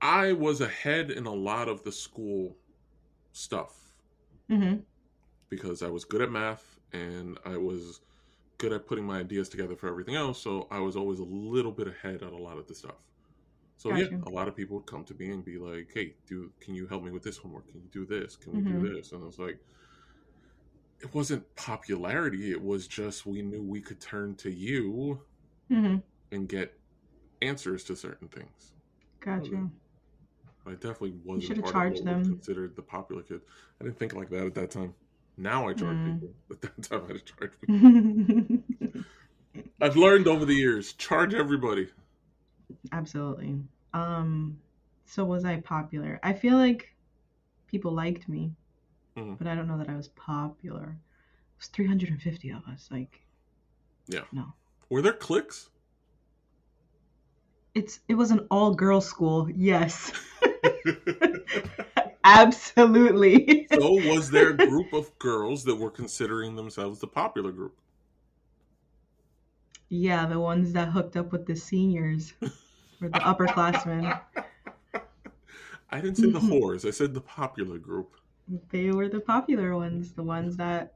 I, 0.00 0.32
was 0.32 0.60
ahead 0.60 1.08
in 1.10 1.24
a 1.26 1.32
lot 1.32 1.68
of 1.68 1.84
the 1.84 1.92
school 1.92 2.58
stuff 3.32 3.96
hmm 4.48 4.86
because 5.48 5.82
I 5.82 5.88
was 5.88 6.04
good 6.04 6.20
at 6.22 6.30
math 6.30 6.78
and 6.92 7.38
I 7.44 7.56
was 7.56 8.00
good 8.58 8.72
at 8.72 8.86
putting 8.86 9.06
my 9.06 9.20
ideas 9.20 9.48
together 9.48 9.76
for 9.76 9.88
everything 9.88 10.16
else. 10.16 10.42
So 10.42 10.68
I 10.70 10.80
was 10.80 10.96
always 10.96 11.20
a 11.20 11.24
little 11.24 11.72
bit 11.72 11.88
ahead 11.88 12.22
on 12.22 12.32
a 12.32 12.38
lot 12.38 12.58
of 12.58 12.66
the 12.66 12.74
stuff. 12.74 13.08
So 13.76 13.94
yeah, 13.94 14.08
a 14.24 14.30
lot 14.30 14.48
of 14.48 14.56
people 14.56 14.78
would 14.78 14.86
come 14.86 15.04
to 15.06 15.14
me 15.14 15.30
and 15.32 15.44
be 15.44 15.58
like, 15.58 15.90
"Hey, 15.94 16.16
do 16.26 16.52
can 16.60 16.74
you 16.74 16.86
help 16.88 17.04
me 17.04 17.12
with 17.12 17.24
this 17.24 17.38
homework? 17.38 17.68
Can 17.68 17.82
you 17.82 17.88
do 17.90 18.06
this? 18.06 18.36
Can 18.36 18.54
we 18.54 18.62
Mhm. 18.62 18.64
do 18.64 18.94
this?" 18.96 19.12
And 19.12 19.22
I 19.22 19.26
was 19.26 19.38
like, 19.38 19.60
it 21.00 21.12
wasn't 21.14 21.54
popularity. 21.56 22.50
It 22.52 22.62
was 22.62 22.86
just 22.88 23.26
we 23.26 23.42
knew 23.42 23.62
we 23.62 23.80
could 23.80 24.00
turn 24.00 24.36
to 24.36 24.50
you 24.50 25.26
hmm 25.70 25.98
and 26.32 26.48
get 26.48 26.80
answers 27.42 27.84
to 27.84 27.96
certain 27.96 28.28
things. 28.28 28.74
Gotcha. 29.20 29.70
I 30.68 30.72
definitely 30.74 31.14
wasn't 31.24 31.44
should've 31.46 31.62
part 31.62 31.72
charged 31.72 32.00
of 32.00 32.06
what 32.06 32.18
was 32.18 32.28
them. 32.28 32.28
considered 32.28 32.76
the 32.76 32.82
popular 32.82 33.22
kid. 33.22 33.40
I 33.80 33.84
didn't 33.84 33.98
think 33.98 34.14
like 34.14 34.30
that 34.30 34.46
at 34.46 34.54
that 34.54 34.70
time. 34.70 34.94
Now 35.36 35.68
I 35.68 35.72
charge 35.74 35.98
Mm. 35.98 36.04
people. 36.04 36.34
At 36.50 36.60
that 36.62 36.82
time, 36.82 37.04
I 37.08 37.18
charge 37.18 37.52
people. 37.60 37.80
I've 39.80 39.96
learned 39.96 40.28
over 40.28 40.44
the 40.44 40.54
years, 40.54 40.92
charge 40.92 41.34
everybody. 41.34 41.88
Absolutely. 42.92 43.58
Um, 43.94 44.58
so 45.06 45.24
was 45.24 45.44
I 45.44 45.60
popular? 45.60 46.20
I 46.22 46.32
feel 46.32 46.56
like 46.56 46.94
people 47.68 47.92
liked 47.92 48.28
me, 48.28 48.52
Mhm. 49.16 49.38
but 49.38 49.46
I 49.46 49.54
don't 49.54 49.68
know 49.68 49.78
that 49.78 49.88
I 49.90 49.96
was 49.96 50.08
popular. 50.08 50.90
It 50.90 51.58
was 51.58 51.68
350 51.68 52.50
of 52.50 52.64
us. 52.68 52.88
Like, 52.90 53.22
Yeah. 54.08 54.24
no. 54.32 54.54
Were 54.90 55.02
there 55.02 55.12
clicks? 55.14 55.70
It's 57.74 58.00
it 58.08 58.14
was 58.14 58.30
an 58.30 58.46
all 58.50 58.74
girls 58.74 59.06
school. 59.08 59.48
Yes. 59.50 60.12
Absolutely. 62.24 63.66
so 63.72 63.92
was 63.92 64.30
there 64.30 64.50
a 64.50 64.56
group 64.56 64.92
of 64.92 65.18
girls 65.18 65.64
that 65.64 65.76
were 65.76 65.90
considering 65.90 66.56
themselves 66.56 67.00
the 67.00 67.06
popular 67.06 67.52
group? 67.52 67.78
yeah, 69.88 70.26
the 70.26 70.38
ones 70.38 70.72
that 70.72 70.88
hooked 70.88 71.16
up 71.16 71.32
with 71.32 71.46
the 71.46 71.56
seniors 71.56 72.34
or 72.42 73.08
the 73.08 73.20
upperclassmen. 73.20 74.20
I 75.90 76.00
didn't 76.00 76.16
say 76.16 76.30
the 76.30 76.38
mm-hmm. 76.38 76.52
whores. 76.52 76.86
I 76.86 76.90
said 76.90 77.14
the 77.14 77.20
popular 77.20 77.78
group. 77.78 78.14
They 78.70 78.90
were 78.90 79.08
the 79.08 79.20
popular 79.20 79.74
ones, 79.76 80.12
the 80.12 80.22
ones 80.22 80.56
that 80.56 80.94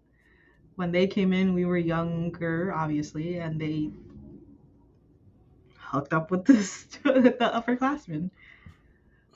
when 0.77 0.93
they 0.93 1.07
came 1.07 1.33
in, 1.33 1.55
we 1.55 1.65
were 1.65 1.79
younger, 1.79 2.73
obviously, 2.75 3.39
and 3.39 3.61
they 3.61 3.91
hooked 5.79 6.13
up 6.13 6.31
with 6.31 6.45
the 6.45 6.53
the 7.05 7.37
upperclassmen. 7.41 8.31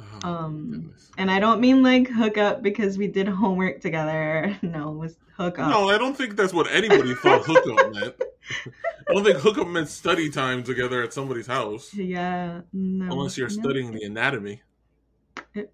Oh, 0.01 0.29
Um. 0.29 0.93
And 1.19 1.31
I 1.31 1.39
don't 1.39 1.61
mean 1.61 1.83
like 1.83 2.09
hook 2.09 2.37
up 2.39 2.63
because 2.63 2.99
we 2.99 3.07
did 3.09 3.29
homework 3.43 3.81
together. 3.81 4.57
No, 4.63 4.91
it 4.93 4.97
was 4.99 5.17
hook 5.37 5.59
up. 5.59 5.71
No, 5.71 5.89
I 5.91 5.99
don't 5.99 6.17
think 6.17 6.37
that's 6.37 6.53
what 6.53 6.71
anybody 6.71 7.15
thought 7.15 7.43
hookup 7.45 7.93
meant. 7.95 8.15
I 9.09 9.13
don't 9.13 9.25
think 9.25 9.39
hookup 9.39 9.67
meant 9.69 9.89
study 9.89 10.31
time 10.31 10.63
together 10.63 11.03
at 11.03 11.13
somebody's 11.13 11.47
house. 11.47 11.93
Yeah, 11.95 12.61
no. 12.73 13.13
Unless 13.13 13.39
you're 13.39 13.49
no. 13.49 13.55
studying 13.55 13.93
the 13.93 14.05
anatomy. 14.05 14.63
It- 15.55 15.73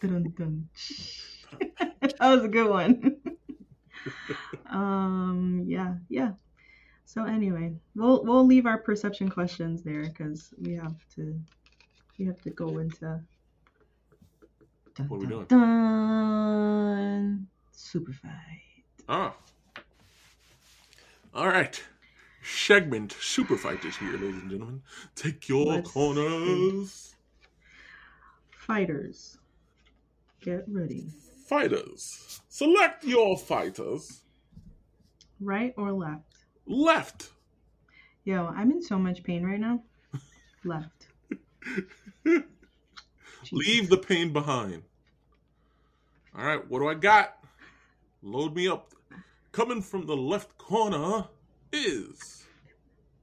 Dun, 0.00 0.34
dun. 0.36 0.68
that 2.00 2.14
was 2.20 2.44
a 2.44 2.48
good 2.48 2.68
one. 2.68 3.16
um, 4.70 5.64
yeah, 5.66 5.94
yeah. 6.08 6.32
So 7.06 7.24
anyway, 7.24 7.72
we'll 7.94 8.22
we'll 8.24 8.44
leave 8.44 8.66
our 8.66 8.76
perception 8.78 9.30
questions 9.30 9.82
there 9.82 10.02
because 10.02 10.52
we 10.60 10.74
have 10.74 10.96
to 11.14 11.40
we 12.18 12.26
have 12.26 12.40
to 12.42 12.50
go 12.50 12.78
into. 12.78 13.20
Dun, 14.94 15.08
What 15.08 15.16
are 15.16 15.20
we 15.20 15.26
dun, 15.26 15.44
doing? 15.46 15.46
Dun. 15.48 17.46
Super 17.72 18.12
fight. 18.12 18.84
Ah. 19.08 19.34
All 21.34 21.48
right. 21.48 21.82
Segment 22.42 23.12
Super 23.20 23.56
Fight 23.56 23.84
is 23.84 23.96
here, 23.96 24.12
ladies 24.12 24.40
and 24.40 24.50
gentlemen. 24.50 24.82
Take 25.16 25.48
your 25.48 25.66
Let's 25.66 25.90
corners. 25.90 27.14
Fighters, 28.50 29.38
get 30.40 30.64
ready. 30.68 31.08
Fighters. 31.46 32.40
Select 32.48 33.04
your 33.04 33.36
fighters. 33.36 34.22
Right 35.40 35.74
or 35.76 35.92
left? 35.92 36.36
Left. 36.66 37.30
Yo, 38.24 38.46
I'm 38.46 38.70
in 38.70 38.82
so 38.82 38.98
much 38.98 39.22
pain 39.22 39.44
right 39.44 39.60
now. 39.60 39.82
Left. 40.64 41.05
Leave 43.52 43.88
the 43.88 43.96
pain 43.96 44.32
behind. 44.32 44.82
All 46.36 46.44
right, 46.44 46.68
what 46.68 46.80
do 46.80 46.88
I 46.88 46.94
got? 46.94 47.38
Load 48.22 48.54
me 48.54 48.68
up. 48.68 48.92
Coming 49.52 49.80
from 49.80 50.06
the 50.06 50.16
left 50.16 50.58
corner 50.58 51.26
is. 51.72 52.44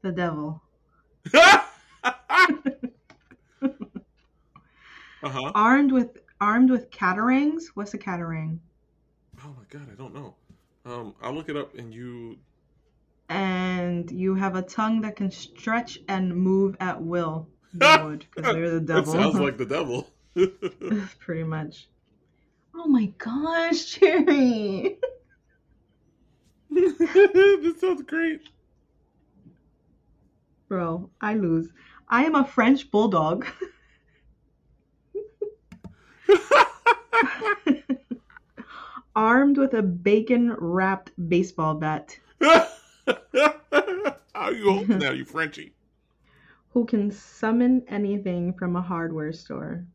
the 0.02 0.12
devil. 0.12 0.62
uh 1.34 1.60
huh. 5.24 5.52
Armed 5.54 5.91
with 5.91 6.18
armed 6.41 6.70
with 6.70 6.89
catarangs. 6.89 7.68
What's 7.74 7.94
a 7.94 7.98
catarang? 7.98 8.60
Oh 9.44 9.56
my 9.58 9.64
god, 9.70 9.88
I 9.91 9.96
don't 9.96 10.14
know. 10.14 10.36
Um, 10.86 11.16
I'll 11.22 11.34
look 11.34 11.50
it 11.50 11.56
up 11.56 11.76
and 11.78 11.94
you. 11.94 12.38
And 13.30 14.12
you 14.12 14.36
have 14.36 14.56
a 14.56 14.62
tongue 14.62 15.02
that 15.02 15.16
can 15.16 15.32
stretch 15.32 16.00
and 16.08 16.36
move 16.36 16.76
at 16.80 17.02
will. 17.02 17.48
Would, 17.74 18.26
because 18.36 18.53
they're 18.53 18.69
the 18.71 18.80
That 18.80 18.86
devil. 18.86 19.13
sounds 19.13 19.36
like 19.39 19.57
the 19.57 19.65
devil. 19.65 20.09
Pretty 21.19 21.43
much. 21.43 21.88
Oh 22.76 22.88
my 22.88 23.05
gosh, 23.17 23.86
Jerry. 23.86 24.97
this 26.71 27.80
sounds 27.80 28.01
great. 28.03 28.41
Bro, 30.67 31.09
I 31.21 31.36
lose. 31.36 31.69
I 32.09 32.24
am 32.26 32.34
a 32.36 32.45
French 32.45 32.89
bulldog. 32.89 33.45
Armed 39.15 39.57
with 39.57 39.74
a 39.76 39.84
bacon 39.84 40.55
wrapped 40.57 41.11
baseball 41.30 41.76
bat. 41.76 42.17
How 42.41 42.67
are 44.34 44.51
you 44.51 44.71
holding 44.71 44.97
now, 44.97 45.11
you 45.11 45.24
Frenchie? 45.26 45.74
Who 46.74 46.86
can 46.86 47.11
summon 47.11 47.84
anything 47.88 48.53
from 48.53 48.76
a 48.76 48.82
hardware 48.82 49.32
store. 49.32 49.86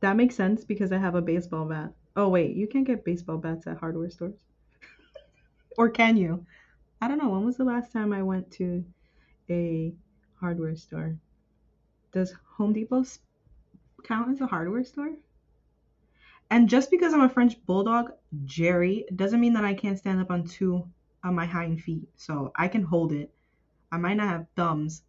That 0.00 0.16
makes 0.16 0.34
sense 0.34 0.64
because 0.64 0.92
I 0.92 0.98
have 0.98 1.14
a 1.14 1.20
baseball 1.22 1.66
bat. 1.66 1.92
Oh, 2.16 2.28
wait, 2.30 2.56
you 2.56 2.66
can't 2.66 2.86
get 2.86 3.04
baseball 3.04 3.36
bats 3.36 3.66
at 3.66 3.76
hardware 3.76 4.10
stores. 4.10 4.40
or 5.78 5.90
can 5.90 6.16
you? 6.16 6.46
I 7.02 7.08
don't 7.08 7.18
know. 7.18 7.28
When 7.28 7.44
was 7.44 7.58
the 7.58 7.64
last 7.64 7.92
time 7.92 8.12
I 8.12 8.22
went 8.22 8.50
to 8.52 8.84
a 9.50 9.92
hardware 10.40 10.76
store? 10.76 11.18
Does 12.12 12.34
Home 12.56 12.72
Depot 12.72 13.04
count 14.04 14.30
as 14.30 14.40
a 14.40 14.46
hardware 14.46 14.84
store? 14.84 15.12
And 16.50 16.68
just 16.68 16.90
because 16.90 17.12
I'm 17.12 17.22
a 17.22 17.28
French 17.28 17.62
bulldog, 17.66 18.12
Jerry, 18.44 19.04
doesn't 19.14 19.40
mean 19.40 19.52
that 19.52 19.64
I 19.64 19.74
can't 19.74 19.98
stand 19.98 20.20
up 20.20 20.30
on 20.30 20.44
two 20.44 20.88
on 21.22 21.34
my 21.34 21.46
hind 21.46 21.82
feet. 21.82 22.08
So 22.16 22.52
I 22.56 22.68
can 22.68 22.82
hold 22.82 23.12
it. 23.12 23.32
I 23.92 23.98
might 23.98 24.14
not 24.16 24.28
have 24.28 24.46
thumbs, 24.56 25.02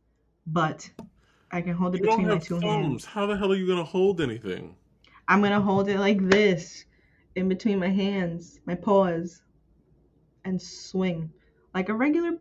but 0.46 0.90
I 1.52 1.62
can 1.62 1.74
hold 1.74 1.96
it 1.96 2.00
You 2.00 2.06
don't 2.06 2.18
between 2.18 2.28
my 2.28 2.38
two 2.40 2.60
thumbs. 2.60 2.64
hands. 2.64 3.06
How 3.06 3.26
the 3.26 3.38
hell 3.38 3.52
are 3.52 3.56
you 3.56 3.66
gonna 3.68 3.84
hold 3.84 4.22
anything? 4.22 4.76
I'm 5.28 5.42
gonna 5.42 5.62
hold 5.62 5.88
it 5.90 6.00
like 6.00 6.20
this 6.30 6.86
in 7.36 7.48
between 7.50 7.80
my 7.80 7.90
hands, 7.90 8.60
my 8.66 8.76
paws, 8.76 9.42
and 10.46 10.62
swing 10.62 11.32
like 11.74 11.90
a 11.90 11.94
regular 11.94 12.38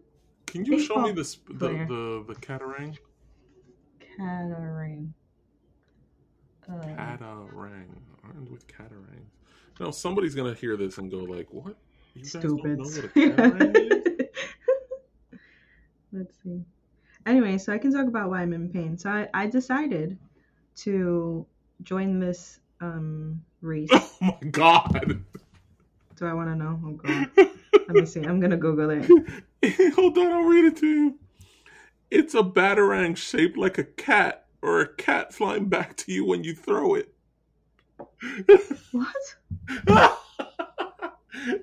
Can 0.46 0.64
you 0.64 0.78
show 0.78 0.96
me 1.00 1.12
Baseball 1.12 1.46
the 1.48 1.54
the 1.54 1.68
player. 1.68 1.86
the, 1.86 2.24
the 2.26 2.34
catarang? 2.40 2.98
catarang. 4.00 5.12
Uh, 6.68 6.74
Catarang. 6.96 7.88
Armed 8.24 8.48
with 8.50 8.66
catarangs. 8.68 9.30
No, 9.80 9.90
somebody's 9.90 10.34
gonna 10.34 10.54
hear 10.54 10.76
this 10.76 10.98
and 10.98 11.10
go 11.10 11.18
like, 11.18 11.52
"What? 11.52 11.76
You 12.14 12.22
guys 12.22 12.32
don't 12.32 12.42
stupid. 12.58 12.78
know 12.78 12.84
what 12.88 13.04
a 13.04 13.08
catarang 13.08 13.76
is?" 13.76 14.11
Let's 16.12 16.34
see. 16.42 16.62
Anyway, 17.24 17.56
so 17.58 17.72
I 17.72 17.78
can 17.78 17.92
talk 17.92 18.06
about 18.06 18.28
why 18.28 18.42
I'm 18.42 18.52
in 18.52 18.68
pain. 18.68 18.98
So 18.98 19.08
I, 19.10 19.28
I 19.32 19.46
decided 19.46 20.18
to 20.76 21.46
join 21.82 22.18
this 22.18 22.60
um 22.80 23.42
race. 23.60 23.90
Oh 24.22 24.38
my 24.40 24.48
god! 24.50 25.24
Do 26.16 26.26
I 26.26 26.32
want 26.32 26.48
to 26.50 26.56
know? 26.56 26.80
Oh 26.84 26.92
god. 26.92 27.30
Let 27.36 27.90
me 27.90 28.06
see. 28.06 28.22
I'm 28.22 28.40
gonna 28.40 28.56
Google 28.56 28.90
it. 28.90 29.04
Hold 29.94 30.18
on, 30.18 30.32
I'll 30.32 30.42
read 30.42 30.66
it 30.66 30.76
to 30.78 30.86
you. 30.86 31.18
It's 32.10 32.34
a 32.34 32.42
batarang 32.42 33.16
shaped 33.16 33.56
like 33.56 33.78
a 33.78 33.84
cat, 33.84 34.46
or 34.60 34.80
a 34.80 34.94
cat 34.94 35.32
flying 35.32 35.68
back 35.68 35.96
to 35.98 36.12
you 36.12 36.24
when 36.24 36.44
you 36.44 36.54
throw 36.54 36.94
it. 36.94 37.12
What? 38.92 39.14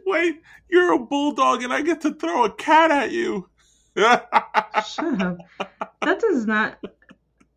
Wait, 0.06 0.42
you're 0.70 0.94
a 0.94 1.00
bulldog 1.00 1.64
and 1.64 1.72
I 1.72 1.82
get 1.82 2.02
to 2.02 2.14
throw 2.14 2.46
a 2.46 2.52
cat 2.52 2.92
at 2.92 3.12
you. 3.12 3.48
Shut 4.00 5.22
up. 5.22 5.38
That 6.02 6.20
does 6.20 6.46
not. 6.46 6.80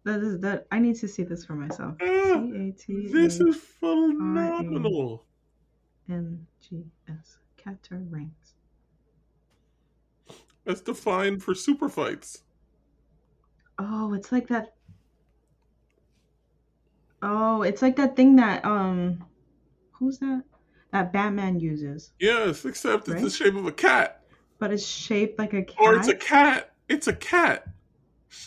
That 0.05 0.21
is 0.21 0.41
that. 0.41 0.67
I 0.71 0.79
need 0.79 0.97
to 0.97 1.09
see 1.09 1.23
this 1.23 1.45
for 1.45 1.55
myself. 1.55 1.97
C 2.01 2.07
A 2.07 2.73
T 2.77 3.09
this 3.09 3.41
is 3.41 3.57
phenomenal. 3.57 5.25
N 6.09 6.47
G 6.61 6.85
S. 7.09 7.39
Catarangs. 7.57 8.55
That's 10.65 10.81
defined 10.81 11.43
for 11.43 11.55
super 11.55 11.89
fights. 11.89 12.43
Oh, 13.79 14.13
it's 14.15 14.33
like 14.33 14.49
that. 14.49 14.75
Oh, 17.23 17.63
it's 17.63 17.83
like 17.83 17.97
that 17.97 18.17
thing 18.17 18.37
that 18.37 18.65
um, 18.65 19.25
who's 19.93 20.19
that? 20.19 20.43
That 20.91 21.11
Batman 21.11 21.59
uses, 21.59 22.13
Yes, 22.21 22.67
except 22.67 23.09
it's 23.09 23.23
the 23.23 23.31
shape 23.31 23.55
of 23.55 23.67
a 23.67 23.73
cat. 23.73 24.22
But 24.63 24.71
it's 24.73 24.87
shaped 24.87 25.41
like 25.41 25.53
a 25.55 25.63
cat. 25.65 25.77
Or 25.81 25.97
it's 25.97 26.07
a 26.07 26.15
cat. 26.15 26.71
It's 26.89 27.09
a 27.09 27.13
cat. 27.13 27.67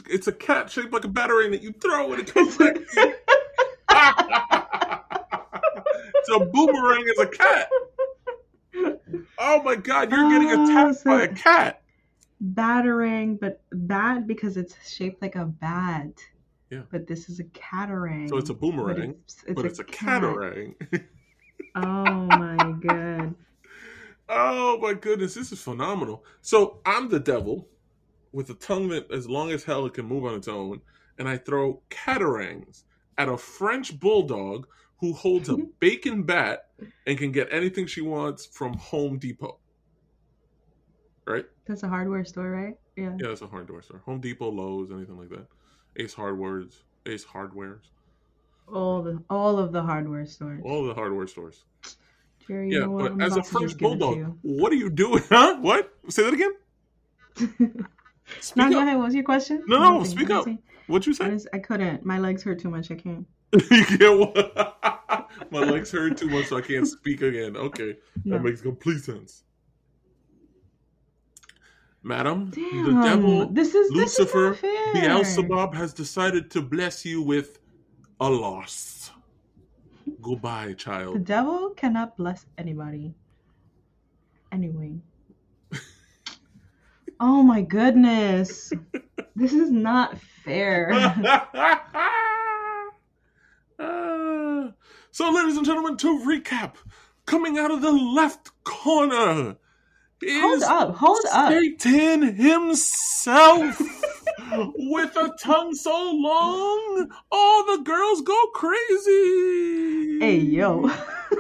It's 0.09 0.28
a 0.28 0.32
cat 0.32 0.72
shaped 0.72 0.93
like 0.93 1.03
a 1.03 1.09
batarang 1.09 1.51
that 1.51 1.61
you 1.61 1.74
throw 1.74 2.13
and 2.13 2.22
it 2.22 2.34
comes 2.34 2.57
back 2.57 2.76
to 2.76 2.80
you. 2.80 2.86
it's 6.16 6.30
a 6.34 6.39
boomerang 6.39 7.03
as 7.09 7.20
a 7.20 7.28
cat. 7.28 7.70
Oh 9.38 9.61
my 9.63 9.76
god, 9.76 10.09
you're 10.09 10.30
getting 10.30 10.51
Oh, 10.57 10.63
attacked 10.63 10.99
so- 10.99 11.09
by 11.09 11.24
a 11.24 11.28
cat. 11.36 11.82
Batarang, 12.53 13.38
but 13.38 13.61
bad 13.74 14.26
because 14.26 14.55
it's 14.55 14.74
shaped 14.89 15.22
like 15.22 15.36
a 15.36 15.43
bat. 15.45 16.13
Yeah. 16.70 16.84
But 16.91 17.07
this 17.07 17.28
is 17.28 17.41
a 17.41 17.45
catarang. 17.45 18.30
So 18.30 18.38
it's 18.38 18.49
a 18.49 18.53
But 18.53 18.61
boomerang, 18.61 19.16
it's, 19.26 19.43
it's 19.47 19.53
but 19.53 19.66
a 19.66 19.68
it's 19.68 19.80
a 19.80 19.84
cat. 19.84 20.22
catarang. 20.22 20.76
Oh 21.76 22.26
my 22.28 22.55
god. 22.88 23.36
Oh 24.30 24.78
my 24.82 24.93
goodness, 24.93 25.34
this 25.34 25.51
is 25.51 25.61
phenomenal. 25.61 26.23
So 26.41 26.80
I'm 26.86 27.09
the 27.09 27.19
devil 27.19 27.67
with 28.32 28.49
a 28.49 28.53
tongue 28.55 28.89
that 28.89 29.11
as 29.11 29.30
long 29.30 29.51
as 29.51 29.63
hell 29.63 29.86
it 29.86 29.93
can 29.93 30.05
move 30.05 30.26
on 30.26 30.36
its 30.36 30.47
own, 30.47 30.82
and 31.17 31.28
I 31.30 31.38
throw 31.38 31.82
catarangs 31.89 32.84
at 33.17 33.30
a 33.30 33.38
French 33.38 33.97
bulldog 33.99 34.67
who 34.99 35.13
holds 35.13 35.49
a 35.49 35.57
bacon 35.80 36.23
bat 36.23 36.67
and 37.07 37.17
can 37.17 37.32
get 37.32 37.47
anything 37.51 37.86
she 37.88 38.01
wants 38.01 38.45
from 38.45 38.73
Home 38.78 39.17
Depot. 39.17 39.59
Right? 41.26 41.45
That's 41.65 41.84
a 41.84 41.88
hardware 41.88 42.23
store, 42.26 42.51
right? 42.51 42.78
Yeah. 42.95 43.13
Yeah, 43.19 43.30
that's 43.30 43.41
a 43.41 43.47
hardware 43.47 43.82
store. 43.82 44.01
Home 44.05 44.19
Depot, 44.21 44.51
Lowe's, 44.51 44.91
anything 44.91 45.17
like 45.17 45.30
that. 45.30 45.47
Ace 45.97 46.13
Hardwares, 46.13 46.82
Ace 47.05 47.26
Hardwares, 47.26 47.86
All 48.71 49.01
the 49.01 49.23
all 49.30 49.57
of 49.57 49.71
the 49.71 49.82
hardware 49.82 50.26
stores. 50.26 50.61
all 50.65 50.86
the 50.86 50.93
hardware 50.93 51.26
stores. 51.28 51.63
Jerry, 52.48 52.70
you 52.70 52.80
Yeah, 52.80 52.86
know 52.86 52.98
but 52.98 53.22
as 53.22 53.36
a 53.38 53.43
French 53.43 53.68
just 53.72 53.78
give 53.80 53.91
it 53.91 53.93
to 53.93 53.98
bulldog, 53.98 54.38
what 54.41 54.72
are 54.72 54.76
you 54.76 54.89
doing? 54.89 55.24
Huh? 55.30 55.58
What? 55.62 55.93
Say 56.10 56.24
that 56.24 56.34
again. 56.34 56.54
Speak 58.39 58.58
no, 58.58 58.70
go 58.70 58.78
up. 58.80 58.84
ahead. 58.84 58.98
What 58.98 59.06
was 59.06 59.16
your 59.16 59.24
question? 59.24 59.64
No, 59.68 59.78
no, 59.80 59.98
Nothing, 60.00 60.12
speak 60.18 60.30
up. 60.32 60.48
What'd 60.88 61.06
you 61.08 61.14
I, 61.14 61.16
say? 61.30 61.34
just, 61.34 61.48
I 61.54 61.60
couldn't. 61.60 62.06
My 62.06 62.18
legs 62.20 62.41
hurt 62.43 62.60
too 62.60 62.70
much. 62.70 62.89
I 62.91 62.96
can't. 62.96 63.26
you 63.72 63.86
can't. 63.86 65.52
My 65.52 65.60
legs 65.60 65.91
hurt 65.91 66.18
too 66.18 66.28
much, 66.30 66.48
so 66.48 66.58
I 66.58 66.62
can't 66.62 66.88
speak 66.88 67.22
again. 67.22 67.56
Okay, 67.56 67.96
No. 68.24 68.38
that 68.38 68.43
makes 68.43 68.62
complete 68.62 69.04
sense. 69.04 69.43
Madam, 72.04 72.52
Damn. 72.52 72.84
the 72.96 73.02
devil 73.04 73.48
this 73.50 73.74
is 73.74 73.91
Lucifer, 73.91 74.58
This 74.62 74.64
is. 74.96 75.02
Beelzebub 75.02 75.74
has 75.74 75.93
decided 75.93 76.52
to 76.52 76.62
bless 76.62 77.04
you 77.04 77.22
with 77.22 77.60
a 78.20 78.30
loss. 78.30 79.10
Goodbye, 80.26 80.73
child. 80.73 81.15
The 81.15 81.19
devil 81.19 81.69
cannot 81.69 82.17
bless 82.17 82.47
anybody. 82.57 83.13
Anyway. 84.51 84.99
oh 87.19 87.43
my 87.43 87.61
goodness. 87.61 88.73
This 89.36 89.53
is 89.53 89.69
not 89.69 90.17
fair. 90.43 90.91
So, 95.11 95.32
ladies 95.32 95.55
and 95.55 95.65
gentlemen, 95.65 95.95
to 95.95 96.07
recap, 96.28 96.73
coming 97.26 97.57
out 97.57 97.71
of 97.71 97.82
the 97.82 97.93
left 97.93 98.51
corner 98.65 99.55
hold 100.21 100.57
is 100.57 100.63
up. 100.63 100.95
Hold 100.95 101.21
up. 101.32 101.51
Satan 101.53 102.36
himself 102.36 103.80
with 104.75 105.15
a 105.15 105.33
tongue 105.41 105.73
so 105.75 106.11
long, 106.13 107.11
all 107.31 107.77
the 107.77 107.83
girls 107.83 108.21
go 108.21 108.47
crazy. 108.53 110.19
Hey, 110.19 110.38
yo. 110.38 110.89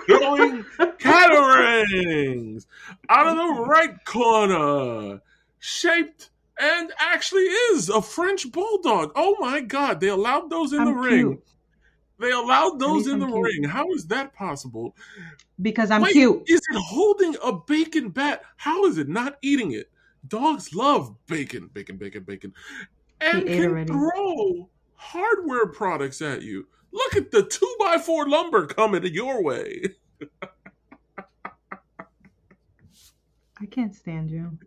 Throwing 0.07 0.65
catarangs 0.99 2.67
out 3.09 3.27
of 3.27 3.35
the 3.37 3.61
right 3.63 4.03
corner, 4.05 5.21
shaped 5.59 6.29
and 6.59 6.91
actually 6.99 7.43
is 7.43 7.89
a 7.89 8.01
French 8.01 8.51
bulldog. 8.51 9.11
Oh 9.15 9.35
my 9.39 9.61
God! 9.61 9.99
They 9.99 10.07
allowed 10.07 10.49
those 10.49 10.73
in 10.73 10.81
I'm 10.81 10.87
the 10.87 10.93
ring. 10.93 11.41
They 12.19 12.31
allowed 12.31 12.79
those 12.79 13.07
in 13.07 13.15
I'm 13.15 13.19
the 13.19 13.27
cute. 13.27 13.43
ring. 13.43 13.63
How 13.63 13.91
is 13.91 14.07
that 14.07 14.33
possible? 14.33 14.95
Because 15.61 15.91
I'm 15.91 16.01
Wait, 16.01 16.13
cute. 16.13 16.43
Is 16.47 16.61
it 16.71 16.77
holding 16.77 17.35
a 17.43 17.53
bacon 17.53 18.09
bat? 18.09 18.43
How 18.55 18.85
is 18.85 18.97
it 18.97 19.09
not 19.09 19.37
eating 19.41 19.71
it? 19.71 19.89
Dogs 20.27 20.73
love 20.73 21.15
bacon, 21.27 21.69
bacon, 21.73 21.97
bacon, 21.97 22.23
bacon, 22.23 22.53
and 23.21 23.45
can 23.45 23.65
already. 23.65 23.91
throw 23.91 24.69
hardware 24.95 25.67
products 25.67 26.21
at 26.21 26.41
you. 26.41 26.67
Look 26.91 27.15
at 27.15 27.31
the 27.31 27.43
two 27.43 27.75
by 27.79 27.97
four 27.97 28.27
lumber 28.27 28.65
coming 28.67 29.03
your 29.05 29.43
way. 29.43 29.83
I 33.61 33.65
can't 33.69 33.95
stand 33.95 34.31
you. 34.31 34.57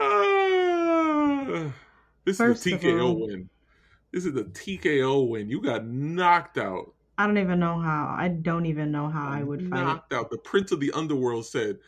Ah, 0.00 1.72
this 2.24 2.36
First 2.38 2.66
is 2.66 2.72
the 2.80 2.88
TKO 2.88 3.02
all- 3.04 3.26
win. 3.26 3.48
This 4.12 4.24
is 4.24 4.32
the 4.34 4.44
TKO 4.44 5.28
win. 5.28 5.48
You 5.50 5.60
got 5.60 5.86
knocked 5.86 6.58
out. 6.58 6.94
I 7.18 7.26
don't 7.26 7.38
even 7.38 7.58
know 7.58 7.78
how. 7.80 8.14
I 8.18 8.28
don't 8.28 8.66
even 8.66 8.90
know 8.92 9.08
how 9.08 9.28
I 9.28 9.42
would 9.42 9.68
fight. 9.68 9.82
knocked 9.82 10.12
out. 10.12 10.30
The 10.30 10.38
Prince 10.38 10.70
of 10.72 10.80
the 10.80 10.92
Underworld 10.92 11.46
said, 11.46 11.78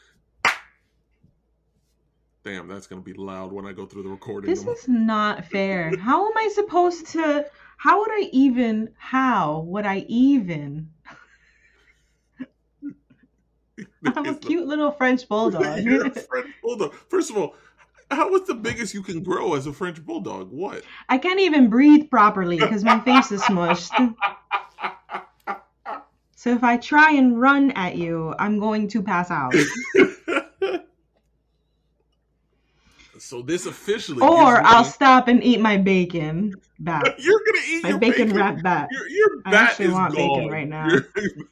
"Damn, 2.49 2.67
that's 2.67 2.87
gonna 2.87 3.03
be 3.03 3.13
loud 3.13 3.53
when 3.53 3.67
I 3.67 3.73
go 3.73 3.85
through 3.85 4.05
the 4.05 4.09
recording." 4.09 4.49
This 4.49 4.65
is 4.67 4.89
not 4.89 5.45
fair. 5.45 5.95
How 5.99 6.27
am 6.27 6.33
I 6.35 6.49
supposed 6.55 7.09
to? 7.09 7.45
How 7.77 8.01
would 8.01 8.11
I 8.11 8.31
even? 8.33 8.95
How 8.97 9.61
would 9.67 9.85
I 9.85 10.07
even? 10.09 10.89
I'm 14.07 14.27
a 14.27 14.35
cute 14.35 14.67
little 14.67 14.91
French 14.91 15.29
bulldog. 15.29 15.81
You're 15.85 16.07
a 16.07 16.11
French 16.29 16.49
bulldog. 16.63 16.95
First 17.11 17.29
of 17.29 17.37
all, 17.37 17.55
how 18.11 18.35
is 18.35 18.47
the 18.47 18.55
biggest 18.55 18.95
you 18.95 19.03
can 19.03 19.23
grow 19.23 19.53
as 19.55 19.67
a 19.67 19.73
French 19.75 20.03
bulldog? 20.03 20.51
What? 20.51 20.85
I 21.11 21.19
can't 21.19 21.41
even 21.41 21.69
breathe 21.69 22.11
properly 22.11 22.59
because 22.59 22.83
my 22.83 22.99
face 23.01 23.31
is 23.31 23.43
smushed. 23.43 24.15
So 26.35 26.55
if 26.55 26.65
I 26.65 26.79
try 26.79 27.13
and 27.13 27.39
run 27.39 27.73
at 27.73 27.97
you, 27.97 28.35
I'm 28.39 28.59
going 28.59 28.89
to 28.89 29.03
pass 29.03 29.31
out. 29.31 29.55
So 33.21 33.43
this 33.43 33.67
officially, 33.67 34.21
Or 34.23 34.61
I'll 34.63 34.83
me- 34.85 34.89
stop 34.91 35.29
and 35.29 35.43
eat 35.43 35.61
my 35.61 35.77
bacon 35.77 36.55
back. 36.81 37.05
You're 37.19 37.41
gonna 37.47 37.65
eat 37.69 37.83
My 37.83 37.89
your 37.91 37.99
bacon, 37.99 38.29
bacon. 38.29 38.37
wrap 38.37 38.63
back. 38.63 38.89
Your, 38.91 39.09
your 39.09 39.29
I 39.47 39.51
bat 39.51 39.71
actually 39.71 39.87
is 39.87 39.93
want 39.93 40.15
gone. 40.17 40.29
bacon 40.29 40.49
right 40.51 40.69
now. 40.69 40.89
Your 40.89 41.03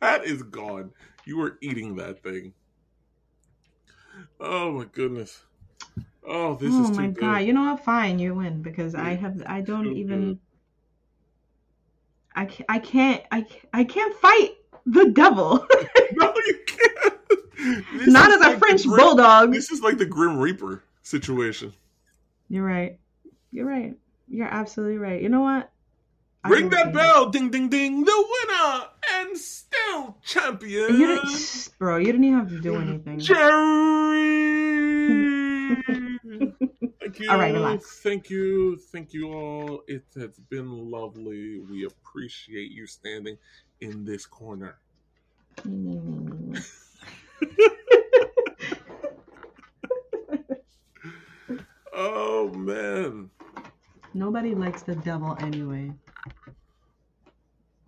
bat 0.00 0.24
is 0.24 0.42
gone. 0.42 0.90
You 1.24 1.40
are 1.42 1.58
eating 1.60 1.96
that 1.96 2.22
thing. 2.22 2.52
Oh 4.40 4.72
my 4.72 4.84
goodness. 4.92 5.42
Oh, 6.26 6.54
this 6.54 6.72
oh 6.72 6.84
is. 6.84 6.90
Oh 6.90 6.94
my 6.94 7.06
good. 7.06 7.16
god! 7.20 7.38
You 7.38 7.52
know 7.52 7.64
what? 7.72 7.84
Fine, 7.84 8.18
you 8.18 8.34
win 8.34 8.62
because 8.62 8.94
I 8.94 9.14
have. 9.14 9.42
I 9.46 9.60
don't 9.60 9.92
even. 9.96 10.34
good. 10.34 10.38
I 12.34 12.44
can't. 12.46 12.66
I 12.68 12.78
can't. 12.78 13.22
I 13.32 13.46
I 13.72 13.84
can't 13.84 14.14
fight 14.16 14.50
the 14.86 15.06
devil. 15.10 15.66
No, 16.12 16.32
you 16.46 16.58
can't. 16.66 17.14
This 17.98 18.06
Not 18.06 18.30
as 18.30 18.36
a 18.36 18.38
like 18.40 18.52
the 18.54 18.58
French 18.60 18.84
Grim- 18.86 19.00
bulldog. 19.00 19.52
This 19.52 19.72
is 19.72 19.80
like 19.82 19.98
the 19.98 20.06
Grim 20.06 20.38
Reaper 20.38 20.84
situation. 21.06 21.72
You're 22.48 22.64
right. 22.64 22.98
You're 23.52 23.66
right. 23.66 23.96
You're 24.28 24.48
absolutely 24.48 24.98
right. 24.98 25.22
You 25.22 25.28
know 25.28 25.40
what? 25.40 25.70
I 26.42 26.48
Ring 26.48 26.68
that 26.70 26.92
bell, 26.92 27.30
ding 27.30 27.50
ding 27.50 27.68
ding. 27.68 28.04
The 28.04 28.26
winner 28.30 28.86
and 29.14 29.38
still 29.38 30.16
champion, 30.22 30.96
You 30.96 31.06
didn't, 31.06 31.68
bro. 31.78 31.96
You 31.98 32.06
didn't 32.06 32.24
even 32.24 32.38
have 32.38 32.48
to 32.50 32.60
do 32.60 32.76
anything. 32.80 33.18
Jerry. 33.20 34.56
Thank 37.00 37.20
you. 37.20 37.30
All 37.30 37.38
right, 37.38 37.54
relax. 37.54 38.00
Thank 38.02 38.30
you. 38.30 38.76
Thank 38.76 39.12
you 39.12 39.32
all. 39.32 39.82
It 39.86 40.04
has 40.16 40.38
been 40.50 40.90
lovely. 40.90 41.60
We 41.60 41.86
appreciate 41.86 42.72
you 42.72 42.86
standing 42.86 43.38
in 43.80 44.04
this 44.04 44.26
corner. 44.26 44.78
Mm. 45.62 46.62
Oh 51.96 52.50
man. 52.50 53.30
Nobody 54.12 54.54
likes 54.54 54.82
the 54.82 54.94
devil 54.96 55.36
anyway. 55.40 55.90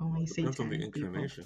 Only 0.01 0.25
Satan. 0.27 0.51
Depends 0.51 0.61
on 0.61 1.13
the 1.13 1.29
people. 1.29 1.45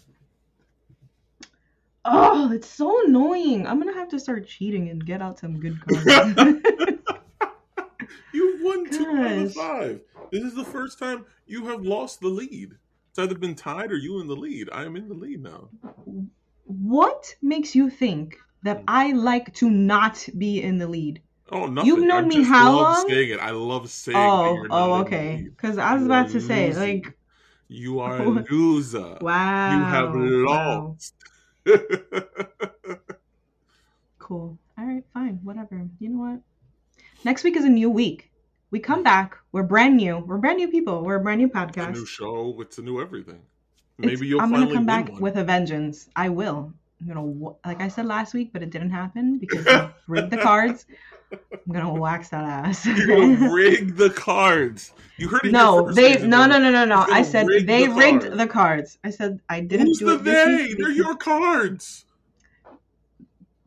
Oh, 2.05 2.53
it's 2.53 2.69
so 2.69 3.05
annoying. 3.07 3.67
I'm 3.67 3.79
gonna 3.79 3.95
have 3.95 4.09
to 4.11 4.21
start 4.21 4.47
cheating 4.47 4.91
and 4.91 5.05
get 5.05 5.21
out 5.21 5.39
some 5.39 5.59
good 5.61 5.79
cards. 5.85 6.37
You 8.35 8.45
You've 8.45 8.63
won 8.63 8.91
two 8.91 9.07
out 9.07 9.33
of 9.33 9.53
five. 9.53 10.01
This 10.31 10.43
is 10.43 10.55
the 10.55 10.65
first 10.65 10.99
time 10.99 11.27
you 11.47 11.67
have 11.67 11.83
lost 11.83 12.21
the 12.21 12.29
lead. 12.29 12.73
It's 13.11 13.19
either 13.19 13.35
been 13.35 13.55
tied 13.55 13.93
or 13.93 13.97
you 13.97 14.21
in 14.21 14.27
the 14.27 14.37
lead. 14.37 14.71
I 14.73 14.85
am 14.85 14.97
in 14.97 15.09
the 15.09 15.15
lead 15.15 15.43
now. 15.43 15.69
What 16.65 17.35
makes 17.43 17.75
you 17.75 17.91
think 17.91 18.39
that 18.63 18.83
I 18.89 19.13
like 19.13 19.53
to 19.57 19.69
not 19.69 20.27
be 20.39 20.63
in 20.63 20.79
the 20.79 20.87
lead? 20.87 21.21
Oh, 21.53 21.66
nothing. 21.66 21.86
You've 21.88 22.05
known 22.07 22.24
I 22.24 22.28
me 22.28 22.34
just 22.36 22.48
how 22.50 22.72
love 22.72 22.80
long? 22.96 23.09
saying 23.09 23.30
it. 23.30 23.38
I 23.40 23.50
love 23.50 23.90
saying. 23.90 24.16
Oh, 24.16 24.66
oh, 24.70 24.94
okay. 25.03 25.42
Because 25.48 25.76
I 25.78 25.94
was 25.94 26.05
about 26.05 26.30
to 26.30 26.40
say, 26.40 26.72
like, 26.72 27.14
You 27.68 28.00
are 28.00 28.18
a 28.22 28.28
loser. 28.50 29.18
wow. 29.20 29.76
You 29.78 29.84
have 29.84 30.14
wow. 30.14 30.96
lost. 30.96 31.14
Cool. 34.18 34.57
All 34.78 34.84
right, 34.86 35.05
fine, 35.12 35.40
whatever. 35.42 35.86
You 35.98 36.09
know 36.11 36.20
what? 36.20 36.40
Next 37.24 37.44
week 37.44 37.57
is 37.57 37.64
a 37.64 37.68
new 37.68 37.90
week. 37.90 38.30
We 38.70 38.78
come 38.78 39.03
back. 39.03 39.36
We're 39.50 39.64
brand 39.64 39.96
new. 39.96 40.18
We're 40.18 40.38
brand 40.38 40.59
new 40.59 40.68
people. 40.68 41.03
We're 41.03 41.16
a 41.16 41.20
brand 41.20 41.40
new 41.40 41.48
It's 41.48 41.55
a 41.55 41.59
podcast. 41.59 41.92
new 41.94 42.07
show. 42.07 42.57
It's 42.61 42.78
a 42.78 42.82
new 42.82 43.00
everything. 43.00 43.42
It's- 43.98 44.07
Maybe 44.07 44.26
you'll 44.28 44.40
I'm 44.40 44.50
gonna 44.50 44.72
come 44.72 44.86
back 44.86 45.11
one. 45.11 45.20
with 45.20 45.36
a 45.36 45.44
vengeance. 45.44 46.09
I 46.16 46.28
will. 46.30 46.72
I'm 47.00 47.09
gonna, 47.09 47.55
like 47.66 47.82
I 47.82 47.88
said 47.88 48.07
last 48.07 48.32
week, 48.32 48.53
but 48.53 48.62
it 48.62 48.70
didn't 48.70 48.90
happen 48.90 49.38
because 49.38 49.66
I 49.68 49.90
rigged 50.07 50.30
the 50.30 50.38
cards. 50.38 50.86
I'm 51.33 51.72
gonna 51.72 51.93
wax 51.95 52.28
that 52.30 52.45
ass. 52.45 52.85
You're 52.87 53.07
gonna 53.07 53.53
rig 53.55 53.97
the 53.97 54.11
cards. 54.11 54.93
You 55.16 55.28
heard 55.28 55.45
it. 55.47 55.53
no, 55.53 55.91
they 55.93 56.18
no 56.26 56.47
no 56.47 56.59
no 56.59 56.70
no 56.70 56.85
no. 56.85 57.07
I 57.11 57.22
said 57.22 57.47
rig 57.47 57.66
they 57.66 57.87
the 57.87 57.95
rigged 57.95 58.22
cards. 58.22 58.37
the 58.37 58.47
cards. 58.47 58.99
I 59.05 59.11
said 59.11 59.41
I 59.49 59.61
didn't 59.61 59.87
Who's 59.87 59.99
do 60.01 60.07
the 60.07 60.14
it 60.14 60.24
they? 60.24 60.74
They're 60.74 60.91
your 60.91 61.16
cards. 61.16 62.05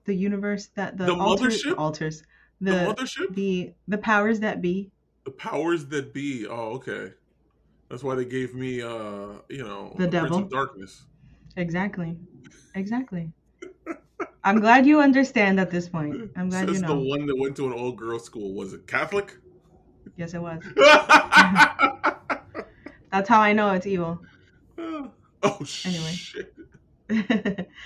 the 0.05 0.13
universe 0.13 0.67
that 0.75 0.97
the, 0.97 1.05
The 1.05 1.15
alter- 1.15 1.47
mothership? 1.47 1.77
alters 1.77 2.23
The, 2.61 2.71
the 2.71 2.77
mothership. 2.93 3.33
the 3.35 3.73
the 3.87 3.97
powers 3.97 4.39
that 4.41 4.61
be. 4.61 4.91
The 5.25 5.31
powers 5.31 5.85
that 5.87 6.13
be. 6.13 6.45
Oh, 6.47 6.73
okay. 6.75 7.13
That's 7.89 8.03
why 8.03 8.15
they 8.15 8.25
gave 8.25 8.53
me, 8.55 8.81
uh, 8.81 9.39
you 9.49 9.63
know, 9.63 9.93
The 9.97 10.07
devil. 10.07 10.39
of 10.39 10.49
Darkness. 10.49 11.03
Exactly, 11.57 12.17
exactly. 12.75 13.31
I'm 14.45 14.59
glad 14.59 14.85
you 14.85 15.01
understand 15.01 15.59
at 15.59 15.71
this 15.71 15.89
point. 15.89 16.31
I'm 16.35 16.49
glad 16.49 16.69
Says 16.69 16.79
you 16.79 16.87
the 16.87 16.95
one 16.95 17.25
that 17.25 17.35
went 17.35 17.55
to 17.57 17.65
an 17.65 17.73
all-girls 17.73 18.23
school. 18.23 18.53
Was 18.53 18.73
it 18.73 18.85
Catholic? 18.85 19.35
Yes, 20.17 20.35
it 20.35 20.41
was. 20.41 20.61
oh 20.77 22.17
That's 23.11 23.27
how 23.27 23.41
I 23.41 23.53
know 23.53 23.71
it's 23.71 23.87
evil. 23.87 24.21
Oh, 24.77 25.11
anyway. 25.83 26.11
shit! 26.11 26.53
Anyway. 27.09 27.67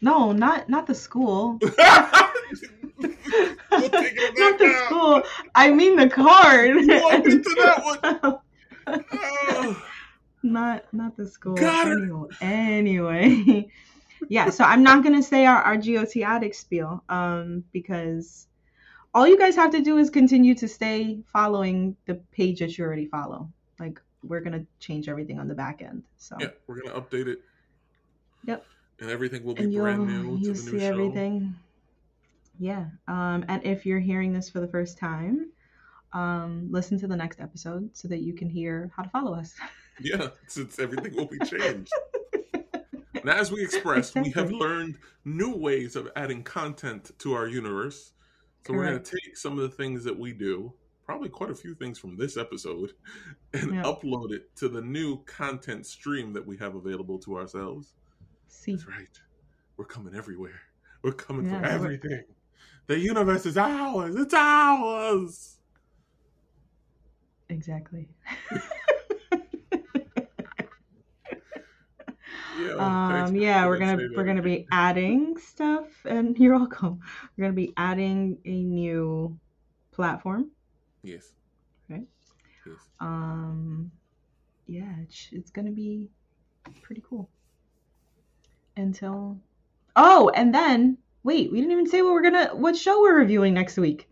No, 0.00 0.30
not 0.30 0.68
not 0.68 0.86
the 0.86 0.94
school. 0.94 1.58
Not 1.60 1.72
the 3.00 4.58
now. 4.60 4.84
school. 4.84 5.22
I 5.56 5.72
mean 5.72 5.96
the 5.96 6.08
card. 6.08 6.86
Get 6.86 7.44
that 7.44 8.40
one. 8.86 9.00
Oh. 9.12 9.82
not 10.44 10.84
not 10.92 11.16
the 11.16 11.26
school. 11.26 11.54
Got 11.54 11.88
anyway, 11.88 12.28
anyway. 12.40 13.68
Yeah, 14.28 14.50
so 14.50 14.64
I'm 14.64 14.82
not 14.82 15.04
gonna 15.04 15.22
say 15.22 15.46
our, 15.46 15.62
our 15.62 15.76
GOT 15.76 16.22
addict 16.22 16.56
spiel, 16.56 17.02
um, 17.08 17.64
because 17.72 18.46
all 19.14 19.26
you 19.26 19.38
guys 19.38 19.56
have 19.56 19.70
to 19.72 19.80
do 19.80 19.98
is 19.98 20.10
continue 20.10 20.54
to 20.56 20.68
stay 20.68 21.20
following 21.32 21.96
the 22.06 22.14
page 22.32 22.60
that 22.60 22.76
you 22.76 22.84
already 22.84 23.06
follow. 23.06 23.48
Like 23.78 24.00
we're 24.22 24.40
gonna 24.40 24.64
change 24.80 25.08
everything 25.08 25.38
on 25.38 25.48
the 25.48 25.54
back 25.54 25.82
end. 25.82 26.02
So 26.18 26.36
Yeah, 26.38 26.48
we're 26.66 26.80
gonna 26.82 27.00
update 27.00 27.26
it. 27.26 27.42
Yep. 28.46 28.64
And 29.00 29.10
everything 29.10 29.44
will 29.44 29.54
be 29.54 29.64
and 29.64 29.74
brand 29.74 30.06
new 30.06 30.38
to 30.38 30.42
the 30.42 30.48
new 30.48 30.54
see 30.54 30.78
show. 30.78 30.84
everything. 30.84 31.54
Yeah. 32.58 32.86
Um, 33.06 33.44
and 33.48 33.64
if 33.64 33.86
you're 33.86 34.00
hearing 34.00 34.32
this 34.32 34.50
for 34.50 34.60
the 34.60 34.66
first 34.66 34.98
time, 34.98 35.50
um, 36.12 36.68
listen 36.70 36.98
to 37.00 37.06
the 37.06 37.16
next 37.16 37.40
episode 37.40 37.96
so 37.96 38.08
that 38.08 38.18
you 38.20 38.32
can 38.32 38.48
hear 38.48 38.90
how 38.96 39.02
to 39.02 39.10
follow 39.10 39.34
us. 39.34 39.54
Yeah, 40.00 40.28
since 40.46 40.78
everything 40.78 41.16
will 41.16 41.26
be 41.26 41.38
changed. 41.40 41.92
and 43.20 43.30
as 43.30 43.50
we 43.52 43.62
expressed, 43.62 44.14
we 44.16 44.30
have 44.30 44.50
learned 44.50 44.98
new 45.24 45.54
ways 45.54 45.96
of 45.96 46.08
adding 46.16 46.42
content 46.42 47.10
to 47.18 47.34
our 47.34 47.46
universe. 47.48 48.12
So 48.66 48.74
we're 48.74 48.84
going 48.86 49.02
to 49.02 49.10
take 49.10 49.36
some 49.36 49.52
of 49.58 49.58
the 49.58 49.74
things 49.76 50.04
that 50.04 50.18
we 50.18 50.32
do, 50.32 50.72
probably 51.06 51.28
quite 51.30 51.50
a 51.50 51.54
few 51.54 51.74
things 51.74 51.98
from 51.98 52.16
this 52.16 52.36
episode, 52.36 52.92
and 53.54 53.72
upload 53.84 54.32
it 54.32 54.54
to 54.56 54.68
the 54.68 54.82
new 54.82 55.22
content 55.24 55.86
stream 55.86 56.32
that 56.34 56.46
we 56.46 56.56
have 56.58 56.74
available 56.74 57.18
to 57.20 57.38
ourselves. 57.38 57.94
See. 58.48 58.72
That's 58.72 58.86
right. 58.86 59.20
We're 59.76 59.84
coming 59.86 60.14
everywhere. 60.14 60.60
We're 61.02 61.12
coming 61.12 61.46
Yeah, 61.46 61.56
for 61.56 61.62
we're- 61.62 61.74
everything. 61.74 62.24
The 62.88 62.98
universe 62.98 63.44
is 63.46 63.56
ours. 63.58 64.16
It's 64.16 64.34
ours. 64.34 65.58
Exactly. 67.50 68.08
Yeah, 72.58 73.24
um, 73.26 73.36
yeah, 73.36 73.66
we're 73.66 73.78
gonna 73.78 74.08
we're 74.16 74.24
gonna 74.24 74.42
be 74.42 74.66
adding 74.72 75.36
stuff, 75.38 75.86
and 76.04 76.36
you're 76.38 76.56
welcome. 76.56 77.00
We're 77.36 77.44
gonna 77.44 77.54
be 77.54 77.72
adding 77.76 78.38
a 78.44 78.62
new 78.62 79.38
platform. 79.92 80.50
Yes. 81.02 81.32
Okay. 81.90 82.02
Yes. 82.66 82.76
Um, 83.00 83.90
yeah, 84.66 84.92
it's, 85.02 85.28
it's 85.32 85.50
gonna 85.50 85.70
be 85.70 86.08
pretty 86.82 87.02
cool. 87.08 87.28
Until, 88.76 89.38
oh, 89.96 90.30
and 90.34 90.54
then 90.54 90.98
wait, 91.22 91.50
we 91.52 91.58
didn't 91.58 91.72
even 91.72 91.88
say 91.88 92.02
what 92.02 92.12
we're 92.12 92.22
gonna 92.22 92.50
what 92.54 92.76
show 92.76 93.00
we're 93.00 93.18
reviewing 93.18 93.54
next 93.54 93.76
week. 93.76 94.08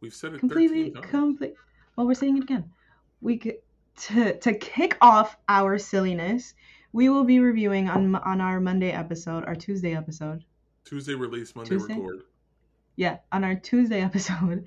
We've 0.00 0.14
said 0.14 0.34
it 0.34 0.40
Completely, 0.40 0.90
13 0.90 1.02
complete. 1.02 1.54
Well, 1.96 2.06
we're 2.06 2.14
saying 2.14 2.36
it 2.36 2.42
again. 2.42 2.70
We 3.20 3.38
could, 3.38 3.56
to 3.96 4.38
to 4.38 4.54
kick 4.54 4.96
off 5.00 5.36
our 5.48 5.78
silliness. 5.78 6.54
We 6.94 7.08
will 7.08 7.24
be 7.24 7.40
reviewing 7.40 7.88
on 7.88 8.14
on 8.14 8.40
our 8.40 8.60
Monday 8.60 8.92
episode, 8.92 9.44
our 9.46 9.56
Tuesday 9.56 9.96
episode. 9.96 10.44
Tuesday 10.84 11.14
release, 11.14 11.56
Monday 11.56 11.70
Tuesday? 11.70 11.94
record. 11.94 12.22
Yeah, 12.94 13.16
on 13.32 13.42
our 13.42 13.56
Tuesday 13.56 14.00
episode, 14.08 14.64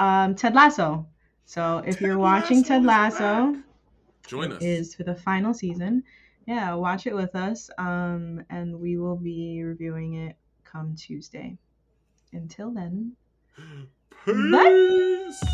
um, 0.00 0.34
Ted 0.34 0.56
Lasso. 0.56 1.06
So 1.44 1.78
if 1.86 1.94
Ted 1.94 2.02
you're 2.02 2.18
watching 2.18 2.58
Lasso 2.58 2.68
Ted 2.68 2.84
Lasso, 2.84 3.52
back. 3.52 3.64
Join 4.26 4.52
us. 4.52 4.60
is 4.60 4.92
for 4.96 5.04
the 5.04 5.14
final 5.14 5.54
season. 5.54 6.02
Yeah, 6.48 6.74
watch 6.74 7.06
it 7.06 7.14
with 7.14 7.36
us. 7.36 7.70
Um, 7.78 8.42
and 8.50 8.80
we 8.80 8.98
will 8.98 9.16
be 9.16 9.62
reviewing 9.62 10.14
it 10.14 10.36
come 10.64 10.96
Tuesday. 10.96 11.56
Until 12.32 12.72
then, 12.72 13.12
Peace. 14.24 15.44